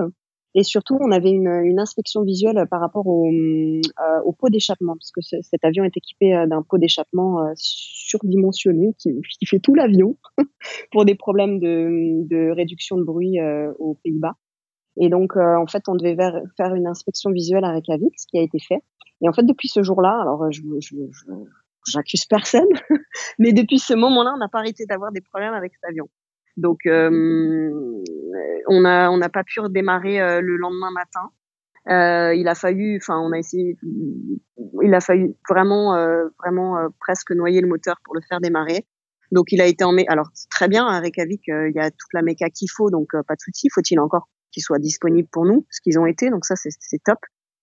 Et 0.54 0.62
surtout, 0.64 0.98
on 1.00 1.10
avait 1.12 1.30
une, 1.30 1.48
une, 1.48 1.80
inspection 1.80 2.22
visuelle 2.22 2.66
par 2.70 2.80
rapport 2.80 3.06
au, 3.06 3.26
euh, 3.26 3.80
au 4.24 4.32
pot 4.32 4.50
d'échappement, 4.50 4.94
parce 4.94 5.10
que 5.10 5.20
cet 5.22 5.64
avion 5.64 5.84
est 5.84 5.96
équipé 5.96 6.44
d'un 6.46 6.62
pot 6.62 6.76
d'échappement 6.76 7.52
surdimensionné 7.56 8.94
qui, 8.98 9.10
qui, 9.38 9.46
fait 9.46 9.60
tout 9.60 9.74
l'avion 9.74 10.18
pour 10.92 11.06
des 11.06 11.14
problèmes 11.14 11.58
de, 11.58 12.28
de, 12.28 12.50
réduction 12.50 12.98
de 12.98 13.02
bruit 13.02 13.38
aux 13.78 13.94
Pays-Bas. 14.04 14.34
Et 14.98 15.08
donc, 15.08 15.36
en 15.36 15.66
fait, 15.66 15.88
on 15.88 15.94
devait 15.94 16.16
faire 16.58 16.74
une 16.74 16.86
inspection 16.86 17.30
visuelle 17.30 17.64
à 17.64 17.70
Reykjavik, 17.70 18.12
ce 18.18 18.26
qui 18.26 18.38
a 18.38 18.42
été 18.42 18.58
fait. 18.58 18.82
Et 19.22 19.28
en 19.28 19.32
fait, 19.32 19.44
depuis 19.44 19.68
ce 19.68 19.82
jour-là, 19.82 20.20
alors 20.20 20.50
je, 20.50 20.60
je, 20.80 20.96
je, 21.10 21.32
j'accuse 21.86 22.26
personne, 22.26 22.68
mais 23.38 23.52
depuis 23.52 23.78
ce 23.78 23.94
moment-là, 23.94 24.32
on 24.34 24.38
n'a 24.38 24.48
pas 24.48 24.58
arrêté 24.58 24.84
d'avoir 24.86 25.12
des 25.12 25.20
problèmes 25.20 25.54
avec 25.54 25.72
cet 25.74 25.84
avion. 25.84 26.08
Donc, 26.56 26.80
euh, 26.86 27.70
on 28.68 28.84
a 28.84 29.10
on 29.10 29.16
n'a 29.16 29.28
pas 29.28 29.44
pu 29.44 29.60
redémarrer 29.60 30.20
euh, 30.20 30.40
le 30.40 30.56
lendemain 30.56 30.90
matin. 30.90 31.30
Euh, 31.88 32.34
il 32.34 32.46
a 32.46 32.54
fallu, 32.54 32.98
enfin, 33.02 33.18
on 33.18 33.32
a 33.32 33.38
essayé, 33.38 33.76
il 34.82 34.94
a 34.94 35.00
fallu 35.00 35.34
vraiment, 35.48 35.96
euh, 35.96 36.28
vraiment 36.38 36.78
euh, 36.78 36.88
presque 37.00 37.32
noyer 37.32 37.60
le 37.60 37.66
moteur 37.66 37.96
pour 38.04 38.14
le 38.14 38.20
faire 38.28 38.40
démarrer. 38.40 38.86
Donc, 39.32 39.50
il 39.50 39.60
a 39.60 39.66
été 39.66 39.82
en, 39.82 39.96
alors 40.08 40.28
très 40.50 40.68
bien 40.68 40.86
à 40.86 41.00
Reykjavik, 41.00 41.42
il 41.48 41.72
y 41.74 41.80
a 41.80 41.90
toute 41.90 42.12
la 42.12 42.22
méca 42.22 42.50
qu'il 42.50 42.68
faut, 42.70 42.90
donc 42.90 43.08
pas 43.26 43.34
de 43.34 43.40
souci. 43.40 43.68
Faut-il 43.74 43.98
encore 43.98 44.28
qu'ils 44.52 44.62
soient 44.62 44.78
disponibles 44.78 45.28
pour 45.32 45.46
nous, 45.46 45.66
ce 45.70 45.80
qu'ils 45.80 45.98
ont 45.98 46.06
été, 46.06 46.30
donc 46.30 46.44
ça 46.44 46.54
c'est 46.54 47.02
top. 47.02 47.18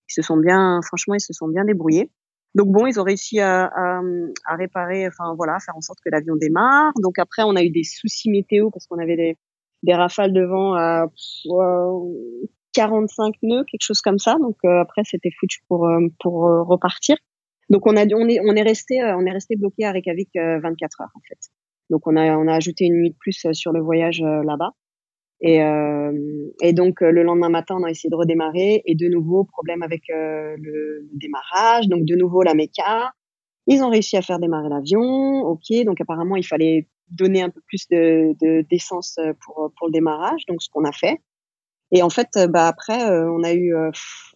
Ils 0.10 0.13
se 0.13 0.23
sont 0.23 0.38
bien, 0.38 0.82
franchement, 0.82 1.13
ils 1.13 1.21
se 1.21 1.32
sont 1.32 1.47
bien 1.47 1.63
débrouillés. 1.63 2.12
Donc 2.55 2.67
bon, 2.69 2.88
ils 2.88 2.99
ont 2.99 3.03
réussi 3.03 3.39
à, 3.39 3.65
à, 3.65 4.01
à 4.45 4.55
réparer, 4.55 5.07
enfin 5.07 5.35
voilà, 5.35 5.59
faire 5.59 5.75
en 5.77 5.81
sorte 5.81 5.99
que 6.03 6.09
l'avion 6.09 6.35
démarre. 6.35 6.91
Donc 7.01 7.19
après, 7.19 7.43
on 7.43 7.55
a 7.55 7.63
eu 7.63 7.69
des 7.69 7.83
soucis 7.83 8.29
météo 8.29 8.71
parce 8.71 8.88
qu'on 8.88 8.97
avait 8.97 9.15
des, 9.15 9.38
des 9.83 9.93
rafales 9.93 10.33
de 10.33 10.43
vent 10.43 10.73
à 10.73 11.05
45 12.73 13.35
nœuds, 13.43 13.63
quelque 13.65 13.83
chose 13.83 14.01
comme 14.01 14.19
ça. 14.19 14.35
Donc 14.39 14.57
euh, 14.65 14.81
après, 14.81 15.01
c'était 15.05 15.31
foutu 15.39 15.59
pour 15.67 15.88
euh, 15.88 16.07
pour 16.19 16.47
euh, 16.47 16.63
repartir. 16.63 17.17
Donc 17.69 17.85
on 17.85 17.95
a 17.95 18.05
on 18.05 18.27
est 18.27 18.39
on 18.41 18.55
est 18.55 18.63
resté 18.63 18.99
on 19.03 19.25
est 19.25 19.31
resté 19.31 19.55
bloqué 19.55 19.85
à 19.85 19.91
Reykjavik 19.91 20.29
24 20.35 21.01
heures 21.01 21.12
en 21.13 21.21
fait. 21.27 21.38
Donc 21.89 22.07
on 22.07 22.15
a 22.15 22.35
on 22.38 22.47
a 22.47 22.55
ajouté 22.55 22.85
une 22.85 22.95
nuit 22.95 23.12
de 23.12 23.15
plus 23.19 23.45
sur 23.51 23.71
le 23.71 23.81
voyage 23.81 24.21
là-bas. 24.21 24.71
Et, 25.41 25.63
euh, 25.63 26.12
et 26.62 26.73
donc 26.73 27.02
euh, 27.02 27.12
le 27.12 27.23
lendemain 27.23 27.49
matin, 27.49 27.78
on 27.80 27.84
a 27.84 27.89
essayé 27.89 28.10
de 28.10 28.15
redémarrer 28.15 28.82
et 28.86 28.95
de 28.95 29.08
nouveau 29.08 29.45
problème 29.45 29.82
avec 29.82 30.10
euh, 30.10 30.56
le, 30.60 31.08
démarrage. 31.13 31.88
Donc 31.88 32.06
de 32.06 32.15
nouveau 32.15 32.43
la 32.43 32.54
méca. 32.54 33.13
Ils 33.67 33.84
ont 33.84 33.89
réussi 33.89 34.17
à 34.17 34.21
faire 34.21 34.39
démarrer 34.39 34.69
l'avion. 34.69 35.41
Ok, 35.43 35.71
donc 35.86 36.02
apparemment 36.02 36.36
il 36.36 36.45
fallait 36.45 36.88
donner 37.10 37.41
un 37.41 37.49
peu 37.49 37.61
plus 37.68 37.88
de 37.89 38.36
d'essence 38.70 39.20
pour 39.45 39.72
pour 39.78 39.88
le 39.88 39.91
démarrage. 39.91 40.45
Donc 40.47 40.61
ce 40.61 40.70
qu'on 40.72 40.84
a 40.86 40.91
fait. 40.91 41.20
Et 41.91 42.03
en 42.03 42.09
fait, 42.09 42.30
bah 42.49 42.68
après, 42.68 43.03
on 43.09 43.43
a 43.43 43.53
eu 43.53 43.74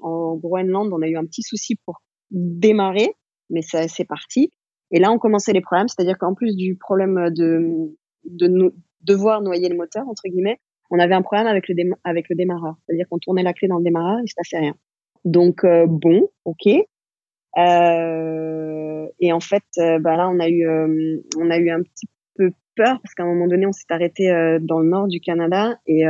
en 0.01 0.35
Groenland, 0.37 0.91
on 0.91 1.01
a 1.01 1.07
eu 1.07 1.17
un 1.17 1.25
petit 1.25 1.43
souci 1.43 1.75
pour 1.85 2.01
démarrer, 2.31 3.15
mais 3.49 3.61
ça 3.61 3.87
c'est 3.87 4.05
parti. 4.05 4.51
Et 4.91 4.99
là, 4.99 5.11
on 5.11 5.19
commençait 5.19 5.53
les 5.53 5.61
problèmes, 5.61 5.87
c'est-à-dire 5.87 6.17
qu'en 6.19 6.33
plus 6.33 6.55
du 6.55 6.77
problème 6.77 7.29
de 7.31 7.95
de 8.25 8.73
devoir 9.01 9.41
noyer 9.41 9.69
le 9.69 9.75
moteur 9.75 10.07
entre 10.07 10.23
guillemets, 10.27 10.59
on 10.93 10.99
avait 10.99 11.15
un 11.15 11.23
problème 11.23 11.47
avec 11.47 11.67
le, 12.29 12.35
démarreur. 12.35 12.75
C'est-à-dire 12.85 13.07
qu'on 13.09 13.17
tournait 13.17 13.41
la 13.41 13.53
clé 13.53 13.67
dans 13.67 13.79
le 13.79 13.83
démarreur, 13.83 14.19
il 14.23 14.29
se 14.29 14.35
passait 14.35 14.59
rien. 14.59 14.75
Donc 15.25 15.63
euh, 15.63 15.87
bon, 15.87 16.29
ok. 16.45 16.67
Euh, 17.57 19.07
et 19.19 19.33
en 19.33 19.39
fait, 19.39 19.63
euh, 19.79 19.97
bah 19.97 20.15
là, 20.15 20.29
on 20.29 20.39
a 20.39 20.47
eu, 20.49 20.67
on 21.39 21.49
a 21.49 21.57
eu 21.57 21.71
un 21.71 21.81
petit 21.81 22.07
peu 22.35 22.51
peur 22.75 22.99
parce 23.01 23.15
qu'à 23.15 23.23
un 23.23 23.25
moment 23.25 23.47
donné, 23.47 23.65
on 23.65 23.71
s'est 23.71 23.85
arrêté 23.89 24.27
dans 24.61 24.79
le 24.79 24.87
nord 24.87 25.07
du 25.07 25.19
Canada 25.19 25.79
et 25.87 26.03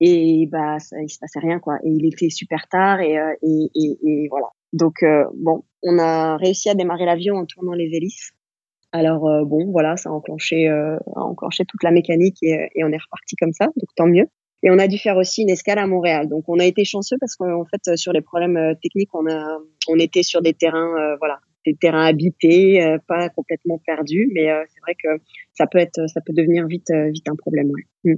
et 0.00 0.46
bah 0.46 0.78
ça, 0.78 1.02
il 1.02 1.08
se 1.08 1.18
passait 1.18 1.40
rien 1.40 1.58
quoi. 1.58 1.78
Et 1.82 1.90
il 1.90 2.06
était 2.06 2.30
super 2.30 2.68
tard 2.68 3.00
et, 3.00 3.18
et, 3.42 3.70
et 3.74 4.28
voilà. 4.30 4.46
Donc 4.72 5.04
bon, 5.34 5.64
on 5.82 5.98
a 5.98 6.36
réussi 6.36 6.70
à 6.70 6.74
démarrer 6.74 7.04
l'avion 7.04 7.34
en 7.34 7.46
tournant 7.46 7.74
les 7.74 7.90
hélices. 7.92 8.30
Alors 8.92 9.44
bon, 9.46 9.70
voilà, 9.70 9.96
ça 9.96 10.08
a 10.08 10.12
enclenché, 10.12 10.70
enclenché 11.14 11.64
toute 11.66 11.82
la 11.82 11.90
mécanique 11.90 12.38
et, 12.42 12.70
et 12.74 12.84
on 12.84 12.88
est 12.88 13.02
reparti 13.02 13.36
comme 13.36 13.52
ça, 13.52 13.66
donc 13.66 13.88
tant 13.96 14.06
mieux. 14.06 14.26
Et 14.62 14.70
on 14.70 14.78
a 14.78 14.88
dû 14.88 14.98
faire 14.98 15.16
aussi 15.16 15.42
une 15.42 15.50
escale 15.50 15.78
à 15.78 15.86
Montréal. 15.86 16.28
Donc 16.28 16.44
on 16.48 16.58
a 16.58 16.64
été 16.64 16.84
chanceux 16.84 17.16
parce 17.20 17.36
qu'en 17.36 17.64
fait 17.66 17.96
sur 17.96 18.12
les 18.12 18.22
problèmes 18.22 18.74
techniques, 18.82 19.10
on 19.14 19.98
était 19.98 20.22
sur 20.22 20.40
des 20.40 20.54
terrains 20.54 21.16
voilà, 21.18 21.38
des 21.68 21.76
terrains 21.76 22.04
habités, 22.04 22.82
euh, 22.82 22.98
pas 23.06 23.28
complètement 23.30 23.80
perdus, 23.84 24.28
mais 24.34 24.50
euh, 24.50 24.62
c'est 24.68 24.80
vrai 24.80 24.94
que 24.94 25.22
ça 25.52 25.66
peut 25.66 25.78
être, 25.78 26.08
ça 26.08 26.20
peut 26.20 26.32
devenir 26.32 26.66
vite, 26.66 26.90
euh, 26.90 27.10
vite 27.10 27.28
un 27.28 27.36
problème. 27.36 27.68
Mm. 28.04 28.14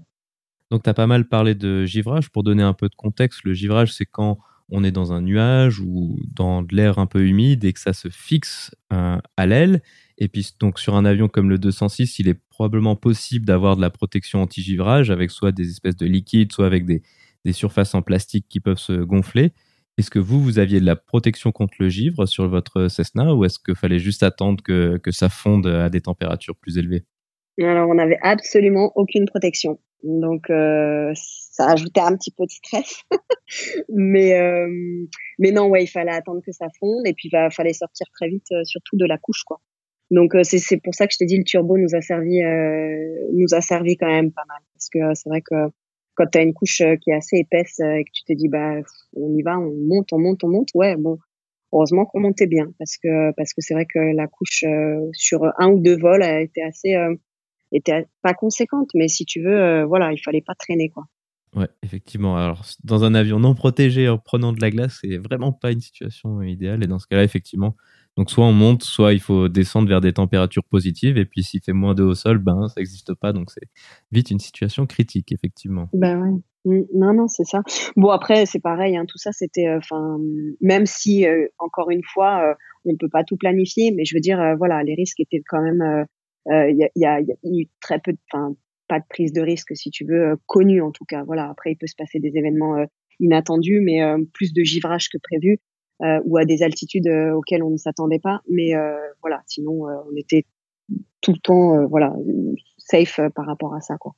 Donc, 0.70 0.84
tu 0.84 0.90
as 0.90 0.94
pas 0.94 1.06
mal 1.06 1.26
parlé 1.26 1.54
de 1.54 1.84
givrage. 1.84 2.30
Pour 2.30 2.44
donner 2.44 2.62
un 2.62 2.74
peu 2.74 2.88
de 2.88 2.94
contexte, 2.94 3.40
le 3.44 3.54
givrage, 3.54 3.92
c'est 3.92 4.06
quand 4.06 4.38
on 4.68 4.84
est 4.84 4.92
dans 4.92 5.12
un 5.12 5.20
nuage 5.20 5.80
ou 5.80 6.16
dans 6.32 6.62
de 6.62 6.76
l'air 6.76 7.00
un 7.00 7.06
peu 7.06 7.26
humide 7.26 7.64
et 7.64 7.72
que 7.72 7.80
ça 7.80 7.92
se 7.92 8.08
fixe 8.08 8.70
à 8.88 9.46
l'aile. 9.46 9.82
Et 10.20 10.28
puis, 10.28 10.50
donc, 10.60 10.78
sur 10.78 10.94
un 10.94 11.06
avion 11.06 11.28
comme 11.28 11.48
le 11.48 11.58
206, 11.58 12.18
il 12.18 12.28
est 12.28 12.38
probablement 12.50 12.94
possible 12.94 13.46
d'avoir 13.46 13.76
de 13.76 13.80
la 13.80 13.88
protection 13.88 14.42
anti-givrage 14.42 15.10
avec 15.10 15.30
soit 15.30 15.50
des 15.50 15.70
espèces 15.70 15.96
de 15.96 16.06
liquides, 16.06 16.52
soit 16.52 16.66
avec 16.66 16.84
des, 16.84 17.02
surfaces 17.52 17.94
en 17.94 18.02
plastique 18.02 18.44
qui 18.50 18.60
peuvent 18.60 18.78
se 18.78 18.92
gonfler. 18.92 19.52
Est-ce 19.96 20.10
que 20.10 20.18
vous, 20.18 20.42
vous 20.42 20.58
aviez 20.58 20.78
de 20.78 20.84
la 20.84 20.94
protection 20.94 21.52
contre 21.52 21.74
le 21.80 21.88
givre 21.88 22.26
sur 22.26 22.48
votre 22.48 22.88
Cessna 22.88 23.34
ou 23.34 23.46
est-ce 23.46 23.58
qu'il 23.58 23.74
fallait 23.74 23.98
juste 23.98 24.22
attendre 24.22 24.62
que, 24.62 25.00
ça 25.10 25.30
fonde 25.30 25.66
à 25.66 25.88
des 25.88 26.02
températures 26.02 26.54
plus 26.54 26.76
élevées? 26.76 27.04
Alors, 27.58 27.88
on 27.88 27.94
n'avait 27.94 28.18
absolument 28.20 28.92
aucune 28.94 29.24
protection. 29.24 29.78
Donc, 30.02 30.48
euh, 30.50 31.12
ça 31.14 31.70
ajoutait 31.70 32.00
un 32.00 32.14
petit 32.16 32.30
peu 32.30 32.44
de 32.44 32.50
stress. 32.50 33.02
mais, 33.88 34.38
euh, 34.38 34.68
mais 35.38 35.50
non, 35.50 35.68
ouais, 35.68 35.84
il 35.84 35.88
fallait 35.88 36.12
attendre 36.12 36.40
que 36.44 36.52
ça 36.52 36.66
fonde 36.78 37.06
et 37.06 37.14
puis 37.14 37.30
il 37.32 37.48
fallait 37.52 37.72
sortir 37.72 38.06
très 38.14 38.28
vite, 38.28 38.46
euh, 38.52 38.64
surtout 38.64 38.96
de 38.96 39.06
la 39.06 39.16
couche, 39.16 39.44
quoi. 39.44 39.60
Donc, 40.10 40.32
c'est 40.42 40.76
pour 40.82 40.94
ça 40.94 41.06
que 41.06 41.12
je 41.12 41.18
t'ai 41.18 41.26
dit, 41.26 41.38
le 41.38 41.44
turbo 41.44 41.78
nous 41.78 41.94
a 41.94 42.00
servi, 42.00 42.40
nous 43.32 43.54
a 43.54 43.60
servi 43.60 43.96
quand 43.96 44.08
même 44.08 44.32
pas 44.32 44.44
mal. 44.48 44.58
Parce 44.74 44.88
que 44.88 45.14
c'est 45.14 45.28
vrai 45.28 45.40
que 45.40 45.70
quand 46.20 46.26
tu 46.30 46.38
as 46.38 46.42
une 46.42 46.54
couche 46.54 46.80
euh, 46.82 46.96
qui 46.96 47.10
est 47.10 47.14
assez 47.14 47.36
épaisse 47.38 47.80
euh, 47.80 47.94
et 47.94 48.04
que 48.04 48.10
tu 48.12 48.24
te 48.24 48.32
dis 48.34 48.48
bah 48.48 48.74
on 49.14 49.34
y 49.34 49.42
va, 49.42 49.58
on 49.58 49.72
monte, 49.74 50.12
on 50.12 50.18
monte, 50.18 50.44
on 50.44 50.48
monte, 50.48 50.68
ouais 50.74 50.96
bon, 50.96 51.18
heureusement 51.72 52.04
qu'on 52.04 52.20
montait 52.20 52.46
bien 52.46 52.66
parce 52.78 52.96
que 52.98 53.32
parce 53.36 53.54
que 53.54 53.62
c'est 53.62 53.74
vrai 53.74 53.86
que 53.86 53.98
la 53.98 54.26
couche 54.26 54.64
euh, 54.64 55.08
sur 55.14 55.44
un 55.58 55.70
ou 55.70 55.80
deux 55.80 55.96
vols 55.98 56.22
a 56.22 56.40
été 56.40 56.62
assez 56.62 56.94
était 57.72 58.06
pas 58.22 58.34
conséquente, 58.34 58.90
mais 58.94 59.08
si 59.08 59.24
tu 59.24 59.40
veux, 59.42 59.84
voilà, 59.84 60.12
il 60.12 60.18
fallait 60.18 60.42
pas 60.42 60.54
traîner 60.54 60.90
quoi. 60.90 61.04
Ouais, 61.54 61.68
effectivement. 61.82 62.36
Alors, 62.36 62.64
dans 62.84 63.04
un 63.04 63.14
avion 63.14 63.40
non 63.40 63.54
protégé 63.54 64.08
en 64.08 64.18
prenant 64.18 64.52
de 64.52 64.60
la 64.60 64.70
glace, 64.70 64.98
c'est 65.00 65.18
vraiment 65.18 65.52
pas 65.52 65.72
une 65.72 65.80
situation 65.80 66.42
idéale. 66.42 66.84
Et 66.84 66.86
dans 66.86 66.98
ce 66.98 67.06
cas-là, 67.08 67.24
effectivement, 67.24 67.76
donc 68.16 68.30
soit 68.30 68.44
on 68.44 68.52
monte, 68.52 68.84
soit 68.84 69.12
il 69.12 69.20
faut 69.20 69.48
descendre 69.48 69.88
vers 69.88 70.00
des 70.00 70.12
températures 70.12 70.64
positives. 70.64 71.18
Et 71.18 71.24
puis 71.24 71.42
s'il 71.42 71.60
fait 71.62 71.72
moins 71.72 71.94
de 71.94 72.04
au 72.04 72.14
sol, 72.14 72.38
ben 72.38 72.68
ça 72.68 72.74
n'existe 72.78 73.14
pas. 73.14 73.32
Donc 73.32 73.50
c'est 73.50 73.68
vite 74.12 74.30
une 74.30 74.38
situation 74.38 74.86
critique, 74.86 75.32
effectivement. 75.32 75.88
Ben 75.92 76.20
ouais. 76.20 76.40
Mm, 76.64 76.82
non, 76.94 77.14
non, 77.14 77.28
c'est 77.28 77.44
ça. 77.44 77.62
Bon, 77.96 78.10
après, 78.10 78.46
c'est 78.46 78.60
pareil, 78.60 78.96
hein, 78.96 79.04
tout 79.06 79.18
ça, 79.18 79.32
c'était, 79.32 79.66
euh, 79.68 79.78
enfin, 79.78 80.18
même 80.60 80.86
si, 80.86 81.26
euh, 81.26 81.46
encore 81.58 81.90
une 81.90 82.02
fois, 82.04 82.50
euh, 82.50 82.54
on 82.84 82.96
peut 82.96 83.08
pas 83.08 83.24
tout 83.24 83.36
planifier, 83.36 83.92
mais 83.92 84.04
je 84.04 84.14
veux 84.14 84.20
dire, 84.20 84.56
voilà, 84.58 84.82
les 84.82 84.94
risques 84.94 85.20
étaient 85.20 85.42
quand 85.46 85.62
même, 85.62 86.06
il 86.46 86.90
y, 86.96 87.04
a, 87.06 87.20
eu 87.20 87.66
très 87.80 87.98
peu, 87.98 88.14
enfin, 88.32 88.54
pas 88.90 88.98
de 88.98 89.04
prise 89.08 89.32
de 89.32 89.40
risque, 89.40 89.74
si 89.74 89.90
tu 89.90 90.04
veux, 90.04 90.36
connue 90.46 90.82
en 90.82 90.90
tout 90.90 91.06
cas. 91.06 91.24
Voilà, 91.24 91.48
après, 91.48 91.72
il 91.72 91.76
peut 91.76 91.86
se 91.86 91.96
passer 91.96 92.18
des 92.18 92.36
événements 92.36 92.84
inattendus, 93.20 93.80
mais 93.80 94.02
plus 94.34 94.52
de 94.52 94.62
givrage 94.62 95.08
que 95.08 95.18
prévu. 95.18 95.60
Euh, 96.02 96.18
ou 96.24 96.38
à 96.38 96.46
des 96.46 96.62
altitudes 96.62 97.08
euh, 97.08 97.32
auxquelles 97.32 97.62
on 97.62 97.68
ne 97.68 97.76
s'attendait 97.76 98.18
pas. 98.18 98.40
Mais 98.48 98.74
euh, 98.74 98.96
voilà, 99.20 99.42
sinon 99.46 99.82
on 99.82 100.16
était 100.16 100.46
tout 101.20 101.32
le 101.32 101.38
temps 101.38 101.86
voilà 101.88 102.14
safe 102.78 103.20
par 103.34 103.44
rapport 103.46 103.74
à 103.74 103.80
ça 103.80 103.96
quoi. 103.98 104.14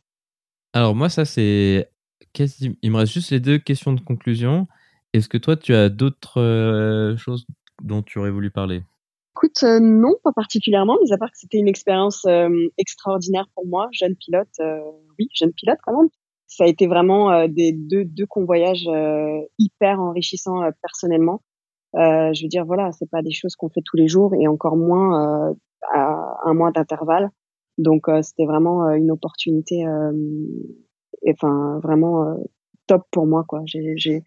Alors 0.72 0.94
moi 0.94 1.08
ça 1.08 1.24
c'est 1.24 1.90
il 2.38 2.90
me 2.90 2.96
reste 2.96 3.12
juste 3.12 3.32
les 3.32 3.40
deux 3.40 3.58
questions 3.58 3.92
de 3.92 4.00
conclusion. 4.00 4.68
Est-ce 5.12 5.28
que 5.28 5.38
toi 5.38 5.56
tu 5.56 5.74
as 5.74 5.88
d'autres 5.88 7.16
choses 7.18 7.46
dont 7.82 8.02
tu 8.02 8.20
aurais 8.20 8.30
voulu 8.30 8.50
parler? 8.50 8.82
Écoute, 9.45 9.64
non, 9.80 10.14
pas 10.22 10.32
particulièrement, 10.32 10.97
mais 11.03 11.12
à 11.12 11.18
part 11.18 11.30
que 11.30 11.38
c'était 11.38 11.59
une 11.59 11.66
expérience 11.66 12.26
extraordinaire 12.78 13.47
pour 13.55 13.66
moi, 13.66 13.88
jeune 13.90 14.14
pilote, 14.14 14.61
oui, 15.18 15.28
jeune 15.34 15.53
pilote 15.53 15.78
quand 15.82 15.97
même. 15.99 16.11
Ça 16.47 16.64
a 16.64 16.66
été 16.68 16.86
vraiment 16.86 17.49
des 17.49 17.72
deux, 17.72 18.05
deux 18.05 18.26
convoyages 18.26 18.88
hyper 19.59 20.01
enrichissants 20.01 20.61
personnellement. 20.80 21.43
Euh, 21.95 22.32
je 22.32 22.43
veux 22.43 22.49
dire, 22.49 22.64
voilà, 22.64 22.90
c'est 22.93 23.11
pas 23.11 23.22
des 23.22 23.32
choses 23.32 23.55
qu'on 23.55 23.68
fait 23.68 23.82
tous 23.84 23.97
les 23.97 24.09
jours 24.09 24.34
et 24.34 24.49
encore 24.49 24.76
moins 24.76 25.51
euh, 25.51 25.55
à 25.93 26.38
un 26.45 26.55
mois 26.55 26.72
d'intervalle. 26.72 27.30
Donc, 27.78 28.09
euh, 28.09 28.22
c'était 28.22 28.47
vraiment 28.47 28.90
une 28.90 29.11
opportunité, 29.11 29.84
enfin, 31.28 31.80
vraiment 31.82 32.36
top 32.86 33.03
pour 33.11 33.26
moi, 33.26 33.45
quoi. 33.47 33.62
J'ai, 33.66 34.22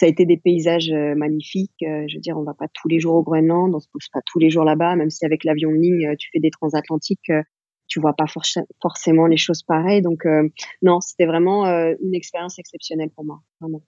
ça 0.00 0.06
a 0.06 0.08
été 0.08 0.24
des 0.24 0.38
paysages 0.38 0.90
magnifiques. 1.16 1.74
je 1.80 2.14
veux 2.14 2.20
dire, 2.20 2.38
on 2.38 2.42
va 2.42 2.54
pas 2.54 2.68
tous 2.72 2.88
les 2.88 3.00
jours 3.00 3.16
au 3.16 3.22
Groenland, 3.22 3.74
on 3.74 3.80
se 3.80 3.88
pose 3.92 4.08
pas 4.12 4.20
tous 4.24 4.38
les 4.38 4.48
jours 4.48 4.64
là-bas, 4.64 4.96
même 4.96 5.10
si 5.10 5.26
avec 5.26 5.44
l'avion 5.44 5.70
ligne, 5.70 6.16
tu 6.18 6.30
fais 6.32 6.40
des 6.40 6.50
transatlantiques, 6.50 7.30
tu 7.86 8.00
vois 8.00 8.14
pas 8.14 8.24
forcément 8.80 9.26
les 9.26 9.36
choses 9.36 9.62
pareilles. 9.62 10.00
Donc, 10.00 10.26
non, 10.82 11.00
c'était 11.00 11.26
vraiment 11.26 11.66
une 11.66 12.14
expérience 12.14 12.58
exceptionnelle 12.58 13.10
pour 13.14 13.26
moi, 13.26 13.40
vraiment. 13.60 13.82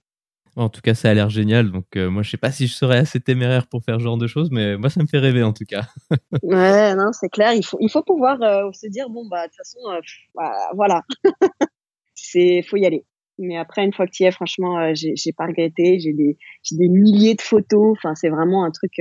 En 0.54 0.68
tout 0.68 0.82
cas, 0.82 0.94
ça 0.94 1.08
a 1.08 1.14
l'air 1.14 1.30
génial. 1.30 1.70
Donc, 1.70 1.96
euh, 1.96 2.10
moi, 2.10 2.22
je 2.22 2.30
sais 2.30 2.36
pas 2.36 2.52
si 2.52 2.66
je 2.66 2.74
serais 2.74 2.98
assez 2.98 3.20
téméraire 3.20 3.66
pour 3.66 3.82
faire 3.82 3.98
ce 3.98 4.04
genre 4.04 4.18
de 4.18 4.26
choses, 4.26 4.50
mais 4.50 4.76
moi, 4.76 4.90
ça 4.90 5.00
me 5.00 5.06
fait 5.06 5.18
rêver 5.18 5.42
en 5.42 5.52
tout 5.52 5.64
cas. 5.64 5.84
ouais, 6.42 6.94
non, 6.94 7.12
c'est 7.12 7.30
clair. 7.30 7.54
Il 7.54 7.64
faut, 7.64 7.78
il 7.80 7.90
faut 7.90 8.02
pouvoir 8.02 8.40
euh, 8.42 8.70
se 8.72 8.86
dire 8.86 9.08
bon, 9.08 9.26
bah, 9.28 9.46
de 9.46 9.48
toute 9.48 9.56
façon, 9.56 9.78
euh, 9.90 10.00
bah, 10.34 10.52
voilà, 10.74 11.02
c'est, 12.14 12.62
faut 12.62 12.76
y 12.76 12.84
aller. 12.84 13.06
Mais 13.38 13.56
après, 13.56 13.84
une 13.84 13.92
fois 13.92 14.06
que 14.06 14.12
tu 14.12 14.22
y 14.22 14.26
es, 14.26 14.30
franchement, 14.30 14.94
j'ai, 14.94 15.14
j'ai 15.16 15.32
pas 15.32 15.46
regretté. 15.46 15.98
J'ai 15.98 16.12
des, 16.12 16.36
j'ai 16.62 16.76
des 16.76 16.88
milliers 16.88 17.34
de 17.34 17.40
photos. 17.40 17.96
Enfin, 17.98 18.14
c'est 18.14 18.28
vraiment 18.28 18.64
un 18.64 18.70
truc, 18.70 18.92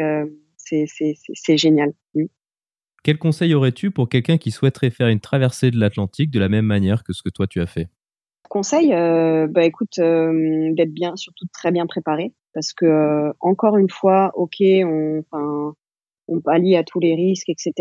c'est, 0.58 0.86
c'est, 0.88 1.14
c'est, 1.34 1.58
génial. 1.58 1.94
Mm. 2.16 2.26
Quel 3.04 3.18
conseil 3.18 3.54
aurais-tu 3.54 3.92
pour 3.92 4.10
quelqu'un 4.10 4.38
qui 4.38 4.52
souhaiterait 4.52 4.92
faire 4.92 5.08
une 5.08 5.20
traversée 5.20 5.72
de 5.72 5.80
l'Atlantique 5.80 6.32
de 6.32 6.40
la 6.40 6.50
même 6.50 6.66
manière 6.66 7.04
que 7.04 7.14
ce 7.14 7.24
que 7.24 7.30
toi 7.30 7.48
tu 7.48 7.60
as 7.60 7.66
fait? 7.66 7.90
Conseil, 8.52 8.94
euh, 8.94 9.48
bah 9.48 9.64
écoute, 9.64 9.98
euh, 10.00 10.74
d'être 10.74 10.94
bien, 10.94 11.16
surtout 11.16 11.46
très 11.54 11.72
bien 11.72 11.86
préparé, 11.88 12.34
parce 12.54 12.74
que 12.74 12.86
euh, 12.86 13.32
encore 13.40 13.78
une 13.78 13.90
fois, 13.90 14.32
ok, 14.36 14.58
on, 14.60 15.24
enfin, 15.32 15.74
on 16.32 16.42
pallie 16.42 16.76
à 16.76 16.84
tous 16.84 17.00
les 17.00 17.14
risques, 17.16 17.50
etc. 17.50 17.74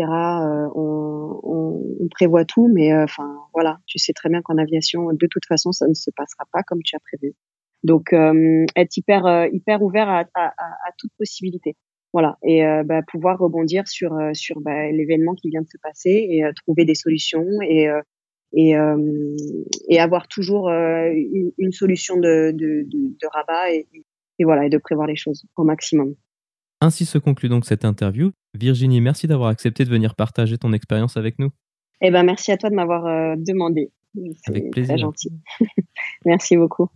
On, 0.75 1.39
on, 1.43 2.07
prévoit 2.09 2.43
tout, 2.43 2.69
mais 2.73 2.93
enfin 2.93 3.37
voilà, 3.53 3.79
tu 3.85 3.97
sais 3.97 4.11
très 4.11 4.27
bien 4.27 4.41
qu'en 4.41 4.57
aviation, 4.57 5.13
de 5.13 5.27
toute 5.27 5.45
façon, 5.45 5.71
ça 5.71 5.87
ne 5.87 5.93
se 5.93 6.11
passera 6.11 6.43
pas 6.51 6.61
comme 6.61 6.81
tu 6.83 6.95
as 6.95 6.99
prévu. 6.99 7.33
Donc, 7.83 8.13
être 8.75 8.97
hyper 8.97 9.47
hyper 9.51 9.81
ouvert 9.81 10.09
à, 10.09 10.25
à, 10.35 10.47
à, 10.47 10.91
toute 10.97 11.11
possibilité. 11.17 11.77
Voilà, 12.11 12.37
et 12.43 12.63
bah, 12.83 13.01
pouvoir 13.07 13.39
rebondir 13.39 13.87
sur 13.87 14.11
sur 14.33 14.59
bah, 14.59 14.91
l'événement 14.91 15.35
qui 15.35 15.49
vient 15.49 15.61
de 15.61 15.69
se 15.69 15.77
passer 15.81 16.27
et 16.29 16.43
trouver 16.65 16.83
des 16.83 16.95
solutions 16.95 17.45
et 17.61 17.89
et, 18.53 18.75
euh, 18.75 19.35
avoir 19.97 20.27
toujours 20.27 20.69
euh, 20.69 21.11
une, 21.57 21.71
solution 21.71 22.17
de, 22.17 22.53
rabat 23.33 23.73
et, 23.73 23.87
voilà 24.43 24.65
et 24.65 24.69
de 24.69 24.77
prévoir 24.77 25.07
les 25.07 25.15
choses 25.15 25.43
au 25.55 25.63
maximum. 25.63 26.15
Ainsi 26.81 27.05
se 27.05 27.17
conclut 27.17 27.49
donc 27.49 27.65
cette 27.65 27.85
interview. 27.85 28.31
Virginie, 28.53 28.99
merci 28.99 29.27
d'avoir 29.27 29.49
accepté 29.49 29.85
de 29.85 29.89
venir 29.89 30.15
partager 30.15 30.57
ton 30.57 30.73
expérience 30.73 31.15
avec 31.15 31.39
nous. 31.39 31.51
Eh 32.01 32.11
ben 32.11 32.23
merci 32.23 32.51
à 32.51 32.57
toi 32.57 32.69
de 32.69 32.75
m'avoir 32.75 33.05
euh, 33.05 33.35
demandé. 33.37 33.91
Avec 34.47 34.71
plaisir. 34.71 34.95
Très 34.95 35.01
gentil. 35.01 35.31
merci 36.25 36.57
beaucoup. 36.57 36.89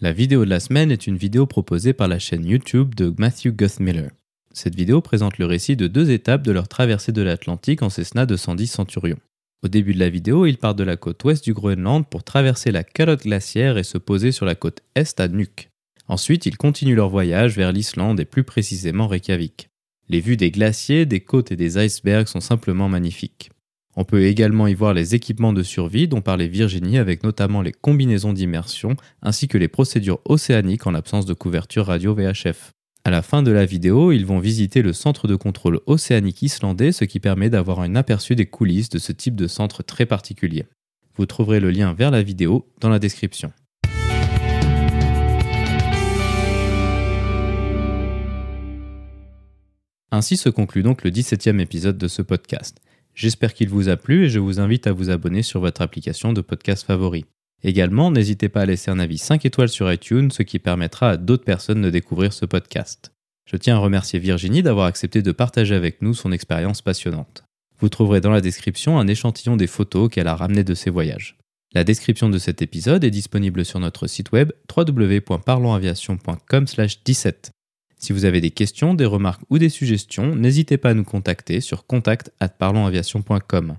La 0.00 0.12
vidéo 0.12 0.44
de 0.46 0.50
la 0.50 0.60
semaine 0.60 0.90
est 0.90 1.06
une 1.06 1.16
vidéo 1.16 1.46
proposée 1.46 1.92
par 1.92 2.08
la 2.08 2.18
chaîne 2.18 2.46
YouTube 2.46 2.94
de 2.94 3.14
Matthew 3.18 3.48
Guthmiller. 3.48 4.08
Cette 4.52 4.74
vidéo 4.74 5.00
présente 5.00 5.38
le 5.38 5.46
récit 5.46 5.76
de 5.76 5.86
deux 5.86 6.10
étapes 6.10 6.42
de 6.42 6.50
leur 6.50 6.66
traversée 6.66 7.12
de 7.12 7.22
l'Atlantique 7.22 7.82
en 7.82 7.90
Cessna 7.90 8.26
210 8.26 8.66
Centurion. 8.66 9.18
Au 9.62 9.68
début 9.68 9.92
de 9.92 9.98
la 9.98 10.08
vidéo, 10.08 10.46
ils 10.46 10.56
partent 10.56 10.78
de 10.78 10.84
la 10.84 10.96
côte 10.96 11.22
ouest 11.24 11.44
du 11.44 11.52
Groenland 11.52 12.06
pour 12.08 12.24
traverser 12.24 12.70
la 12.70 12.82
calotte 12.82 13.24
glaciaire 13.24 13.76
et 13.76 13.82
se 13.82 13.98
poser 13.98 14.32
sur 14.32 14.46
la 14.46 14.54
côte 14.54 14.80
est 14.94 15.20
à 15.20 15.28
Nuuk. 15.28 15.68
Ensuite, 16.08 16.46
ils 16.46 16.56
continuent 16.56 16.96
leur 16.96 17.10
voyage 17.10 17.56
vers 17.56 17.70
l'Islande 17.70 18.20
et 18.20 18.24
plus 18.24 18.42
précisément 18.42 19.06
Reykjavik. 19.06 19.68
Les 20.08 20.20
vues 20.20 20.38
des 20.38 20.50
glaciers, 20.50 21.04
des 21.04 21.20
côtes 21.20 21.52
et 21.52 21.56
des 21.56 21.78
icebergs 21.84 22.26
sont 22.26 22.40
simplement 22.40 22.88
magnifiques. 22.88 23.50
On 23.96 24.04
peut 24.04 24.24
également 24.24 24.66
y 24.66 24.74
voir 24.74 24.94
les 24.94 25.14
équipements 25.14 25.52
de 25.52 25.62
survie 25.62 26.08
dont 26.08 26.22
parlait 26.22 26.48
Virginie 26.48 26.96
avec 26.96 27.22
notamment 27.22 27.60
les 27.60 27.72
combinaisons 27.72 28.32
d'immersion 28.32 28.96
ainsi 29.20 29.46
que 29.46 29.58
les 29.58 29.68
procédures 29.68 30.20
océaniques 30.24 30.86
en 30.86 30.92
l'absence 30.92 31.26
de 31.26 31.34
couverture 31.34 31.86
radio 31.86 32.14
VHF. 32.14 32.72
À 33.02 33.10
la 33.10 33.22
fin 33.22 33.42
de 33.42 33.50
la 33.50 33.64
vidéo, 33.64 34.12
ils 34.12 34.26
vont 34.26 34.40
visiter 34.40 34.82
le 34.82 34.92
centre 34.92 35.26
de 35.26 35.34
contrôle 35.34 35.80
océanique 35.86 36.42
islandais, 36.42 36.92
ce 36.92 37.06
qui 37.06 37.18
permet 37.18 37.48
d'avoir 37.48 37.80
un 37.80 37.94
aperçu 37.96 38.36
des 38.36 38.44
coulisses 38.44 38.90
de 38.90 38.98
ce 38.98 39.12
type 39.12 39.36
de 39.36 39.46
centre 39.46 39.82
très 39.82 40.04
particulier. 40.04 40.66
Vous 41.16 41.24
trouverez 41.24 41.60
le 41.60 41.70
lien 41.70 41.94
vers 41.94 42.10
la 42.10 42.22
vidéo 42.22 42.68
dans 42.78 42.90
la 42.90 42.98
description. 42.98 43.52
Ainsi 50.12 50.36
se 50.36 50.50
conclut 50.50 50.82
donc 50.82 51.02
le 51.02 51.10
17e 51.10 51.58
épisode 51.58 51.96
de 51.96 52.08
ce 52.08 52.20
podcast. 52.20 52.82
J'espère 53.14 53.54
qu'il 53.54 53.70
vous 53.70 53.88
a 53.88 53.96
plu 53.96 54.26
et 54.26 54.28
je 54.28 54.40
vous 54.40 54.60
invite 54.60 54.86
à 54.86 54.92
vous 54.92 55.08
abonner 55.08 55.42
sur 55.42 55.60
votre 55.60 55.80
application 55.80 56.34
de 56.34 56.42
podcast 56.42 56.84
favori. 56.84 57.24
Également, 57.62 58.10
n'hésitez 58.10 58.48
pas 58.48 58.62
à 58.62 58.66
laisser 58.66 58.90
un 58.90 58.98
avis 58.98 59.18
5 59.18 59.44
étoiles 59.44 59.68
sur 59.68 59.92
iTunes, 59.92 60.30
ce 60.30 60.42
qui 60.42 60.58
permettra 60.58 61.10
à 61.10 61.16
d'autres 61.16 61.44
personnes 61.44 61.82
de 61.82 61.90
découvrir 61.90 62.32
ce 62.32 62.46
podcast. 62.46 63.12
Je 63.44 63.56
tiens 63.56 63.76
à 63.76 63.80
remercier 63.80 64.18
Virginie 64.18 64.62
d'avoir 64.62 64.86
accepté 64.86 65.22
de 65.22 65.32
partager 65.32 65.74
avec 65.74 66.02
nous 66.02 66.14
son 66.14 66.32
expérience 66.32 66.82
passionnante. 66.82 67.44
Vous 67.80 67.88
trouverez 67.88 68.20
dans 68.20 68.30
la 68.30 68.40
description 68.40 68.98
un 68.98 69.08
échantillon 69.08 69.56
des 69.56 69.66
photos 69.66 70.08
qu'elle 70.08 70.28
a 70.28 70.36
ramenées 70.36 70.64
de 70.64 70.74
ses 70.74 70.90
voyages. 70.90 71.36
La 71.72 71.84
description 71.84 72.28
de 72.28 72.38
cet 72.38 72.62
épisode 72.62 73.04
est 73.04 73.10
disponible 73.10 73.64
sur 73.64 73.80
notre 73.80 74.06
site 74.06 74.32
web 74.32 74.52
www.parlonsaviation.com/17. 74.74 77.50
Si 77.96 78.12
vous 78.12 78.24
avez 78.24 78.40
des 78.40 78.50
questions, 78.50 78.94
des 78.94 79.04
remarques 79.04 79.42
ou 79.50 79.58
des 79.58 79.68
suggestions, 79.68 80.34
n'hésitez 80.34 80.78
pas 80.78 80.90
à 80.90 80.94
nous 80.94 81.04
contacter 81.04 81.60
sur 81.60 81.86
contact@parlonsaviation.com. 81.86 83.76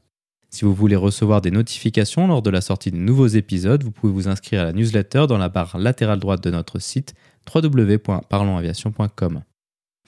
Si 0.54 0.66
vous 0.66 0.74
voulez 0.74 0.98
recevoir 0.98 1.40
des 1.40 1.50
notifications 1.50 2.28
lors 2.28 2.42
de 2.42 2.50
la 2.50 2.60
sortie 2.60 2.92
de 2.92 2.98
nouveaux 2.98 3.28
épisodes, 3.28 3.84
vous 3.84 3.92
pouvez 3.92 4.12
vous 4.12 4.28
inscrire 4.28 4.62
à 4.62 4.66
la 4.66 4.74
newsletter 4.74 5.26
dans 5.28 5.38
la 5.38 5.48
barre 5.48 5.78
latérale 5.78 6.20
droite 6.20 6.44
de 6.44 6.52
notre 6.52 6.78
site 6.80 7.14
www.parlonsaviation.com. 7.54 9.44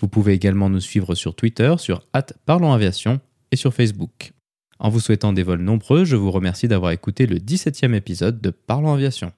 Vous 0.01 0.07
pouvez 0.09 0.33
également 0.33 0.69
nous 0.69 0.81
suivre 0.81 1.15
sur 1.15 1.33
Twitter, 1.33 1.73
sur 1.77 2.05
@parlonsaviation 2.45 3.21
et 3.51 3.55
sur 3.55 3.73
Facebook. 3.73 4.33
En 4.79 4.89
vous 4.89 4.99
souhaitant 4.99 5.31
des 5.31 5.43
vols 5.43 5.61
nombreux, 5.61 6.03
je 6.03 6.17
vous 6.17 6.31
remercie 6.31 6.67
d'avoir 6.67 6.91
écouté 6.91 7.25
le 7.25 7.37
17e 7.37 7.93
épisode 7.93 8.41
de 8.41 8.49
Parlons 8.49 8.93
Aviation. 8.93 9.31